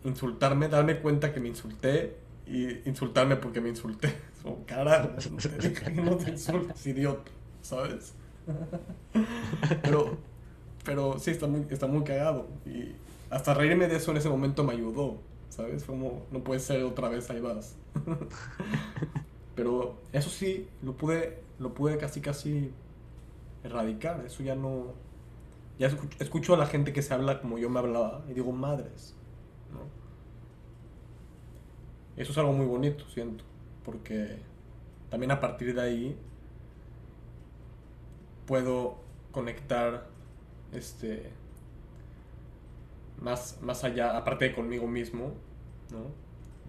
insultarme, 0.03 0.67
darme 0.69 0.99
cuenta 0.99 1.33
que 1.33 1.39
me 1.39 1.49
insulté 1.49 2.17
y 2.45 2.87
insultarme 2.87 3.35
porque 3.35 3.61
me 3.61 3.69
insulté. 3.69 4.13
Carajo, 4.65 5.09
no 5.95 6.17
te 6.17 6.31
insultes, 6.31 6.87
idiota, 6.87 7.31
¿sabes? 7.61 8.13
Pero, 9.81 10.17
pero 10.85 11.19
sí, 11.19 11.31
está 11.31 11.47
muy, 11.47 11.65
está 11.69 11.87
muy 11.87 12.03
cagado. 12.03 12.47
Y 12.65 12.93
hasta 13.29 13.53
reírme 13.53 13.87
de 13.87 13.97
eso 13.97 14.11
en 14.11 14.17
ese 14.17 14.29
momento 14.29 14.63
me 14.63 14.73
ayudó, 14.73 15.17
¿sabes? 15.49 15.83
Como, 15.83 16.25
no 16.31 16.43
puede 16.43 16.59
ser 16.59 16.83
otra 16.83 17.09
vez, 17.09 17.29
ahí 17.29 17.39
vas. 17.39 17.75
Pero 19.55 19.97
eso 20.13 20.29
sí, 20.29 20.67
lo 20.83 20.95
pude, 20.95 21.39
lo 21.59 21.73
pude 21.73 21.97
casi, 21.97 22.21
casi 22.21 22.71
erradicar. 23.63 24.23
Eso 24.25 24.43
ya 24.43 24.55
no... 24.55 24.93
Ya 25.79 25.87
escucho, 25.87 26.17
escucho 26.19 26.53
a 26.53 26.57
la 26.57 26.65
gente 26.65 26.93
que 26.93 27.01
se 27.01 27.13
habla 27.13 27.39
como 27.41 27.57
yo 27.57 27.69
me 27.69 27.79
hablaba 27.79 28.23
y 28.29 28.33
digo, 28.33 28.51
madres. 28.51 29.15
Eso 32.15 32.31
es 32.31 32.37
algo 32.39 32.51
muy 32.51 32.65
bonito, 32.65 33.05
siento, 33.09 33.43
porque 33.85 34.39
también 35.11 35.29
a 35.29 35.39
partir 35.39 35.75
de 35.75 35.81
ahí 35.81 36.17
puedo 38.47 38.97
conectar 39.31 40.07
este 40.71 41.31
más, 43.21 43.59
más 43.61 43.83
allá, 43.83 44.17
aparte 44.17 44.45
de 44.45 44.55
conmigo 44.55 44.87
mismo, 44.87 45.33
¿no? 45.91 46.11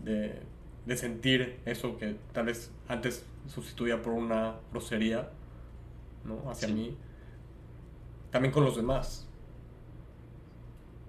De, 0.04 0.40
de 0.86 0.96
sentir 0.96 1.60
eso 1.64 1.98
que 1.98 2.16
tal 2.32 2.46
vez 2.46 2.72
antes 2.88 3.26
sustituía 3.46 4.02
por 4.02 4.12
una 4.12 4.56
grosería, 4.70 5.30
¿no? 6.24 6.50
Hacia 6.50 6.68
mí. 6.68 6.96
También 8.30 8.52
con 8.52 8.64
los 8.64 8.76
demás. 8.76 9.26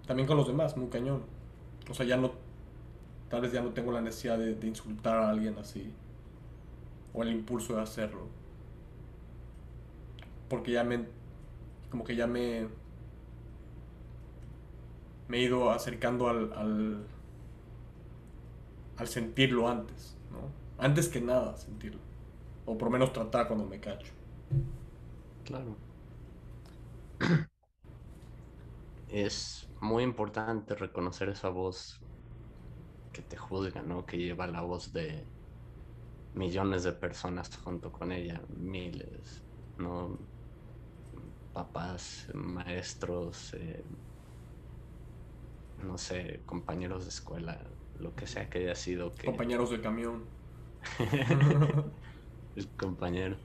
También 0.08 0.28
con 0.28 0.38
los 0.38 0.48
demás, 0.48 0.76
muy 0.78 0.90
cañón. 0.90 1.24
O 1.90 1.94
sea, 1.94 2.06
ya 2.06 2.18
no, 2.18 2.32
tal 3.30 3.42
vez 3.42 3.52
ya 3.52 3.62
no 3.62 3.70
tengo 3.70 3.92
la 3.92 4.02
necesidad 4.02 4.38
de, 4.38 4.56
de 4.56 4.68
insultar 4.68 5.18
a 5.18 5.30
alguien 5.30 5.58
así. 5.60 5.94
O 7.14 7.24
el 7.24 7.30
impulso 7.32 7.76
de 7.76 7.82
hacerlo. 7.82 8.28
Porque 10.48 10.72
ya 10.72 10.84
me, 10.84 11.06
como 11.90 12.04
que 12.04 12.16
ya 12.16 12.28
me, 12.28 12.68
me 15.30 15.38
he 15.38 15.44
ido 15.44 15.72
acercando 15.72 16.28
al, 16.30 16.52
al, 16.54 17.08
al 18.98 19.08
sentirlo 19.08 19.70
antes, 19.70 20.18
¿no? 20.32 20.56
Antes 20.78 21.08
que 21.10 21.22
nada 21.22 21.56
sentirlo. 21.58 22.02
O 22.66 22.78
por 22.78 22.88
lo 22.88 22.92
menos 22.92 23.14
tratar 23.14 23.48
cuando 23.48 23.66
me 23.66 23.80
cacho. 23.80 24.14
Claro. 25.46 25.78
Es 29.10 29.68
muy 29.82 30.04
importante 30.04 30.76
reconocer 30.76 31.30
esa 31.30 31.50
voz 31.50 32.00
que 33.12 33.22
te 33.24 33.38
juzga, 33.38 33.82
¿no? 33.82 34.06
Que 34.06 34.18
lleva 34.18 34.48
la 34.48 34.62
voz 34.62 34.94
de 34.94 35.28
millones 36.34 36.84
de 36.84 36.94
personas 36.94 37.56
junto 37.58 37.92
con 37.92 38.12
ella, 38.12 38.42
miles, 38.50 39.44
¿no? 39.78 40.20
Papás, 41.54 42.30
maestros, 42.34 43.54
eh, 43.56 43.84
no 45.84 45.98
sé, 45.98 46.44
compañeros 46.46 47.06
de 47.06 47.10
escuela, 47.10 47.70
lo 47.96 48.16
que 48.16 48.28
sea 48.28 48.50
que 48.50 48.60
haya 48.60 48.76
sido. 48.76 49.12
Que... 49.12 49.28
Compañeros 49.28 49.70
de 49.72 49.82
camión. 49.82 50.30
El 52.56 52.70
compañero. 52.76 53.38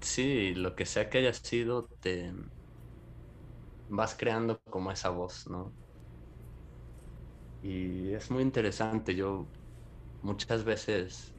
sí, 0.00 0.54
lo 0.54 0.74
que 0.74 0.86
sea 0.86 1.08
que 1.10 1.18
haya 1.18 1.32
sido, 1.32 1.88
te 2.00 2.32
vas 3.88 4.14
creando 4.16 4.60
como 4.70 4.90
esa 4.90 5.10
voz, 5.10 5.46
¿no? 5.46 5.76
Y 7.62 8.12
es 8.14 8.30
muy 8.30 8.42
interesante. 8.42 9.14
Yo 9.14 9.50
muchas 10.22 10.64
veces, 10.64 11.34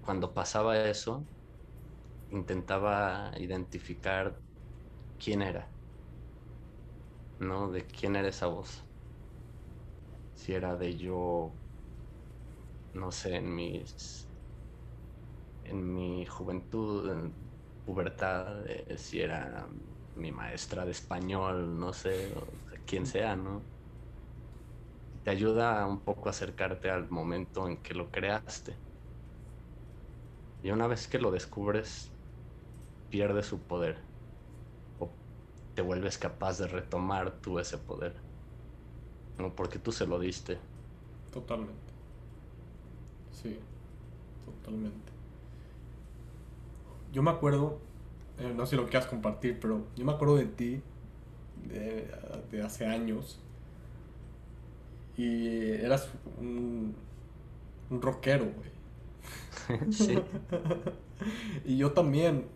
cuando 0.00 0.34
pasaba 0.34 0.78
eso, 0.88 1.28
intentaba 2.30 3.32
identificar 3.38 4.40
quién 5.18 5.42
era. 5.42 5.77
¿No? 7.38 7.70
De 7.70 7.86
quién 7.86 8.16
era 8.16 8.28
esa 8.28 8.46
voz. 8.46 8.86
Si 10.32 10.54
era 10.54 10.74
de 10.76 10.96
yo, 10.96 11.60
no 12.92 13.10
sé, 13.12 13.36
en 13.36 13.54
mis, 13.54 14.28
en 15.62 15.94
mi 15.94 16.26
juventud, 16.26 17.10
en 17.10 17.34
pubertad, 17.84 18.66
eh, 18.68 18.96
si 18.98 19.20
era 19.20 19.68
mi 20.14 20.32
maestra 20.32 20.84
de 20.84 20.90
español, 20.92 21.78
no 21.78 21.92
sé, 21.92 22.34
quién 22.86 23.06
sea, 23.06 23.36
¿no? 23.36 23.68
Te 25.22 25.30
ayuda 25.30 25.86
un 25.86 26.02
poco 26.02 26.28
a 26.28 26.30
acercarte 26.30 26.90
al 26.90 27.08
momento 27.08 27.68
en 27.68 27.80
que 27.82 27.94
lo 27.94 28.10
creaste. 28.10 28.80
Y 30.62 30.70
una 30.70 30.86
vez 30.86 31.08
que 31.08 31.18
lo 31.18 31.30
descubres, 31.32 32.16
pierde 33.10 33.42
su 33.44 33.66
poder 33.66 34.07
te 35.78 35.82
vuelves 35.82 36.18
capaz 36.18 36.58
de 36.58 36.66
retomar 36.66 37.30
tú 37.40 37.60
ese 37.60 37.78
poder. 37.78 38.12
¿no? 39.38 39.54
Porque 39.54 39.78
tú 39.78 39.92
se 39.92 40.08
lo 40.08 40.18
diste. 40.18 40.58
Totalmente. 41.32 41.92
Sí, 43.30 43.56
totalmente. 44.44 45.12
Yo 47.12 47.22
me 47.22 47.30
acuerdo, 47.30 47.78
eh, 48.40 48.52
no 48.56 48.66
sé 48.66 48.70
si 48.70 48.76
lo 48.76 48.88
quieras 48.88 49.06
compartir, 49.06 49.60
pero 49.60 49.84
yo 49.94 50.04
me 50.04 50.10
acuerdo 50.10 50.34
de 50.34 50.46
ti 50.46 50.82
de, 51.68 52.60
hace 52.60 52.84
años. 52.84 53.38
Y 55.16 55.74
eras 55.74 56.08
un, 56.40 56.92
un 57.88 58.02
rockero, 58.02 58.46
güey. 58.46 59.92
sí. 59.92 60.18
y 61.64 61.76
yo 61.76 61.92
también, 61.92 62.46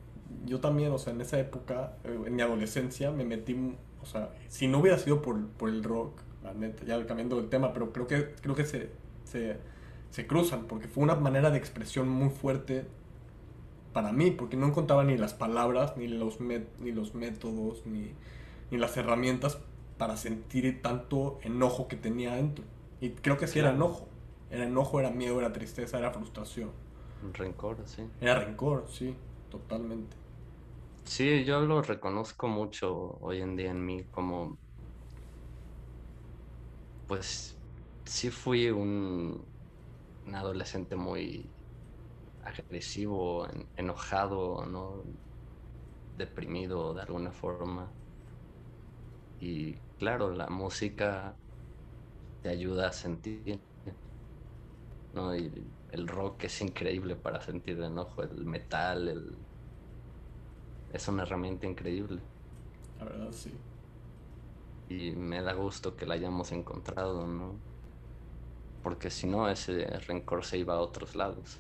yo 0.45 0.61
también, 0.61 0.93
o 0.93 0.99
sea, 0.99 1.13
en 1.13 1.21
esa 1.21 1.39
época, 1.39 1.97
eh, 2.05 2.19
en 2.27 2.35
mi 2.35 2.43
adolescencia, 2.43 3.11
me 3.11 3.25
metí, 3.25 3.77
o 4.01 4.07
sea, 4.07 4.31
si 4.49 4.69
no 4.69 4.79
hubiera 4.79 4.99
sido 4.99 5.23
por, 5.23 5.47
por 5.49 5.69
el 5.69 5.83
rock, 5.83 6.21
la 6.43 6.55
neta, 6.55 6.85
ya 6.85 7.05
cambiando 7.07 7.39
el 7.39 7.49
tema, 7.49 7.73
pero 7.73 7.93
creo 7.93 8.07
que, 8.07 8.35
creo 8.41 8.55
que 8.55 8.65
se, 8.65 8.91
se, 9.25 9.59
se 10.11 10.27
cruzan, 10.27 10.65
porque 10.65 10.89
fue 10.89 11.05
una 11.05 11.15
manera 11.15 11.51
de 11.51 11.59
expresión 11.59 12.09
muy 12.09 12.31
fuerte 12.31 12.87
para 13.93 14.13
mí, 14.13 14.31
porque 14.31 14.57
no 14.57 14.67
encontraba 14.67 15.05
ni 15.05 15.17
las 15.17 15.35
palabras, 15.35 15.97
ni 15.97 16.09
los, 16.09 16.39
ni 16.41 16.93
los 16.93 17.15
métodos, 17.15 17.87
ni, 17.87 18.13
ni, 18.71 18.79
las 18.79 18.97
herramientas 18.97 19.59
para 19.99 20.17
sentir 20.17 20.81
tanto 20.83 21.39
enojo 21.43 21.89
que 21.89 21.97
tenía 21.97 22.35
dentro. 22.35 22.65
Y 23.01 23.11
creo 23.11 23.37
que 23.37 23.47
sí 23.47 23.59
era 23.59 23.71
enojo. 23.71 24.09
Era 24.51 24.65
enojo, 24.65 25.01
era 25.01 25.11
miedo, 25.11 25.39
era 25.39 25.53
tristeza, 25.53 25.99
era 25.99 26.11
frustración. 26.11 26.71
Rencor, 27.33 27.79
sí. 27.87 28.03
Era 28.21 28.41
rencor, 28.41 28.87
sí, 28.89 29.15
totalmente. 29.51 30.17
Sí, 31.05 31.45
yo 31.45 31.61
lo 31.61 31.83
reconozco 31.83 32.49
mucho 32.49 33.19
hoy 33.21 33.41
en 33.41 33.57
día 33.57 33.71
en 33.71 33.85
mí 33.85 34.07
como, 34.09 34.59
pues 37.07 37.61
sí 38.05 38.31
fui 38.31 38.71
un, 38.71 39.53
adolescente 40.27 40.97
muy 40.97 41.55
agresivo, 42.41 43.47
enojado, 43.77 44.67
¿no? 44.67 45.05
deprimido 46.15 46.95
de 46.95 47.03
alguna 47.03 47.33
forma. 47.33 47.95
Y 49.39 49.81
claro, 49.99 50.31
la 50.33 50.49
música 50.49 51.39
te 52.41 52.49
ayuda 52.51 52.89
a 52.89 52.93
sentir, 52.93 53.63
¿no? 55.13 55.35
Y 55.37 55.75
el 55.89 56.09
rock 56.09 56.45
es 56.45 56.61
increíble 56.61 57.17
para 57.17 57.41
sentir 57.41 57.81
enojo, 57.81 58.23
el 58.23 58.45
metal, 58.45 59.09
el 59.09 59.47
es 60.93 61.09
una 61.09 61.23
herramienta 61.23 61.67
increíble. 61.67 62.21
La 62.99 63.05
verdad, 63.07 63.33
sí. 63.33 63.53
Y 64.89 65.13
me 65.13 65.43
da 65.43 65.55
gusto 65.55 65.97
que 65.97 66.07
la 66.07 66.15
hayamos 66.15 66.53
encontrado, 66.53 67.27
¿no? 67.27 67.55
Porque 68.83 69.11
si 69.11 69.27
no, 69.27 69.49
ese 69.49 69.87
rencor 70.07 70.45
se 70.45 70.59
iba 70.59 70.75
a 70.75 70.81
otros 70.81 71.15
lados. 71.15 71.59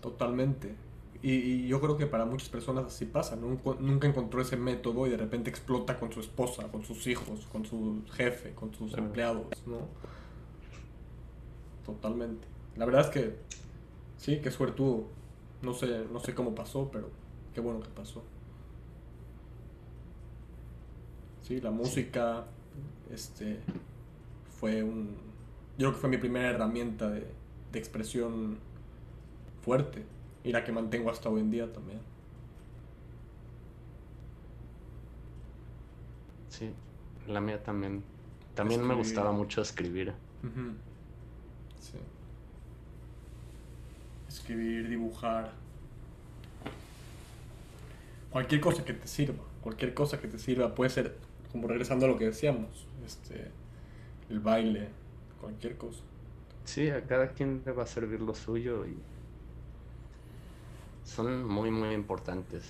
Totalmente. 0.00 0.74
Y, 1.22 1.66
yo 1.66 1.80
creo 1.80 1.96
que 1.96 2.06
para 2.06 2.26
muchas 2.26 2.48
personas 2.48 2.84
así 2.84 3.06
pasa, 3.06 3.36
¿no? 3.36 3.58
Nunca 3.80 4.06
encontró 4.06 4.42
ese 4.42 4.56
método 4.56 5.06
y 5.06 5.10
de 5.10 5.16
repente 5.16 5.48
explota 5.50 5.98
con 5.98 6.12
su 6.12 6.20
esposa, 6.20 6.70
con 6.70 6.84
sus 6.84 7.06
hijos, 7.06 7.46
con 7.50 7.64
su 7.64 8.02
jefe, 8.12 8.54
con 8.54 8.74
sus 8.74 8.94
empleados, 8.94 9.46
¿no? 9.66 9.78
Totalmente. 11.84 12.46
La 12.76 12.84
verdad 12.84 13.02
es 13.02 13.08
que 13.08 13.36
sí, 14.18 14.40
que 14.40 14.50
suertudo. 14.50 15.04
No 15.62 15.72
sé, 15.72 16.04
no 16.12 16.20
sé 16.20 16.34
cómo 16.34 16.54
pasó, 16.54 16.90
pero 16.92 17.08
Qué 17.54 17.60
bueno 17.60 17.80
que 17.80 17.88
pasó. 17.88 18.22
Sí, 21.42 21.60
la 21.60 21.70
música 21.70 22.44
este, 23.12 23.60
fue 24.58 24.82
un... 24.82 25.16
Yo 25.78 25.88
creo 25.88 25.92
que 25.92 25.98
fue 25.98 26.10
mi 26.10 26.18
primera 26.18 26.50
herramienta 26.50 27.10
de, 27.10 27.26
de 27.72 27.78
expresión 27.78 28.58
fuerte 29.62 30.04
y 30.42 30.52
la 30.52 30.64
que 30.64 30.72
mantengo 30.72 31.10
hasta 31.10 31.28
hoy 31.28 31.40
en 31.40 31.50
día 31.50 31.72
también. 31.72 32.00
Sí, 36.48 36.70
la 37.26 37.40
mía 37.40 37.62
también. 37.62 38.02
También 38.54 38.86
me 38.86 38.94
gustaba 38.94 39.32
mucho 39.32 39.60
escribir. 39.60 40.14
Sí. 41.80 41.98
Escribir, 44.28 44.88
dibujar. 44.88 45.63
Cualquier 48.34 48.60
cosa 48.60 48.84
que 48.84 48.94
te 48.94 49.06
sirva. 49.06 49.44
Cualquier 49.62 49.94
cosa 49.94 50.20
que 50.20 50.26
te 50.26 50.40
sirva. 50.40 50.74
Puede 50.74 50.90
ser, 50.90 51.16
como 51.52 51.68
regresando 51.68 52.06
a 52.06 52.08
lo 52.08 52.18
que 52.18 52.24
decíamos, 52.24 52.88
este, 53.06 53.52
el 54.28 54.40
baile, 54.40 54.88
cualquier 55.40 55.76
cosa. 55.76 56.00
Sí, 56.64 56.90
a 56.90 57.06
cada 57.06 57.28
quien 57.28 57.62
le 57.64 57.70
va 57.70 57.84
a 57.84 57.86
servir 57.86 58.20
lo 58.20 58.34
suyo 58.34 58.86
y 58.86 58.96
son 61.04 61.46
muy, 61.46 61.70
muy 61.70 61.94
importantes 61.94 62.64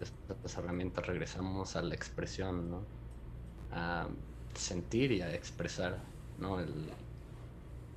estas 0.00 0.56
herramientas. 0.56 1.06
Regresamos 1.06 1.76
a 1.76 1.82
la 1.82 1.94
expresión, 1.94 2.70
¿no? 2.70 2.80
A 3.70 4.08
sentir 4.54 5.12
y 5.12 5.20
a 5.20 5.34
expresar, 5.34 5.98
¿no? 6.38 6.58
El 6.58 6.72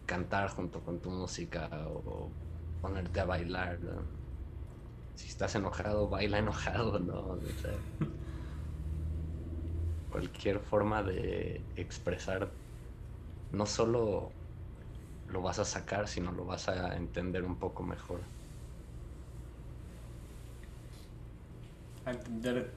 cantar 0.06 0.50
junto 0.50 0.82
con 0.82 1.00
tu 1.00 1.12
música 1.12 1.70
o 1.88 2.30
ponerte 2.82 3.22
a 3.22 3.24
bailar. 3.24 3.80
Si 5.16 5.28
estás 5.28 5.56
enojado, 5.56 6.10
baila 6.10 6.40
enojado, 6.40 7.00
¿no? 7.00 7.20
O 7.20 7.40
sea, 7.62 7.74
cualquier 10.12 10.60
forma 10.60 11.04
de 11.04 11.62
expresar 11.76 12.50
no 13.52 13.66
solo 13.66 14.32
lo 15.30 15.42
vas 15.42 15.60
a 15.60 15.66
sacar, 15.66 16.08
sino 16.08 16.32
lo 16.32 16.46
vas 16.46 16.70
a 16.70 16.96
entender 16.96 17.44
un 17.44 17.56
poco 17.56 17.84
mejor. 17.84 18.20
A 22.06 22.12
entender 22.12 22.72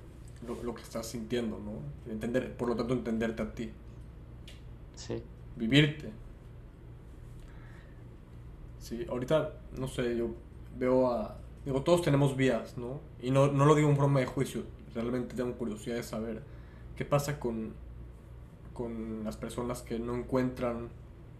lo, 0.46 0.62
lo 0.62 0.74
que 0.74 0.82
estás 0.82 1.06
sintiendo, 1.06 1.58
¿no? 1.58 2.10
Entender, 2.10 2.56
por 2.56 2.68
lo 2.68 2.76
tanto, 2.76 2.94
entenderte 2.94 3.42
a 3.42 3.52
ti. 3.52 3.70
Sí, 4.94 5.22
vivirte. 5.56 6.10
Sí, 8.80 9.06
ahorita, 9.08 9.52
no 9.76 9.86
sé, 9.86 10.16
yo 10.16 10.30
veo 10.78 11.12
a... 11.12 11.36
Digo, 11.68 11.82
todos 11.82 12.00
tenemos 12.00 12.34
vías, 12.34 12.78
¿no? 12.78 13.02
Y 13.20 13.30
no, 13.30 13.52
no 13.52 13.66
lo 13.66 13.74
digo 13.74 13.90
en 13.90 13.96
forma 13.98 14.20
de 14.20 14.24
juicio, 14.24 14.62
realmente 14.94 15.36
tengo 15.36 15.52
curiosidad 15.52 15.96
de 15.96 16.02
saber 16.02 16.42
qué 16.96 17.04
pasa 17.04 17.38
con, 17.38 17.74
con 18.72 19.22
las 19.22 19.36
personas 19.36 19.82
que 19.82 19.98
no 19.98 20.14
encuentran, 20.14 20.88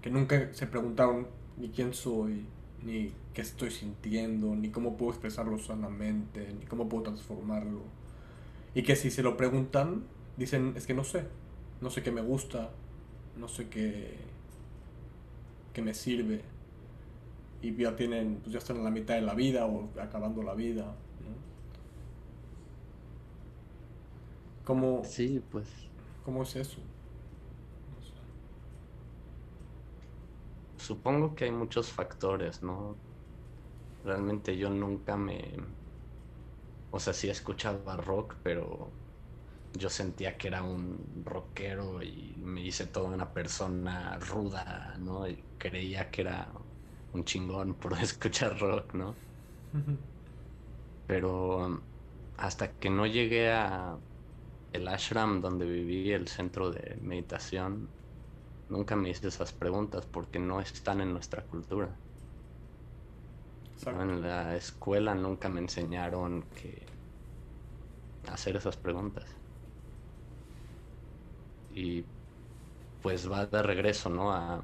que 0.03 0.11
nunca 0.11 0.53
se 0.53 0.66
preguntaron 0.66 1.29
ni 1.57 1.70
quién 1.70 1.95
soy, 1.95 2.45
ni 2.85 3.14
qué 3.33 3.41
estoy 3.41 3.70
sintiendo, 3.70 4.55
ni 4.55 4.68
cómo 4.68 4.99
puedo 4.99 5.12
expresarlo 5.12 5.59
sanamente, 5.59 6.53
ni 6.61 6.66
cómo 6.66 6.91
puedo 6.91 7.05
transformarlo. 7.05 7.81
Y 8.74 8.83
que 8.83 8.97
si 8.97 9.11
se 9.11 9.22
lo 9.22 9.39
preguntan, 9.39 10.03
dicen, 10.37 10.74
es 10.76 10.87
que 10.87 10.93
no 10.93 11.05
sé, 11.05 11.24
no 11.81 11.89
sé 11.89 12.03
qué 12.03 12.12
me 12.12 12.20
gusta, 12.20 12.68
no 13.39 13.49
sé 13.49 13.70
qué, 13.70 14.18
qué 15.72 15.81
me 15.81 15.95
sirve. 15.95 16.43
Y 17.63 17.75
ya 17.77 17.97
tienen, 17.97 18.41
pues 18.41 18.53
ya 18.53 18.59
están 18.59 18.77
en 18.77 18.85
la 18.85 18.91
mitad 18.91 19.15
de 19.15 19.23
la 19.23 19.35
vida 19.35 19.67
o 19.67 19.91
acabando 20.01 20.43
la 20.43 20.55
vida. 20.55 20.85
¿no? 20.85 21.31
¿Cómo, 24.65 25.03
sí, 25.05 25.43
pues 25.51 25.67
¿Cómo 26.25 26.43
es 26.43 26.57
eso? 26.57 26.81
No 26.81 28.03
sé. 28.03 28.13
supongo 30.77 31.35
que 31.35 31.45
hay 31.45 31.51
muchos 31.51 31.91
factores, 31.91 32.63
¿no? 32.63 32.97
Realmente 34.05 34.57
yo 34.59 34.71
nunca 34.71 35.17
me... 35.17 35.55
O 36.91 37.01
sea, 37.01 37.15
sí 37.15 37.31
escuchaba 37.31 37.97
rock, 37.97 38.37
pero 38.43 38.91
yo 39.73 39.89
sentía 39.91 40.37
que 40.37 40.49
era 40.49 40.63
un 40.63 41.23
rockero 41.25 42.03
y 42.03 42.35
me 42.39 42.63
hice 42.63 42.87
toda 42.87 43.09
una 43.09 43.33
persona 43.33 44.19
ruda, 44.19 44.97
¿no? 44.99 45.29
Y 45.29 45.43
creía 45.59 46.11
que 46.11 46.23
era 46.23 46.49
un 47.13 47.25
chingón 47.25 47.79
por 47.79 47.93
escuchar 48.03 48.59
rock, 48.59 48.95
¿no? 48.95 49.21
Pero 51.07 51.67
um, 51.67 51.87
hasta 52.37 52.77
que 52.79 52.91
no 52.91 53.07
llegué 53.07 53.51
a 53.51 54.01
el 54.73 54.89
ashram 54.89 55.41
donde 55.43 55.67
viví, 55.67 56.13
el 56.13 56.29
centro 56.29 56.71
de 56.71 56.99
meditación, 57.01 57.95
nunca 58.69 58.97
me 58.97 59.11
hice 59.11 59.29
esas 59.29 59.53
preguntas 59.55 60.07
porque 60.07 60.39
no 60.41 60.61
están 60.61 61.01
en 61.03 61.13
nuestra 61.13 61.47
cultura. 61.47 62.01
En 63.87 64.21
la 64.23 64.57
escuela 64.57 65.15
nunca 65.15 65.49
me 65.49 65.61
enseñaron 65.61 66.49
que 66.55 66.99
hacer 68.27 68.57
esas 68.57 68.77
preguntas. 68.77 69.41
Y 71.71 72.09
pues 73.01 73.31
va 73.31 73.47
de 73.47 73.63
regreso, 73.63 74.11
¿no? 74.11 74.33
A 74.33 74.63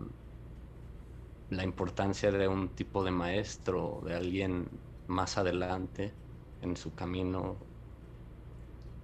la 1.57 1.65
importancia 1.65 2.31
de 2.33 2.49
un 2.49 2.75
tipo 2.75 3.05
de 3.05 3.11
maestro, 3.11 4.01
de 4.05 4.15
alguien 4.15 4.69
más 5.07 5.39
adelante 5.39 6.15
en 6.61 6.77
su 6.77 6.95
camino 6.95 7.59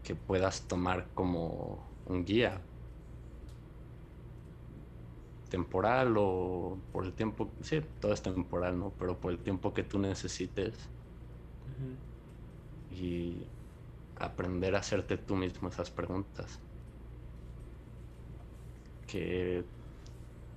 que 0.02 0.14
puedas 0.16 0.66
tomar 0.66 1.12
como 1.14 1.98
un 2.04 2.24
guía 2.24 2.66
temporal 5.50 6.14
o 6.18 6.86
por 6.92 7.04
el 7.04 7.14
tiempo, 7.14 7.56
sí, 7.60 7.80
todo 8.00 8.12
es 8.12 8.22
temporal, 8.22 8.78
¿no? 8.78 8.96
Pero 8.96 9.20
por 9.20 9.32
el 9.32 9.42
tiempo 9.42 9.74
que 9.74 9.82
tú 9.82 9.98
necesites 9.98 10.78
y 12.90 13.46
aprender 14.16 14.74
a 14.76 14.80
hacerte 14.80 15.18
tú 15.18 15.36
mismo 15.36 15.68
esas 15.68 15.90
preguntas. 15.90 16.60
Que 19.06 19.64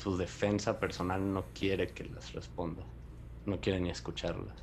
tu 0.03 0.17
defensa 0.17 0.79
personal 0.79 1.33
no 1.33 1.45
quiere 1.53 1.87
que 1.93 2.03
las 2.03 2.33
respondas, 2.33 2.85
no 3.45 3.61
quiere 3.61 3.79
ni 3.79 3.89
escucharlas. 3.89 4.57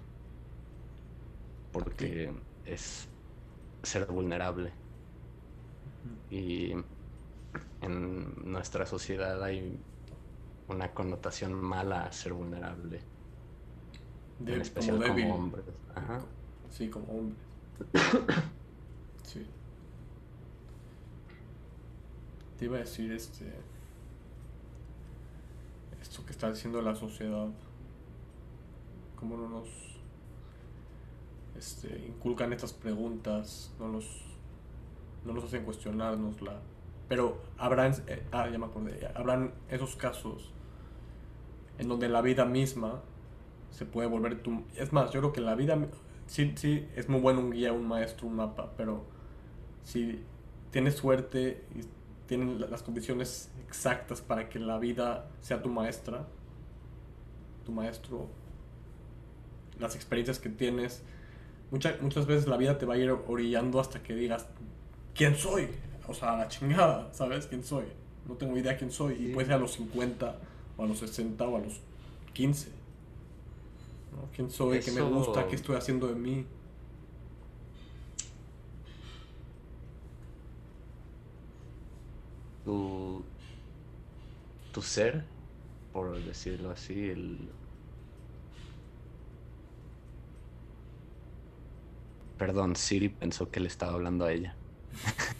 Porque 1.72 2.30
es 2.66 3.08
ser 3.82 4.06
vulnerable. 4.06 4.70
Y 6.30 6.72
en 7.80 8.34
nuestra 8.52 8.84
sociedad 8.84 9.42
hay 9.42 9.78
una 10.68 10.92
connotación 10.92 11.54
mala 11.54 12.04
a 12.04 12.12
ser 12.12 12.34
vulnerable, 12.34 13.00
De- 14.40 14.54
en 14.54 14.60
especial 14.60 15.02
como 15.02 15.34
hombres. 15.34 15.64
Ajá. 15.94 16.20
Sí, 16.70 16.88
como 16.90 17.06
hombre. 17.12 17.36
Sí. 19.24 19.46
Te 22.58 22.64
iba 22.64 22.76
a 22.76 22.80
decir 22.80 23.12
este. 23.12 23.46
Esto 26.10 26.26
que 26.26 26.32
está 26.32 26.50
diciendo 26.50 26.82
la 26.82 26.96
sociedad. 26.96 27.46
Cómo 29.14 29.36
no 29.36 29.48
nos. 29.48 29.68
Este, 31.56 32.04
inculcan 32.04 32.52
estas 32.52 32.72
preguntas. 32.72 33.72
No 33.78 33.86
nos. 33.86 34.24
No 35.24 35.32
nos 35.32 35.44
hacen 35.44 35.64
cuestionárnosla. 35.64 36.58
Pero 37.08 37.40
habrán. 37.58 37.94
eh, 38.08 38.26
ah, 38.32 38.48
ya 38.50 38.58
me 38.58 38.66
acordé. 38.66 39.08
Habrán 39.14 39.54
esos 39.68 39.94
casos. 39.94 40.50
En 41.78 41.88
donde 41.88 42.08
la 42.08 42.22
vida 42.22 42.44
misma. 42.44 43.02
Se 43.70 43.86
puede 43.86 44.08
volver 44.08 44.42
tu. 44.42 44.64
Es 44.74 44.92
más, 44.92 45.12
yo 45.12 45.20
creo 45.20 45.32
que 45.32 45.40
la 45.40 45.54
vida. 45.54 45.78
Sí, 46.26 46.52
sí, 46.56 46.88
es 46.96 47.08
muy 47.08 47.20
bueno 47.20 47.38
un 47.38 47.52
guía, 47.52 47.72
un 47.72 47.86
maestro, 47.86 48.26
un 48.26 48.34
mapa. 48.34 48.72
Pero 48.76 49.04
si 49.84 50.24
tienes 50.72 50.96
suerte 50.96 51.64
y 51.76 51.82
tienen 52.30 52.60
la- 52.60 52.68
las 52.68 52.84
condiciones 52.84 53.50
exactas 53.66 54.20
para 54.20 54.48
que 54.48 54.60
la 54.60 54.78
vida 54.78 55.26
sea 55.40 55.60
tu 55.60 55.68
maestra, 55.68 56.28
tu 57.66 57.72
maestro, 57.72 58.28
las 59.80 59.96
experiencias 59.96 60.38
que 60.38 60.48
tienes, 60.48 61.02
mucha- 61.72 61.96
muchas 62.00 62.26
veces 62.26 62.46
la 62.46 62.56
vida 62.56 62.78
te 62.78 62.86
va 62.86 62.94
a 62.94 62.98
ir 62.98 63.10
orillando 63.10 63.80
hasta 63.80 64.00
que 64.04 64.14
digas, 64.14 64.46
¿quién 65.12 65.34
soy? 65.34 65.70
O 66.06 66.14
sea, 66.14 66.36
la 66.36 66.46
chingada, 66.46 67.12
¿sabes? 67.12 67.46
¿Quién 67.48 67.64
soy? 67.64 67.86
No 68.28 68.34
tengo 68.34 68.56
idea 68.56 68.76
quién 68.78 68.92
soy. 68.92 69.14
Y 69.14 69.32
puede 69.34 69.46
ser 69.48 69.56
a 69.56 69.58
los 69.58 69.72
50, 69.72 70.36
o 70.76 70.84
a 70.84 70.86
los 70.86 70.98
60, 71.00 71.48
o 71.48 71.56
a 71.56 71.58
los 71.60 71.80
15. 72.32 72.68
¿no? 74.12 74.28
¿Quién 74.32 74.48
soy? 74.52 74.78
¿Qué 74.78 74.92
me 74.92 75.00
Eso- 75.00 75.10
gusta? 75.10 75.48
¿Qué 75.48 75.56
estoy 75.56 75.74
haciendo 75.74 76.06
de 76.06 76.14
mí? 76.14 76.46
Tu, 82.62 83.30
tu 84.70 84.82
ser, 84.82 85.32
por 85.90 86.22
decirlo 86.24 86.70
así, 86.70 87.10
el... 87.10 87.58
Perdón, 92.36 92.74
Siri 92.76 93.08
pensó 93.10 93.50
que 93.50 93.60
le 93.60 93.68
estaba 93.68 93.92
hablando 93.94 94.24
a 94.24 94.32
ella. 94.32 94.60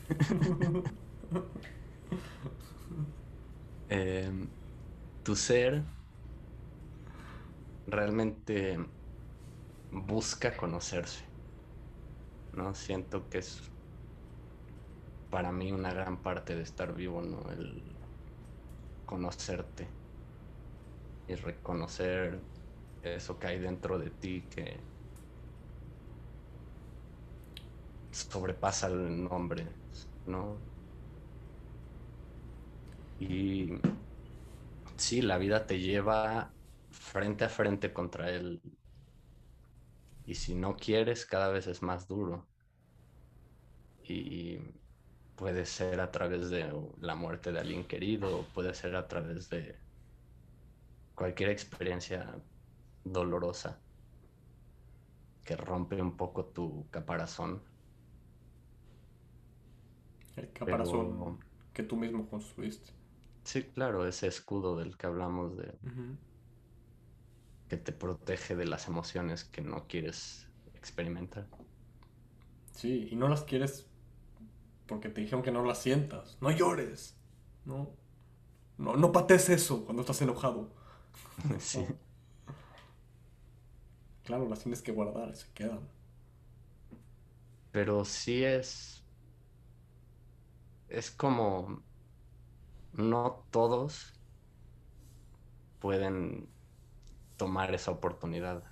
Em, 3.89 4.39
tu 5.23 5.37
ser 5.37 5.85
realmente 7.87 8.79
busca 9.91 10.57
conocerse. 10.57 11.31
¿no? 12.53 12.75
Siento 12.75 13.29
que 13.29 13.39
es 13.39 13.70
para 15.31 15.53
mí 15.53 15.73
una 15.73 15.93
gran 15.95 16.23
parte 16.23 16.55
de 16.57 16.63
estar 16.63 16.95
vivo, 16.95 17.23
¿no? 17.23 17.51
El 17.53 17.99
conocerte 19.05 19.93
y 21.27 21.35
reconocer 21.35 22.47
eso 23.03 23.39
que 23.39 23.47
hay 23.49 23.59
dentro 23.61 23.99
de 23.99 24.11
ti 24.11 24.49
que 24.49 24.89
sobrepasa 28.13 28.87
el 28.89 29.25
nombre, 29.25 29.79
¿no? 30.27 30.65
Y 33.19 33.71
sí, 34.97 35.23
la 35.23 35.39
vida 35.39 35.67
te 35.67 35.79
lleva 35.81 36.55
frente 36.91 37.45
a 37.45 37.49
frente 37.49 37.93
contra 37.93 38.31
él. 38.31 38.61
Y 40.25 40.35
si 40.37 40.55
no 40.55 40.77
quieres, 40.77 41.27
cada 41.27 41.51
vez 41.51 41.67
es 41.67 41.83
más 41.83 42.09
duro. 42.09 42.49
Y 44.03 44.80
puede 45.41 45.65
ser 45.65 46.03
a 46.03 46.13
través 46.13 46.51
de 46.51 46.71
la 47.01 47.15
muerte 47.15 47.51
de 47.51 47.61
alguien 47.61 47.85
querido, 47.85 48.45
puede 48.53 48.75
ser 48.75 48.95
a 48.95 49.09
través 49.09 49.49
de 49.49 49.75
cualquier 51.15 51.49
experiencia 51.49 52.31
dolorosa 53.05 53.81
que 55.43 55.57
rompe 55.57 56.01
un 56.01 56.15
poco 56.19 56.45
tu 56.45 56.87
caparazón. 56.91 57.63
El 60.37 60.53
caparazón 60.53 61.39
que 61.73 61.85
tú 61.85 61.97
mismo 61.97 62.29
construiste. 62.29 62.93
Sí, 63.43 63.63
claro, 63.63 64.07
ese 64.07 64.27
escudo 64.27 64.77
del 64.77 64.99
que 64.99 65.07
hablamos 65.07 65.57
de 65.57 65.73
que 67.67 67.79
te 67.79 67.93
protege 67.93 68.57
de 68.57 68.67
las 68.67 68.89
emociones 68.89 69.45
que 69.45 69.63
no 69.63 69.87
quieres 69.87 70.47
experimentar. 70.75 71.47
Sí, 72.75 73.09
y 73.11 73.17
no 73.17 73.29
las 73.29 73.45
quieres 73.45 73.90
porque 74.91 75.09
te 75.09 75.21
dijeron 75.21 75.45
que 75.45 75.53
no 75.53 75.65
las 75.65 75.79
sientas. 75.79 76.37
No 76.41 76.51
llores. 76.51 77.17
No. 77.65 77.91
No, 78.77 78.97
no 78.97 79.13
pates 79.13 79.49
eso 79.49 79.85
cuando 79.85 80.03
estás 80.03 80.21
enojado. 80.21 80.69
Sí. 81.61 81.87
Claro, 84.25 84.49
las 84.49 84.61
tienes 84.61 84.83
que 84.83 84.91
guardar, 84.91 85.35
se 85.37 85.47
quedan. 85.53 85.89
Pero 87.71 88.05
sí 88.05 88.43
es. 88.43 89.05
Es 90.89 91.13
como. 91.13 91.85
No 92.93 93.47
todos 93.53 94.13
pueden 95.79 96.49
tomar 97.37 97.73
esa 97.75 97.93
oportunidad 97.93 98.65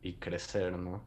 y 0.00 0.14
crecer, 0.14 0.78
¿no? 0.78 1.04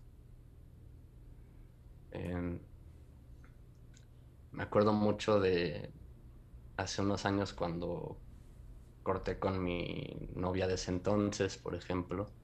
Me 4.56 4.64
acuerdo 4.64 4.93
mucho 4.93 5.39
de 5.39 5.93
hace 6.78 7.01
unos 7.01 7.26
años 7.26 7.53
cuando 7.53 8.22
corté 9.03 9.39
con 9.39 9.64
mi 9.64 10.30
novia 10.36 10.68
de 10.68 10.76
ese 10.76 10.91
entonces, 10.91 11.58
por 11.58 11.76
ejemplo. 11.76 12.36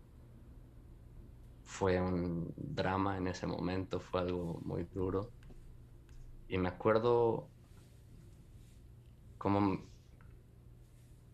Fue 1.63 1.99
un 1.99 2.53
drama 2.55 3.17
en 3.17 3.25
ese 3.27 3.47
momento, 3.47 3.99
fue 3.99 4.21
algo 4.21 4.59
muy 4.63 4.83
duro. 4.83 5.33
Y 6.47 6.57
me 6.59 6.69
acuerdo 6.69 7.51
cómo 9.37 9.89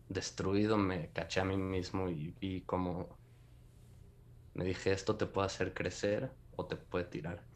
destruido 0.08 0.76
me 0.76 1.12
caché 1.12 1.40
a 1.40 1.44
mí 1.44 1.56
mismo 1.56 2.08
y 2.10 2.32
vi 2.32 2.62
cómo 2.66 3.18
me 4.54 4.64
dije 4.66 4.92
esto 4.92 5.16
te 5.16 5.24
puede 5.26 5.46
hacer 5.46 5.72
crecer 5.74 6.36
o 6.50 6.66
te 6.66 6.76
puede 6.76 7.04
tirar. 7.06 7.46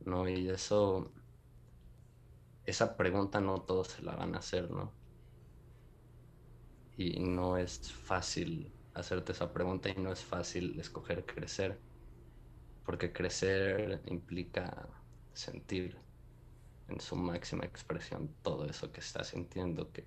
¿No? 0.00 0.28
Y 0.28 0.48
eso, 0.50 1.12
esa 2.68 2.98
pregunta 2.98 3.40
no 3.40 3.62
todos 3.62 3.88
se 3.88 4.02
la 4.02 4.14
van 4.14 4.34
a 4.34 4.38
hacer, 4.38 4.70
¿no? 4.70 4.92
Y 6.98 7.18
no 7.20 7.56
es 7.56 7.90
fácil 7.90 8.70
hacerte 8.92 9.32
esa 9.32 9.52
pregunta 9.54 9.88
y 9.88 9.94
no 9.94 10.12
es 10.12 10.22
fácil 10.22 10.78
escoger 10.78 11.24
crecer, 11.24 11.80
porque 12.84 13.10
crecer 13.12 14.02
implica 14.06 14.86
sentir 15.32 15.96
en 16.88 17.00
su 17.00 17.16
máxima 17.16 17.64
expresión 17.64 18.34
todo 18.42 18.66
eso 18.66 18.92
que 18.92 19.00
estás 19.00 19.28
sintiendo, 19.28 19.90
que 19.90 20.06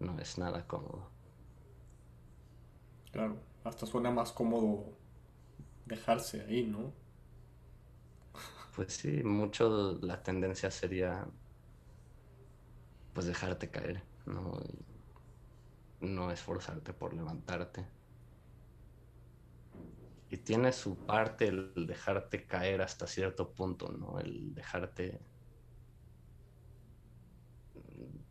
no 0.00 0.18
es 0.18 0.38
nada 0.38 0.66
cómodo. 0.66 1.08
Claro, 3.12 3.36
hasta 3.62 3.86
suena 3.86 4.10
más 4.10 4.32
cómodo 4.32 4.86
dejarse 5.86 6.40
ahí, 6.42 6.64
¿no? 6.66 6.92
Pues 8.74 8.94
sí, 8.94 9.22
mucho 9.22 9.98
la 10.00 10.22
tendencia 10.22 10.70
sería 10.70 11.26
pues 13.12 13.26
dejarte 13.26 13.70
caer, 13.70 14.02
¿no? 14.26 14.58
no 16.02 16.30
esforzarte 16.30 16.92
por 16.92 17.14
levantarte. 17.14 17.86
Y 20.30 20.38
tiene 20.38 20.72
su 20.72 20.96
parte 20.96 21.48
el 21.48 21.86
dejarte 21.86 22.46
caer 22.46 22.82
hasta 22.82 23.06
cierto 23.06 23.52
punto, 23.52 23.92
¿no? 23.92 24.18
El 24.18 24.54
dejarte 24.54 25.20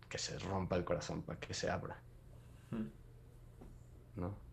que 0.09 0.17
se 0.17 0.37
rompa 0.39 0.75
el 0.75 0.83
corazón 0.83 1.23
para 1.23 1.39
que 1.39 1.53
se 1.53 1.69
abra. 1.69 2.03
¿No? 4.15 4.50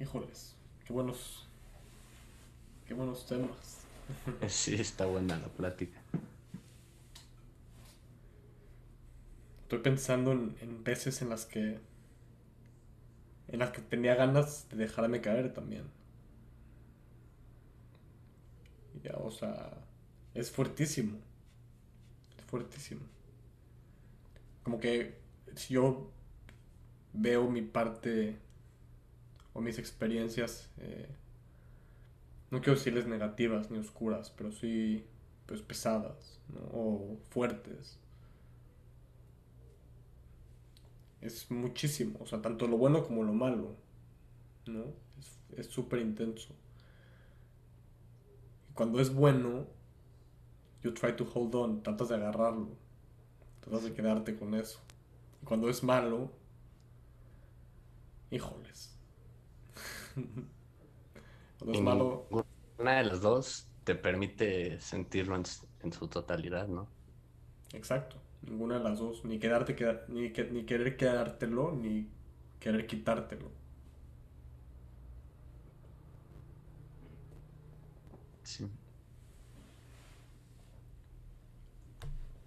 Híjoles, 0.00 0.54
qué 0.84 0.92
buenos, 0.92 1.48
qué 2.86 2.94
buenos 2.94 3.26
temas. 3.26 3.74
Sí, 4.48 4.74
está 4.74 5.04
buena 5.04 5.38
la 5.38 5.48
plática. 5.48 6.00
Estoy 9.62 9.80
pensando 9.80 10.32
en, 10.32 10.56
en 10.62 10.82
veces 10.82 11.20
en 11.20 11.28
las 11.28 11.44
que 11.44 11.78
en 13.48 13.58
las 13.58 13.70
que 13.70 13.80
tenía 13.80 14.14
ganas 14.14 14.68
de 14.70 14.76
dejarme 14.76 15.20
caer 15.20 15.52
también. 15.52 15.84
Ya, 19.02 19.16
o 19.16 19.30
sea, 19.30 19.70
es 20.34 20.50
fuertísimo. 20.50 21.18
Es 22.38 22.44
fuertísimo. 22.44 23.02
Como 24.62 24.78
que 24.80 25.18
si 25.54 25.74
yo 25.74 26.10
veo 27.12 27.50
mi 27.50 27.62
parte 27.62 28.38
mis 29.60 29.78
experiencias, 29.78 30.70
eh, 30.78 31.08
no 32.50 32.60
quiero 32.60 32.78
decirles 32.78 33.06
negativas 33.06 33.70
ni 33.70 33.78
oscuras, 33.78 34.30
pero 34.36 34.52
sí 34.52 35.04
pues 35.46 35.62
pesadas 35.62 36.38
o 36.72 37.16
fuertes 37.30 37.98
es 41.20 41.50
muchísimo, 41.50 42.18
o 42.20 42.26
sea, 42.26 42.40
tanto 42.40 42.66
lo 42.66 42.76
bueno 42.76 43.04
como 43.04 43.22
lo 43.24 43.32
malo, 43.32 43.74
¿no? 44.66 44.84
Es 45.56 45.66
súper 45.66 46.00
intenso. 46.00 46.54
Y 48.70 48.72
cuando 48.74 49.00
es 49.00 49.12
bueno, 49.12 49.66
you 50.82 50.92
try 50.92 51.16
to 51.16 51.28
hold 51.34 51.54
on, 51.54 51.82
tratas 51.82 52.08
de 52.08 52.14
agarrarlo, 52.14 52.68
tratas 53.60 53.84
de 53.84 53.94
quedarte 53.94 54.36
con 54.36 54.54
eso. 54.54 54.80
Y 55.42 55.44
cuando 55.44 55.68
es 55.68 55.82
malo, 55.82 56.30
híjoles. 58.30 58.97
es 61.72 61.80
malo... 61.80 62.28
Una 62.78 62.98
de 62.98 63.04
las 63.04 63.20
dos 63.20 63.68
te 63.84 63.94
permite 63.96 64.80
sentirlo 64.80 65.36
en 65.36 65.92
su 65.92 66.08
totalidad, 66.08 66.68
¿no? 66.68 66.88
Exacto. 67.72 68.16
Ninguna 68.42 68.78
de 68.78 68.84
las 68.84 68.98
dos. 68.98 69.24
Ni 69.24 69.38
quedarte, 69.38 69.76
ni, 70.08 70.30
ni 70.30 70.64
querer 70.66 70.96
quedártelo, 70.96 71.72
ni 71.72 72.08
querer 72.60 72.86
quitártelo. 72.86 73.50
Sí. 78.42 78.68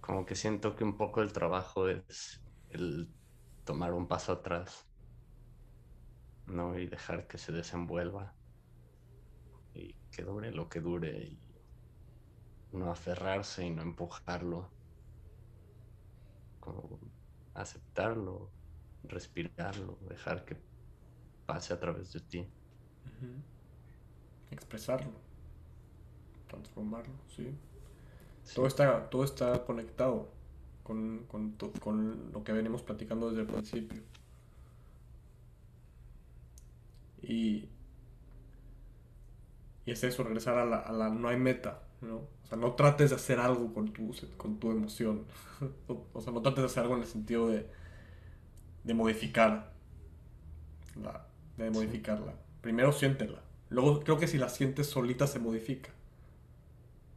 Como 0.00 0.26
que 0.26 0.34
siento 0.34 0.74
que 0.76 0.84
un 0.84 0.96
poco 0.96 1.22
el 1.22 1.32
trabajo 1.32 1.88
es 1.88 2.42
el 2.70 3.08
tomar 3.64 3.92
un 3.94 4.08
paso 4.08 4.32
atrás, 4.32 4.88
¿no? 6.52 6.78
Y 6.78 6.86
dejar 6.86 7.26
que 7.26 7.38
se 7.38 7.52
desenvuelva 7.52 8.34
y 9.74 9.94
que 10.10 10.22
dure 10.22 10.52
lo 10.52 10.68
que 10.68 10.80
dure 10.80 11.18
y 11.18 11.38
no 12.72 12.90
aferrarse 12.90 13.66
y 13.66 13.70
no 13.70 13.82
empujarlo 13.82 14.70
como 16.60 17.00
aceptarlo 17.54 18.50
respirarlo, 19.04 19.98
dejar 20.08 20.44
que 20.44 20.56
pase 21.46 21.72
a 21.72 21.80
través 21.80 22.12
de 22.12 22.20
ti. 22.20 22.46
Expresarlo, 24.50 25.12
transformarlo, 26.48 27.14
sí. 27.28 27.54
Todo, 28.54 28.66
está, 28.66 29.08
todo 29.08 29.24
está 29.24 29.64
conectado 29.64 30.28
con, 30.82 31.24
con, 31.26 31.52
con 31.80 32.32
lo 32.32 32.42
que 32.44 32.52
venimos 32.52 32.82
platicando 32.82 33.28
desde 33.28 33.42
el 33.42 33.46
principio. 33.46 34.02
Y, 37.22 37.68
y 39.86 39.90
es 39.90 40.04
eso, 40.04 40.24
regresar 40.24 40.58
a 40.58 40.64
la, 40.64 40.78
a 40.78 40.92
la, 40.92 41.10
no 41.10 41.28
hay 41.28 41.36
meta, 41.36 41.82
¿no? 42.00 42.16
O 42.16 42.46
sea, 42.46 42.58
no 42.58 42.74
trates 42.74 43.10
de 43.10 43.16
hacer 43.16 43.38
algo 43.40 43.72
con 43.72 43.92
tu, 43.92 44.14
con 44.36 44.58
tu 44.58 44.70
emoción. 44.70 45.24
o 46.12 46.20
sea, 46.20 46.32
no 46.32 46.42
trates 46.42 46.62
de 46.62 46.66
hacer 46.66 46.82
algo 46.84 46.96
en 46.96 47.02
el 47.02 47.08
sentido 47.08 47.48
de, 47.48 47.68
de 48.84 48.94
modificar 48.94 49.72
la, 51.00 51.26
de 51.56 51.70
modificarla. 51.70 52.34
Primero 52.60 52.92
siéntela. 52.92 53.42
Luego 53.70 54.00
creo 54.00 54.18
que 54.18 54.28
si 54.28 54.38
la 54.38 54.48
sientes 54.48 54.86
solita 54.86 55.26
se 55.26 55.38
modifica. 55.38 55.90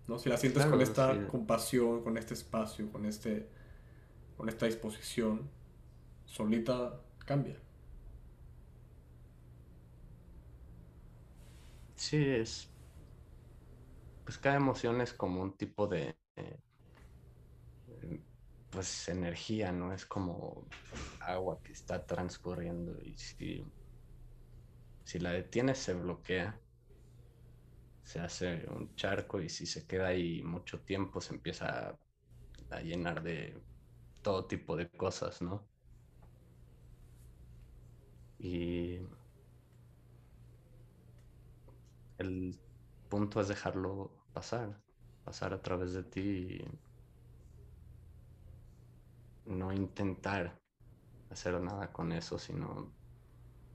¿No? 0.07 0.19
Si 0.19 0.29
la 0.29 0.37
sientes 0.37 0.65
con 0.65 0.81
esta 0.81 1.27
compasión, 1.27 2.03
con 2.03 2.17
este 2.17 2.35
espacio, 2.35 2.91
con 2.91 3.05
este 3.05 3.49
con 4.37 4.49
esta 4.49 4.65
disposición, 4.65 5.49
solita 6.25 6.99
cambia. 7.25 7.57
Sí, 11.95 12.17
es. 12.35 12.71
Pues 14.23 14.37
cada 14.37 14.57
emoción 14.57 15.01
es 15.01 15.13
como 15.13 15.41
un 15.41 15.55
tipo 15.57 15.87
de. 15.87 16.17
Eh, 16.35 16.59
pues 18.69 19.07
energía, 19.09 19.71
¿no? 19.71 19.93
Es 19.93 20.05
como 20.05 20.67
agua 21.21 21.59
que 21.63 21.73
está 21.73 22.05
transcurriendo 22.05 22.99
y 23.01 23.15
si, 23.17 23.63
si 25.05 25.19
la 25.19 25.31
detienes 25.31 25.77
se 25.79 25.93
bloquea, 25.93 26.61
se 28.03 28.19
hace 28.19 28.65
un 28.69 28.95
charco 28.95 29.41
y 29.41 29.49
si 29.49 29.65
se 29.65 29.85
queda 29.87 30.07
ahí 30.07 30.41
mucho 30.43 30.81
tiempo 30.81 31.19
se 31.21 31.33
empieza 31.33 31.97
a 32.69 32.81
llenar 32.81 33.23
de 33.23 33.63
todo 34.23 34.47
tipo 34.47 34.75
de 34.77 34.89
cosas, 34.89 35.41
¿no? 35.41 35.69
Y 38.39 38.99
el 42.18 42.59
punto 43.09 43.41
es 43.41 43.47
dejarlo 43.47 44.11
pasar, 44.34 44.82
pasar 45.24 45.53
a 45.53 45.61
través 45.61 45.93
de 45.93 46.03
ti 46.03 46.22
y 46.22 46.66
no 49.45 49.72
intentar 49.72 50.59
hacer 51.30 51.59
nada 51.61 51.91
con 51.91 52.11
eso, 52.11 52.39
sino 52.39 52.91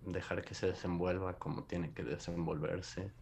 dejar 0.04 0.42
que 0.42 0.54
se 0.54 0.66
desenvuelva 0.66 1.38
como 1.38 1.64
tiene 1.64 1.92
que 1.92 2.02
desenvolverse. 2.02 3.12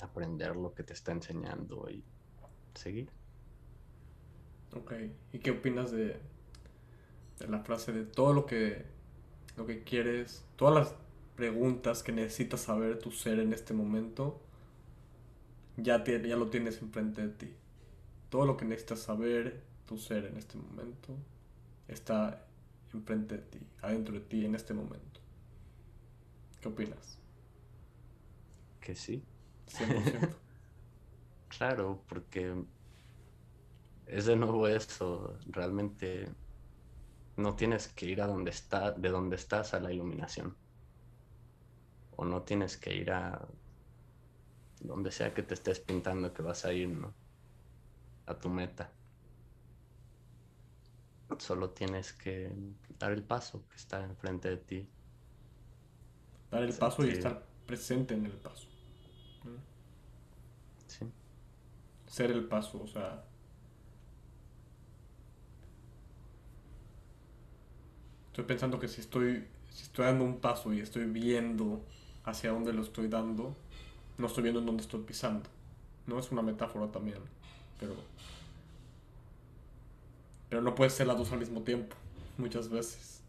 Aprender 0.00 0.56
lo 0.56 0.74
que 0.74 0.82
te 0.82 0.92
está 0.94 1.12
enseñando 1.12 1.88
y 1.90 2.04
seguir. 2.74 3.10
Ok, 4.72 4.92
¿y 5.32 5.38
qué 5.40 5.50
opinas 5.50 5.90
de, 5.90 6.20
de 7.38 7.48
la 7.48 7.60
frase 7.60 7.92
de 7.92 8.04
todo 8.04 8.32
lo 8.32 8.46
que, 8.46 8.86
lo 9.56 9.66
que 9.66 9.82
quieres, 9.82 10.46
todas 10.56 10.74
las 10.74 11.09
preguntas 11.40 12.02
que 12.02 12.12
necesitas 12.12 12.60
saber 12.60 12.98
tu 12.98 13.10
ser 13.10 13.38
en 13.38 13.54
este 13.54 13.72
momento, 13.72 14.42
ya, 15.78 16.04
ya 16.04 16.36
lo 16.36 16.50
tienes 16.50 16.82
enfrente 16.82 17.22
de 17.22 17.28
ti? 17.30 17.54
Todo 18.28 18.44
lo 18.44 18.58
que 18.58 18.66
necesitas 18.66 18.98
saber 18.98 19.62
tu 19.86 19.96
ser 19.96 20.26
en 20.26 20.36
este 20.36 20.58
momento 20.58 21.16
está 21.88 22.44
enfrente 22.92 23.38
de 23.38 23.42
ti, 23.42 23.58
adentro 23.80 24.12
de 24.12 24.20
ti 24.20 24.44
en 24.44 24.54
este 24.54 24.74
momento. 24.74 25.20
¿Qué 26.60 26.68
opinas? 26.68 27.18
Que 28.78 28.94
sí. 28.94 29.22
100%. 29.66 30.36
claro, 31.56 32.02
porque 32.06 32.54
es 34.04 34.26
de 34.26 34.36
nuevo 34.36 34.68
eso, 34.68 35.38
realmente 35.46 36.28
no 37.38 37.56
tienes 37.56 37.88
que 37.88 38.04
ir 38.04 38.20
a 38.20 38.26
donde 38.26 38.50
está, 38.50 38.92
de 38.92 39.08
donde 39.08 39.36
estás 39.36 39.72
a 39.72 39.80
la 39.80 39.90
iluminación. 39.90 40.54
O 42.20 42.24
no 42.26 42.42
tienes 42.42 42.76
que 42.76 42.94
ir 42.94 43.12
a 43.12 43.48
donde 44.78 45.10
sea 45.10 45.32
que 45.32 45.42
te 45.42 45.54
estés 45.54 45.80
pintando 45.80 46.34
que 46.34 46.42
vas 46.42 46.66
a 46.66 46.72
ir, 46.74 46.90
¿no? 46.90 47.14
A 48.26 48.34
tu 48.34 48.50
meta. 48.50 48.92
Solo 51.38 51.70
tienes 51.70 52.12
que 52.12 52.52
dar 52.98 53.12
el 53.12 53.22
paso 53.22 53.66
que 53.70 53.76
está 53.76 54.04
enfrente 54.04 54.50
de 54.50 54.56
ti. 54.58 54.88
Dar 56.50 56.62
el 56.62 56.74
paso 56.74 57.06
y 57.06 57.08
estar 57.08 57.42
presente 57.66 58.12
en 58.12 58.26
el 58.26 58.32
paso. 58.32 58.68
Sí. 60.88 61.06
Ser 62.06 62.32
el 62.32 62.44
paso, 62.44 62.82
o 62.82 62.86
sea, 62.86 63.24
Estoy 68.26 68.44
pensando 68.44 68.78
que 68.78 68.88
si 68.88 69.00
estoy, 69.00 69.48
si 69.70 69.84
estoy 69.84 70.04
dando 70.04 70.24
un 70.24 70.38
paso 70.38 70.74
y 70.74 70.80
estoy 70.80 71.06
viendo 71.06 71.86
hacia 72.30 72.50
dónde 72.52 72.72
lo 72.72 72.82
estoy 72.82 73.08
dando, 73.08 73.54
no 74.18 74.26
estoy 74.26 74.42
viendo 74.44 74.60
en 74.60 74.66
dónde 74.66 74.82
estoy 74.82 75.00
pisando. 75.02 75.48
No 76.06 76.18
es 76.18 76.32
una 76.32 76.42
metáfora 76.42 76.88
también, 76.92 77.18
pero 77.78 77.94
pero 80.48 80.62
no 80.62 80.74
puede 80.74 80.90
ser 80.90 81.06
las 81.06 81.16
dos 81.18 81.32
al 81.32 81.38
mismo 81.38 81.62
tiempo, 81.62 81.96
muchas 82.38 82.68
veces. 82.68 83.22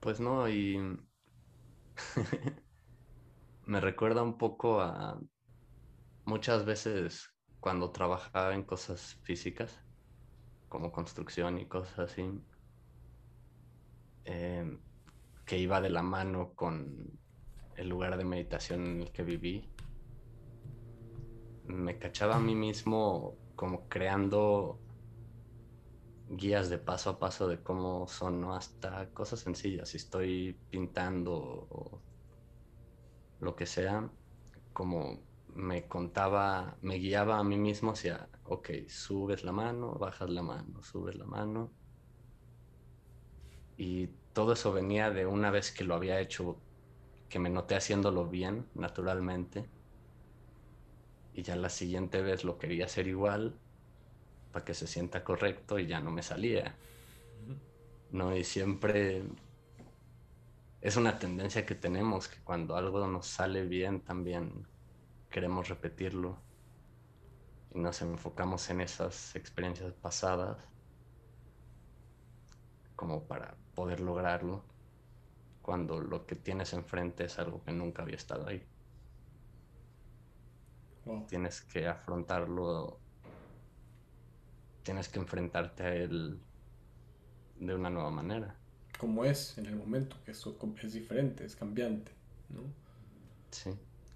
Pues 0.00 0.20
no, 0.20 0.48
y 0.48 0.78
me 3.66 3.80
recuerda 3.80 4.22
un 4.22 4.38
poco 4.38 4.80
a 4.80 5.20
muchas 6.24 6.64
veces 6.64 7.30
cuando 7.60 7.92
trabajaba 7.92 8.54
en 8.54 8.64
cosas 8.64 9.16
físicas 9.22 9.80
como 10.68 10.92
construcción 10.92 11.58
y 11.58 11.68
cosas 11.68 11.98
así, 12.00 12.22
em, 14.24 14.78
que 15.44 15.58
iba 15.58 15.80
de 15.80 15.90
la 15.90 16.02
mano 16.02 16.52
con 16.54 17.18
el 17.76 17.88
lugar 17.88 18.16
de 18.16 18.24
meditación 18.24 18.86
en 18.86 19.00
el 19.02 19.12
que 19.12 19.22
viví, 19.22 19.68
me 21.64 21.98
cachaba 21.98 22.36
a 22.36 22.40
mí 22.40 22.54
mismo 22.54 23.36
como 23.56 23.88
creando 23.88 24.78
guías 26.28 26.70
de 26.70 26.78
paso 26.78 27.10
a 27.10 27.18
paso 27.18 27.46
de 27.48 27.62
cómo 27.62 28.06
son, 28.08 28.40
¿no? 28.40 28.54
Hasta 28.54 29.10
cosas 29.10 29.40
sencillas. 29.40 29.90
Si 29.90 29.98
estoy 29.98 30.58
pintando 30.70 31.34
o 31.34 32.02
lo 33.40 33.54
que 33.54 33.66
sea, 33.66 34.10
como 34.72 35.20
me 35.54 35.86
contaba, 35.86 36.76
me 36.80 36.96
guiaba 36.96 37.38
a 37.38 37.44
mí 37.44 37.58
mismo 37.58 37.92
hacia, 37.92 38.28
ok, 38.44 38.70
subes 38.88 39.44
la 39.44 39.52
mano, 39.52 39.94
bajas 39.94 40.30
la 40.30 40.42
mano, 40.42 40.82
subes 40.82 41.16
la 41.16 41.26
mano. 41.26 41.70
Y 43.76 44.08
todo 44.32 44.54
eso 44.54 44.72
venía 44.72 45.10
de 45.10 45.26
una 45.26 45.50
vez 45.50 45.70
que 45.72 45.84
lo 45.84 45.94
había 45.94 46.20
hecho, 46.20 46.56
que 47.28 47.38
me 47.38 47.50
noté 47.50 47.74
haciéndolo 47.74 48.26
bien, 48.26 48.66
naturalmente. 48.74 49.68
Y 51.34 51.42
ya 51.42 51.56
la 51.56 51.68
siguiente 51.68 52.22
vez 52.22 52.44
lo 52.44 52.58
quería 52.58 52.86
hacer 52.86 53.06
igual, 53.06 53.54
para 54.52 54.64
que 54.64 54.74
se 54.74 54.86
sienta 54.86 55.24
correcto 55.24 55.78
y 55.78 55.86
ya 55.86 56.00
no 56.00 56.10
me 56.10 56.22
salía. 56.22 56.76
No, 58.10 58.36
y 58.36 58.44
siempre 58.44 59.22
es 60.80 60.96
una 60.96 61.18
tendencia 61.18 61.64
que 61.64 61.74
tenemos, 61.74 62.28
que 62.28 62.42
cuando 62.42 62.76
algo 62.76 63.06
nos 63.06 63.26
sale 63.26 63.64
bien 63.64 64.00
también 64.00 64.66
queremos 65.30 65.68
repetirlo 65.68 66.38
y 67.74 67.78
nos 67.78 68.02
enfocamos 68.02 68.68
en 68.68 68.82
esas 68.82 69.34
experiencias 69.34 69.94
pasadas 69.94 70.71
como 73.02 73.24
para 73.24 73.56
poder 73.74 73.98
lograrlo 73.98 74.62
cuando 75.60 76.00
lo 76.00 76.24
que 76.24 76.36
tienes 76.36 76.72
enfrente 76.72 77.24
es 77.24 77.36
algo 77.40 77.60
que 77.64 77.72
nunca 77.72 78.02
había 78.02 78.14
estado 78.14 78.46
ahí. 78.46 78.62
Tienes 81.26 81.62
que 81.62 81.88
afrontarlo, 81.88 83.00
tienes 84.84 85.08
que 85.08 85.18
enfrentarte 85.18 85.82
a 85.82 85.94
él 85.96 86.38
de 87.58 87.74
una 87.74 87.90
nueva 87.90 88.12
manera. 88.12 88.54
Como 89.00 89.24
es 89.24 89.58
en 89.58 89.66
el 89.66 89.74
momento, 89.74 90.16
que 90.24 90.30
eso 90.30 90.56
es 90.80 90.92
diferente, 90.92 91.44
es 91.44 91.56
cambiante, 91.56 92.12
¿no? 92.50 92.60
Sí 93.50 93.72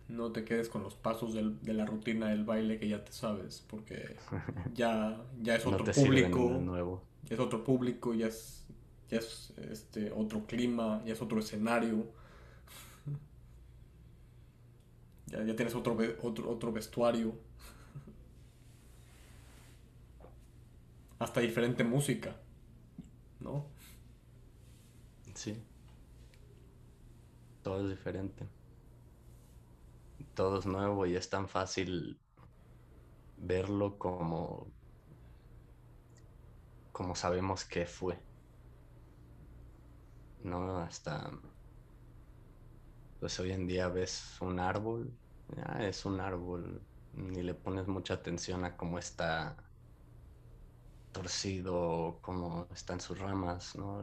no 0.09 0.31
te 0.31 0.45
quedes 0.45 0.69
con 0.69 0.83
los 0.83 0.95
pasos 0.95 1.35
de 1.35 1.73
la 1.73 1.85
rutina 1.85 2.29
del 2.29 2.45
baile 2.45 2.79
que 2.79 2.89
ya 2.89 3.05
te 3.05 3.13
sabes, 3.13 3.65
porque 3.69 4.17
ya, 4.75 5.21
ya 5.43 5.57
es 5.57 5.67
otro 5.67 5.85
público. 5.93 6.39
Nuevo. 6.61 7.03
Es 7.29 7.41
otro 7.41 7.65
público, 7.65 8.15
ya 8.15 8.29
es, 8.29 8.65
ya 9.11 9.19
es 9.19 9.53
este, 9.71 10.13
otro 10.13 10.47
clima, 10.47 11.03
ya 11.05 11.13
es 11.13 11.23
otro 11.23 11.39
escenario. 11.41 12.07
ya, 15.27 15.43
ya 15.45 15.57
tienes 15.57 15.75
otro, 15.75 15.97
otro, 16.23 16.51
otro 16.51 16.73
vestuario. 16.73 17.35
hasta 21.19 21.41
diferente 21.41 21.85
música, 21.85 22.37
¿no? 23.41 23.67
Sí. 25.35 25.57
Todo 27.63 27.83
es 27.85 27.91
diferente. 27.91 28.47
Todo 30.35 30.59
es 30.59 30.67
nuevo 30.67 31.07
y 31.07 31.17
es 31.17 31.29
tan 31.31 31.49
fácil 31.49 32.19
verlo 33.39 33.99
como 33.99 34.69
como 36.93 37.15
sabemos 37.15 37.65
que 37.65 37.85
fue. 37.85 38.19
¿No? 40.47 40.79
Hasta 40.79 41.31
pues 43.19 43.41
hoy 43.41 43.51
en 43.51 43.67
día 43.67 43.89
ves 43.89 44.37
un 44.41 44.61
árbol, 44.61 45.13
ya 45.57 45.85
es 45.87 46.05
un 46.05 46.21
árbol, 46.21 46.81
ni 47.15 47.43
le 47.43 47.55
pones 47.55 47.89
mucha 47.89 48.15
atención 48.15 48.65
a 48.65 48.77
cómo 48.77 48.99
está 48.99 49.57
torcido, 51.11 52.19
cómo 52.21 52.69
están 52.73 53.01
sus 53.01 53.19
ramas, 53.19 53.75
¿no? 53.75 54.03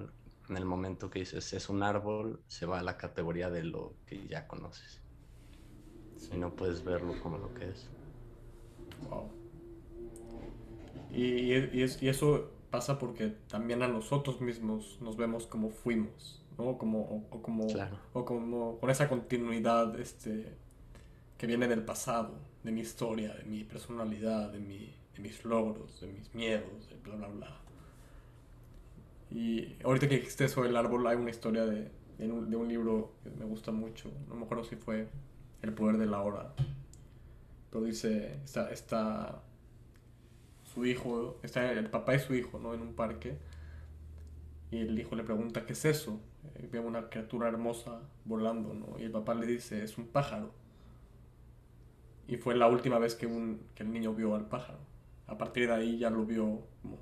En 0.49 0.57
el 0.57 0.65
momento 0.65 1.09
que 1.09 1.19
dices 1.19 1.53
es 1.53 1.69
un 1.69 1.81
árbol, 1.81 2.43
se 2.47 2.65
va 2.65 2.79
a 2.79 2.83
la 2.83 2.97
categoría 2.97 3.49
de 3.49 3.63
lo 3.63 3.95
que 4.05 4.27
ya 4.27 4.45
conoces. 4.45 5.01
Y 6.29 6.37
no 6.37 6.53
puedes 6.55 6.83
verlo 6.83 7.13
como 7.21 7.37
lo 7.37 7.53
que 7.53 7.69
es. 7.69 7.89
Wow. 9.09 9.31
Y, 11.09 11.53
y, 11.53 11.85
y 12.01 12.09
eso 12.09 12.51
pasa 12.73 12.97
porque 12.97 13.35
también 13.47 13.83
a 13.83 13.87
nosotros 13.87 14.41
mismos 14.41 14.97
nos 14.99 15.15
vemos 15.15 15.45
como 15.45 15.69
fuimos. 15.69 16.43
¿no? 16.57 16.75
Como, 16.79 17.01
o, 17.29 17.41
como, 17.41 17.67
o 18.13 18.25
como 18.25 18.79
con 18.79 18.89
esa 18.89 19.07
continuidad 19.07 19.99
este, 19.99 20.55
que 21.37 21.45
viene 21.45 21.67
del 21.67 21.85
pasado, 21.85 22.33
de 22.63 22.71
mi 22.71 22.81
historia, 22.81 23.35
de 23.35 23.43
mi 23.43 23.63
personalidad, 23.63 24.51
de, 24.51 24.57
mi, 24.57 24.91
de 25.15 25.21
mis 25.21 25.45
logros, 25.45 26.01
de 26.01 26.07
mis 26.07 26.33
miedos, 26.33 26.89
de 26.89 26.95
bla, 26.95 27.15
bla, 27.15 27.27
bla. 27.27 27.61
Y 29.29 29.75
ahorita 29.83 30.09
que 30.09 30.15
dijiste 30.15 30.45
eso 30.45 30.63
del 30.63 30.75
árbol, 30.75 31.05
hay 31.05 31.17
una 31.17 31.29
historia 31.29 31.65
de, 31.67 31.91
de, 32.17 32.31
un, 32.31 32.49
de 32.49 32.55
un 32.55 32.67
libro 32.67 33.13
que 33.23 33.29
me 33.29 33.45
gusta 33.45 33.71
mucho, 33.71 34.09
no 34.27 34.33
me 34.33 34.45
acuerdo 34.45 34.63
si 34.63 34.77
fue 34.77 35.07
El 35.61 35.73
poder 35.73 35.97
de 35.99 36.07
la 36.07 36.21
hora, 36.21 36.55
pero 37.69 37.85
dice, 37.85 38.39
está, 38.43 38.71
está 38.71 39.43
su 40.73 40.85
hijo, 40.85 41.37
está 41.43 41.71
el 41.71 41.89
papá 41.89 42.15
y 42.15 42.19
su 42.19 42.33
hijo, 42.33 42.59
¿no? 42.59 42.73
En 42.73 42.81
un 42.81 42.93
parque, 42.93 43.37
y 44.73 44.79
el 44.79 44.97
hijo 44.97 45.15
le 45.15 45.23
pregunta, 45.23 45.67
¿qué 45.67 45.73
es 45.73 45.85
eso? 45.85 46.19
Eh, 46.55 46.67
ve 46.71 46.79
una 46.79 47.07
criatura 47.07 47.47
hermosa 47.47 48.01
volando, 48.25 48.73
¿no? 48.73 48.99
Y 48.99 49.03
el 49.03 49.11
papá 49.11 49.35
le 49.35 49.45
dice, 49.45 49.83
es 49.83 49.99
un 49.99 50.07
pájaro. 50.07 50.51
Y 52.27 52.37
fue 52.37 52.55
la 52.55 52.67
última 52.67 52.97
vez 52.97 53.13
que, 53.13 53.27
un, 53.27 53.61
que 53.75 53.83
el 53.83 53.91
niño 53.91 54.15
vio 54.15 54.33
al 54.33 54.47
pájaro. 54.47 54.79
A 55.27 55.37
partir 55.37 55.67
de 55.67 55.75
ahí 55.75 55.99
ya 55.99 56.09
lo 56.09 56.25
vio 56.25 56.65
como, 56.81 56.97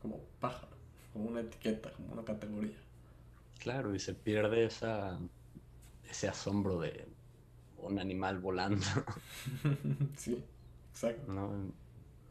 como 0.00 0.20
pájaro, 0.38 0.76
como 1.12 1.24
una 1.24 1.40
etiqueta, 1.40 1.90
como 1.92 2.12
una 2.12 2.24
categoría. 2.24 2.78
Claro, 3.58 3.96
y 3.96 3.98
se 3.98 4.14
pierde 4.14 4.64
esa, 4.64 5.18
ese 6.08 6.28
asombro 6.28 6.78
de 6.78 7.08
un 7.78 7.98
animal 7.98 8.38
volando. 8.38 8.86
sí, 10.16 10.44
exacto. 10.92 11.32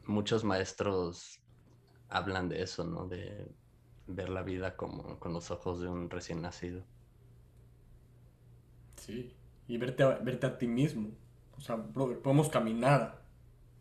Muchos 0.06 0.44
maestros 0.44 1.42
hablan 2.10 2.50
de 2.50 2.62
eso, 2.62 2.84
¿no? 2.84 3.08
De 3.08 3.52
ver 4.08 4.30
la 4.30 4.44
vida 4.44 4.76
como 4.76 5.20
con 5.20 5.34
los 5.34 5.52
ojos 5.52 5.82
de 5.82 5.88
un 5.88 6.10
recién 6.10 6.42
nacido. 6.42 6.84
Sí, 8.98 9.34
y 9.68 9.78
verte 9.78 10.04
a, 10.04 10.10
verte 10.18 10.48
a 10.48 10.58
ti 10.58 10.68
mismo. 10.68 11.10
O 11.58 11.62
sea, 11.62 11.78
podemos 11.78 12.50
caminar. 12.50 13.22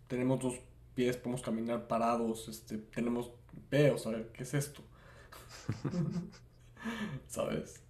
Tenemos 0.09 0.41
dos 0.41 0.55
pies, 0.95 1.17
podemos 1.17 1.43
caminar 1.43 1.87
parados, 1.87 2.49
este, 2.49 2.79
tenemos 2.79 3.31
ve, 3.71 3.91
o 3.91 3.99
sea, 3.99 4.13
¿qué 4.33 4.43
es 4.43 4.55
esto? 4.55 4.83
¿Sabes? 7.27 7.83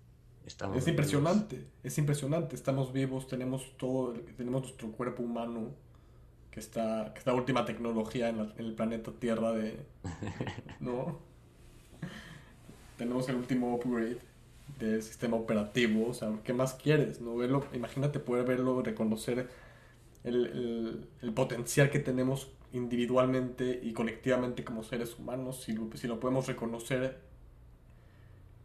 es 0.75 0.89
impresionante, 0.89 1.67
es 1.83 1.97
impresionante. 1.99 2.57
Estamos 2.57 2.93
vivos, 2.93 3.29
tenemos 3.29 3.77
todo, 3.77 4.13
tenemos 4.37 4.63
nuestro 4.63 4.91
cuerpo 4.93 5.23
humano, 5.23 5.75
que 6.51 6.61
está, 6.61 7.13
que 7.13 7.21
es 7.21 7.27
la 7.27 7.35
última 7.35 7.65
tecnología 7.65 8.29
en, 8.29 8.41
en 8.41 8.67
el 8.67 8.75
planeta 8.75 9.13
Tierra 9.13 9.53
de, 9.53 9.79
¿no? 10.81 11.31
tenemos 13.01 13.27
el 13.31 13.37
último 13.37 13.75
upgrade 13.75 14.19
del 14.79 15.03
sistema 15.03 15.35
operativo, 15.37 16.09
o 16.09 16.15
sea, 16.15 16.39
¿qué 16.45 16.53
más 16.53 16.75
quieres? 16.75 17.19
¿No? 17.21 17.35
Verlo, 17.35 17.67
imagínate 17.73 18.21
poder 18.21 18.45
verlo, 18.45 18.83
reconocer 18.83 19.49
el, 20.23 21.09
el, 21.23 21.33
potencial 21.33 21.91
que 21.91 21.99
tenemos 21.99 22.51
individualmente 22.75 23.81
y 23.83 23.95
colectivamente 23.95 24.65
como 24.65 24.83
seres 24.85 25.19
humanos, 25.19 25.63
si 25.63 25.73
lo, 25.73 25.89
si 25.97 26.07
lo 26.09 26.21
podemos 26.21 26.47
reconocer 26.47 27.19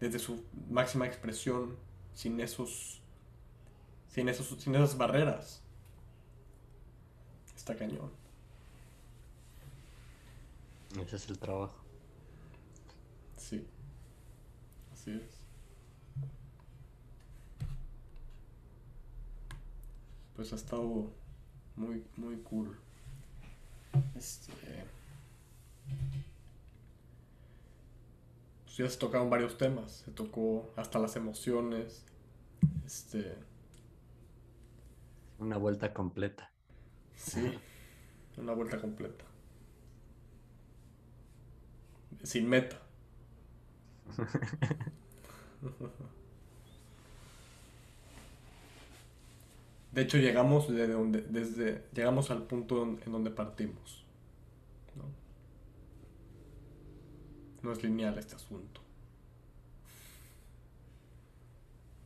desde 0.02 0.20
su 0.20 0.44
máxima 0.70 1.08
expresión, 1.08 1.78
sin 2.14 2.42
esos, 2.42 3.02
sin 4.10 4.28
esos, 4.28 4.48
sin 4.62 4.76
esas 4.76 4.98
barreras. 4.98 5.64
Está 7.66 7.76
cañón. 7.76 8.12
Ese 11.02 11.16
es 11.16 11.30
el 11.32 11.40
trabajo. 11.40 11.74
Sí. 13.38 13.68
Pues 20.36 20.54
ha 20.54 20.56
estado 20.56 21.12
muy, 21.76 22.06
muy 22.18 22.38
cool. 22.44 22.78
Este. 24.16 24.52
Pues 28.66 28.78
ya 28.78 28.88
se 28.88 28.98
tocaron 29.00 29.32
varios 29.32 29.58
temas. 29.58 30.04
Se 30.06 30.12
tocó 30.12 30.72
hasta 30.76 31.00
las 31.00 31.16
emociones. 31.16 32.06
Este. 32.86 33.36
Una 35.40 35.58
vuelta 35.58 35.92
completa. 35.96 36.52
Sí, 37.16 37.58
una 38.38 38.54
vuelta 38.54 38.80
completa. 38.80 39.26
Sin 42.24 42.48
meta. 42.50 42.80
De 49.92 50.02
hecho, 50.02 50.18
llegamos 50.18 50.68
desde 50.68 50.92
donde, 50.92 51.22
desde, 51.22 51.86
llegamos 51.94 52.30
al 52.30 52.44
punto 52.44 52.84
en 52.84 53.12
donde 53.14 53.32
partimos. 53.32 54.04
¿no? 54.96 55.06
no 57.64 57.72
es 57.72 57.82
lineal 57.82 58.18
este 58.18 58.36
asunto. 58.36 58.82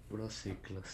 Puros 0.08 0.36
ciclos. 0.36 0.86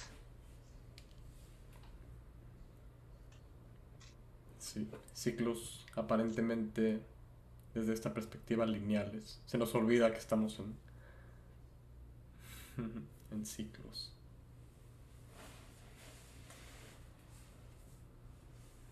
Sí, 4.76 4.90
ciclos 5.14 5.86
aparentemente 5.96 7.00
desde 7.74 7.94
esta 7.94 8.14
perspectiva 8.14 8.66
lineales. 8.66 9.42
Se 9.46 9.58
nos 9.58 9.74
olvida 9.74 10.12
que 10.12 10.18
estamos 10.20 10.60
en 10.60 10.76
en 13.32 13.46
ciclos. 13.46 14.12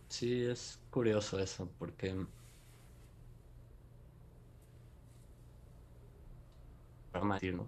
Sí, 0.07 0.45
es 0.45 0.79
curioso 0.89 1.37
eso, 1.37 1.69
porque 1.77 2.15
¿no? 7.13 7.67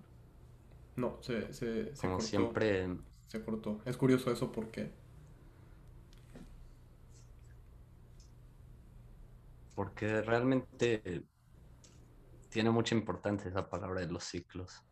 No, 0.96 1.18
se, 1.22 1.52
se, 1.54 1.94
se 1.94 2.02
Como 2.08 2.22
siempre. 2.22 2.88
Se 3.28 3.44
cortó. 3.44 3.82
Es 3.86 3.98
curioso 3.98 4.32
eso 4.32 4.54
porque. 4.54 4.90
Porque 9.76 10.22
realmente 10.22 11.24
tiene 12.50 12.72
mucha 12.72 12.96
importancia 12.96 13.50
esa 13.50 13.70
palabra 13.70 14.02
de 14.02 14.12
los 14.12 14.24
ciclos 14.24 14.86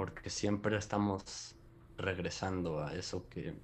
porque 0.00 0.30
siempre 0.30 0.78
estamos 0.78 1.54
regresando 1.98 2.82
a 2.82 2.94
eso 2.94 3.28
que 3.28 3.54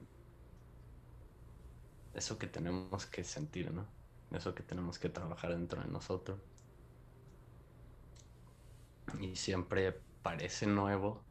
eso 2.12 2.38
que 2.38 2.46
tenemos 2.46 3.06
que 3.06 3.24
sentir, 3.24 3.72
¿no? 3.72 3.86
Eso 4.30 4.54
que 4.54 4.62
tenemos 4.62 4.98
que 4.98 5.08
trabajar 5.08 5.52
dentro 5.52 5.80
de 5.80 5.88
nosotros. 5.88 6.38
Y 9.18 9.34
siempre 9.36 10.02
parece 10.22 10.66
nuevo, 10.66 11.24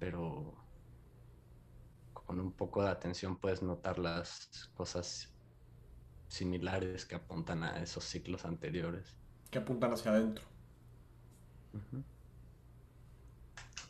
pero 0.00 0.54
con 2.12 2.40
un 2.40 2.52
poco 2.52 2.82
de 2.82 2.90
atención 2.90 3.36
puedes 3.36 3.62
notar 3.62 4.00
las 4.00 4.68
cosas 4.74 5.35
similares 6.28 7.06
que 7.06 7.14
apuntan 7.14 7.62
a 7.64 7.82
esos 7.82 8.04
ciclos 8.04 8.44
anteriores. 8.44 9.14
Que 9.50 9.58
apuntan 9.58 9.92
hacia 9.92 10.12
adentro 10.12 10.44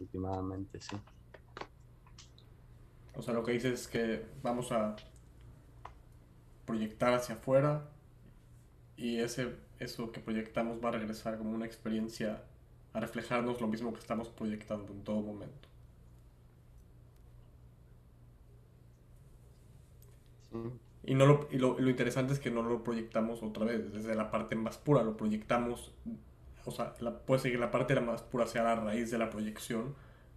últimamente, 0.01 0.81
sí. 0.81 0.97
O 3.15 3.23
sea, 3.23 3.35
lo 3.35 3.43
que 3.43 3.53
dices 3.53 3.81
es 3.81 3.89
que 3.89 4.27
vamos 4.43 4.73
a 4.73 4.97
proyectar 6.67 7.15
hacia 7.15 7.37
afuera 7.37 7.89
y 8.97 9.21
ese, 9.21 9.57
eso 9.79 10.13
que 10.13 10.21
proyectamos 10.21 10.83
va 10.85 10.91
a 10.91 10.93
regresar 10.93 11.39
como 11.39 11.51
una 11.51 11.67
experiencia 11.67 12.45
a 12.93 13.01
reflejarnos 13.01 13.61
lo 13.61 13.69
mismo 13.69 13.93
que 13.93 14.01
estamos 14.01 14.29
proyectando 14.31 14.93
en 14.93 15.05
todo 15.05 15.21
momento. 15.21 15.69
Y, 21.07 21.15
no 21.15 21.25
lo, 21.25 21.49
y 21.53 21.59
lo, 21.59 21.79
interesante 21.89 22.33
es 22.33 22.41
que 22.41 22.51
no 22.51 22.63
lo 22.63 22.83
proyectamos 22.83 23.41
otra 23.41 23.65
vez, 23.65 23.93
desde 23.93 24.17
la 24.17 24.33
parte 24.33 24.57
más 24.57 24.77
pura, 24.77 25.05
lo 25.05 25.17
proyectamos, 25.17 25.93
o 26.65 26.73
sea, 26.73 26.95
puede 27.25 27.41
ser 27.41 27.53
que 27.53 27.59
la 27.59 27.71
parte 27.71 27.99
más 28.01 28.23
pura 28.23 28.49
sea 28.49 28.65
la 28.65 28.75
raíz 28.75 29.13
de 29.13 29.19
la 29.19 29.31
proyección, 29.31 29.95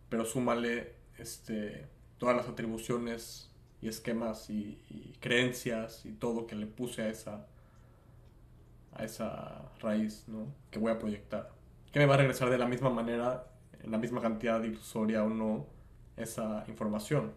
pero 0.10 0.26
súmale 0.26 0.94
este, 1.18 1.88
todas 2.20 2.36
las 2.36 2.48
atribuciones 2.48 3.50
y 3.82 3.88
esquemas 3.88 4.52
y, 4.52 4.80
y, 4.90 5.18
creencias 5.20 6.06
y 6.06 6.12
todo 6.12 6.46
que 6.46 6.56
le 6.56 6.68
puse 6.68 7.02
a 7.02 7.10
esa, 7.10 7.48
a 8.94 9.04
esa 9.04 9.72
raíz 9.80 10.26
¿no? 10.28 10.54
que 10.70 10.78
voy 10.78 10.91
a 10.91 11.00
proyectar. 11.00 11.52
Que 11.91 11.98
me 11.98 12.06
va 12.06 12.14
a 12.14 12.18
regresar 12.18 12.52
de 12.52 12.60
la 12.60 12.68
misma 12.68 12.91
manera, 12.91 13.48
en 13.82 13.90
la 13.90 13.98
misma 13.98 14.22
cantidad 14.22 14.62
ilusoria 14.64 15.24
o 15.24 15.30
no, 15.30 15.66
esa 16.16 16.64
información. 16.68 17.32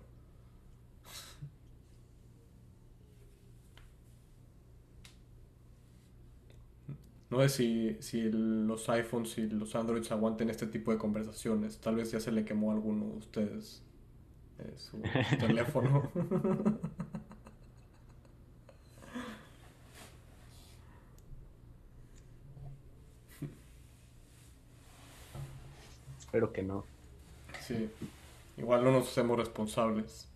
No 7.32 7.40
sé 7.40 7.48
si, 7.48 7.96
si 8.00 8.30
los 8.30 8.90
iPhones 8.90 9.38
y 9.38 9.48
los 9.48 9.74
Androids 9.74 10.12
aguanten 10.12 10.50
este 10.50 10.66
tipo 10.66 10.92
de 10.92 10.98
conversaciones. 10.98 11.78
Tal 11.78 11.94
vez 11.96 12.10
ya 12.12 12.20
se 12.20 12.30
le 12.30 12.44
quemó 12.44 12.70
a 12.70 12.74
alguno 12.74 13.06
de 13.06 13.16
ustedes 13.16 13.80
eh, 14.58 14.74
su 14.76 15.00
teléfono. 15.40 16.10
Espero 26.18 26.52
que 26.52 26.62
no. 26.62 26.84
Sí. 27.66 27.88
Igual 28.58 28.84
no 28.84 28.92
nos 28.92 29.08
hacemos 29.08 29.38
responsables. 29.38 30.28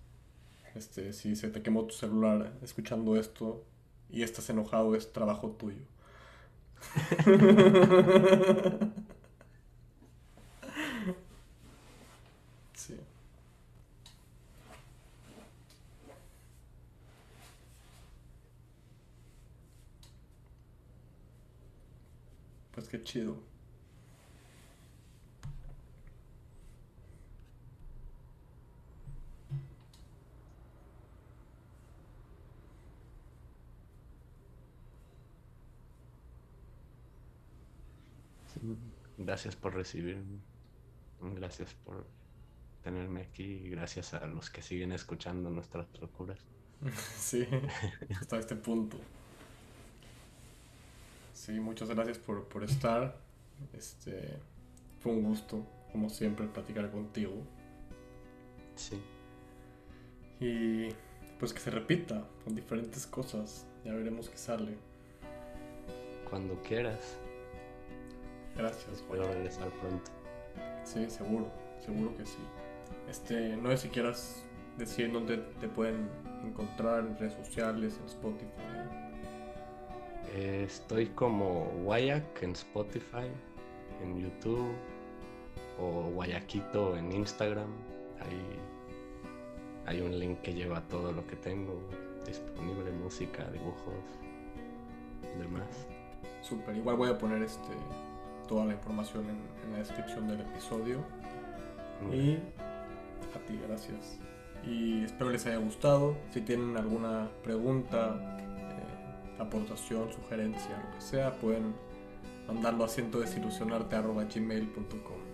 Este, 0.74 1.12
si 1.12 1.36
se 1.36 1.51
te 1.51 1.60
quemó 1.60 1.85
tu 1.85 1.94
celular 1.94 2.55
escuchando 2.62 3.18
esto 3.18 3.62
y 4.09 4.23
estás 4.23 4.48
enojado, 4.48 4.94
es 4.97 5.12
trabajo 5.12 5.51
tuyo. 5.51 5.95
Sí. 12.74 13.01
Pues 22.73 22.89
qué 22.89 23.03
chido. 23.03 23.55
Gracias 39.36 39.54
por 39.54 39.74
recibirme. 39.74 40.38
Gracias 41.20 41.74
por 41.84 42.06
tenerme 42.82 43.20
aquí. 43.20 43.68
Gracias 43.68 44.14
a 44.14 44.24
los 44.26 44.48
que 44.48 44.62
siguen 44.62 44.92
escuchando 44.92 45.50
nuestras 45.50 45.86
locuras. 46.00 46.40
Sí, 47.18 47.46
hasta 48.18 48.38
este 48.38 48.56
punto. 48.56 48.96
Sí, 51.34 51.52
muchas 51.60 51.90
gracias 51.90 52.16
por, 52.16 52.48
por 52.48 52.64
estar. 52.64 53.18
Este, 53.74 54.38
fue 55.00 55.12
un 55.12 55.22
gusto, 55.22 55.66
como 55.92 56.08
siempre, 56.08 56.46
platicar 56.46 56.90
contigo. 56.90 57.34
Sí. 58.74 58.98
Y 60.40 60.88
pues 61.38 61.52
que 61.52 61.60
se 61.60 61.70
repita 61.70 62.26
con 62.42 62.54
diferentes 62.54 63.06
cosas. 63.06 63.66
Ya 63.84 63.92
veremos 63.92 64.30
qué 64.30 64.38
sale. 64.38 64.78
Cuando 66.30 66.62
quieras. 66.62 67.18
Gracias. 68.56 68.88
Espero 68.92 69.24
regresar 69.24 69.68
pronto. 69.80 70.10
Sí, 70.84 71.08
seguro, 71.10 71.50
seguro 71.84 72.16
que 72.16 72.24
sí. 72.24 72.38
Este, 73.08 73.56
no 73.56 73.70
sé 73.70 73.78
si 73.78 73.88
quieras 73.88 74.42
decir 74.78 75.12
dónde 75.12 75.38
te 75.60 75.68
pueden 75.68 76.08
encontrar 76.44 77.00
en 77.00 77.18
redes 77.18 77.34
sociales, 77.34 77.98
en 78.00 78.06
Spotify. 78.06 79.06
Eh, 80.34 80.64
estoy 80.66 81.06
como 81.08 81.66
Guayac 81.84 82.42
en 82.42 82.52
Spotify, 82.52 83.30
en 84.02 84.20
YouTube 84.20 84.72
o 85.80 86.10
Guayaquito 86.10 86.96
en 86.96 87.12
Instagram. 87.12 87.70
Ahí 88.20 88.58
hay 89.86 90.00
un 90.00 90.18
link 90.18 90.40
que 90.40 90.52
lleva 90.52 90.80
todo 90.88 91.12
lo 91.12 91.26
que 91.26 91.36
tengo 91.36 91.80
disponible, 92.26 92.90
música, 92.92 93.48
dibujos, 93.50 93.94
demás. 95.38 95.86
Super, 96.42 96.76
igual 96.76 96.96
voy 96.96 97.10
a 97.10 97.18
poner 97.18 97.42
este 97.42 97.72
toda 98.47 98.64
la 98.64 98.74
información 98.74 99.24
en, 99.28 99.56
la 99.73 99.78
descripción 99.78 100.28
del 100.28 100.40
episodio. 100.40 101.05
Y 102.12 102.35
a 102.35 103.40
ti, 103.47 103.59
gracias. 103.66 104.20
Y 104.64 105.02
espero 105.05 105.31
les 105.31 105.47
haya 105.47 105.56
gustado. 105.59 106.16
Si 106.31 106.40
tienen 106.40 106.77
alguna 106.77 107.28
pregunta, 107.43 108.39
eh, 108.39 109.35
aportación, 109.39 110.12
sugerencia, 110.12 110.82
lo 110.85 110.90
que 110.94 111.01
sea, 111.01 111.36
pueden 111.39 111.74
mandarlo 112.47 112.85
a 112.85 112.89
cientodesilusionarte.gmail.com 112.89 115.27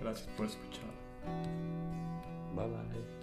Gracias 0.00 0.28
por 0.36 0.46
escuchar. 0.46 0.90
Bye 2.54 2.66
bye. 2.66 3.15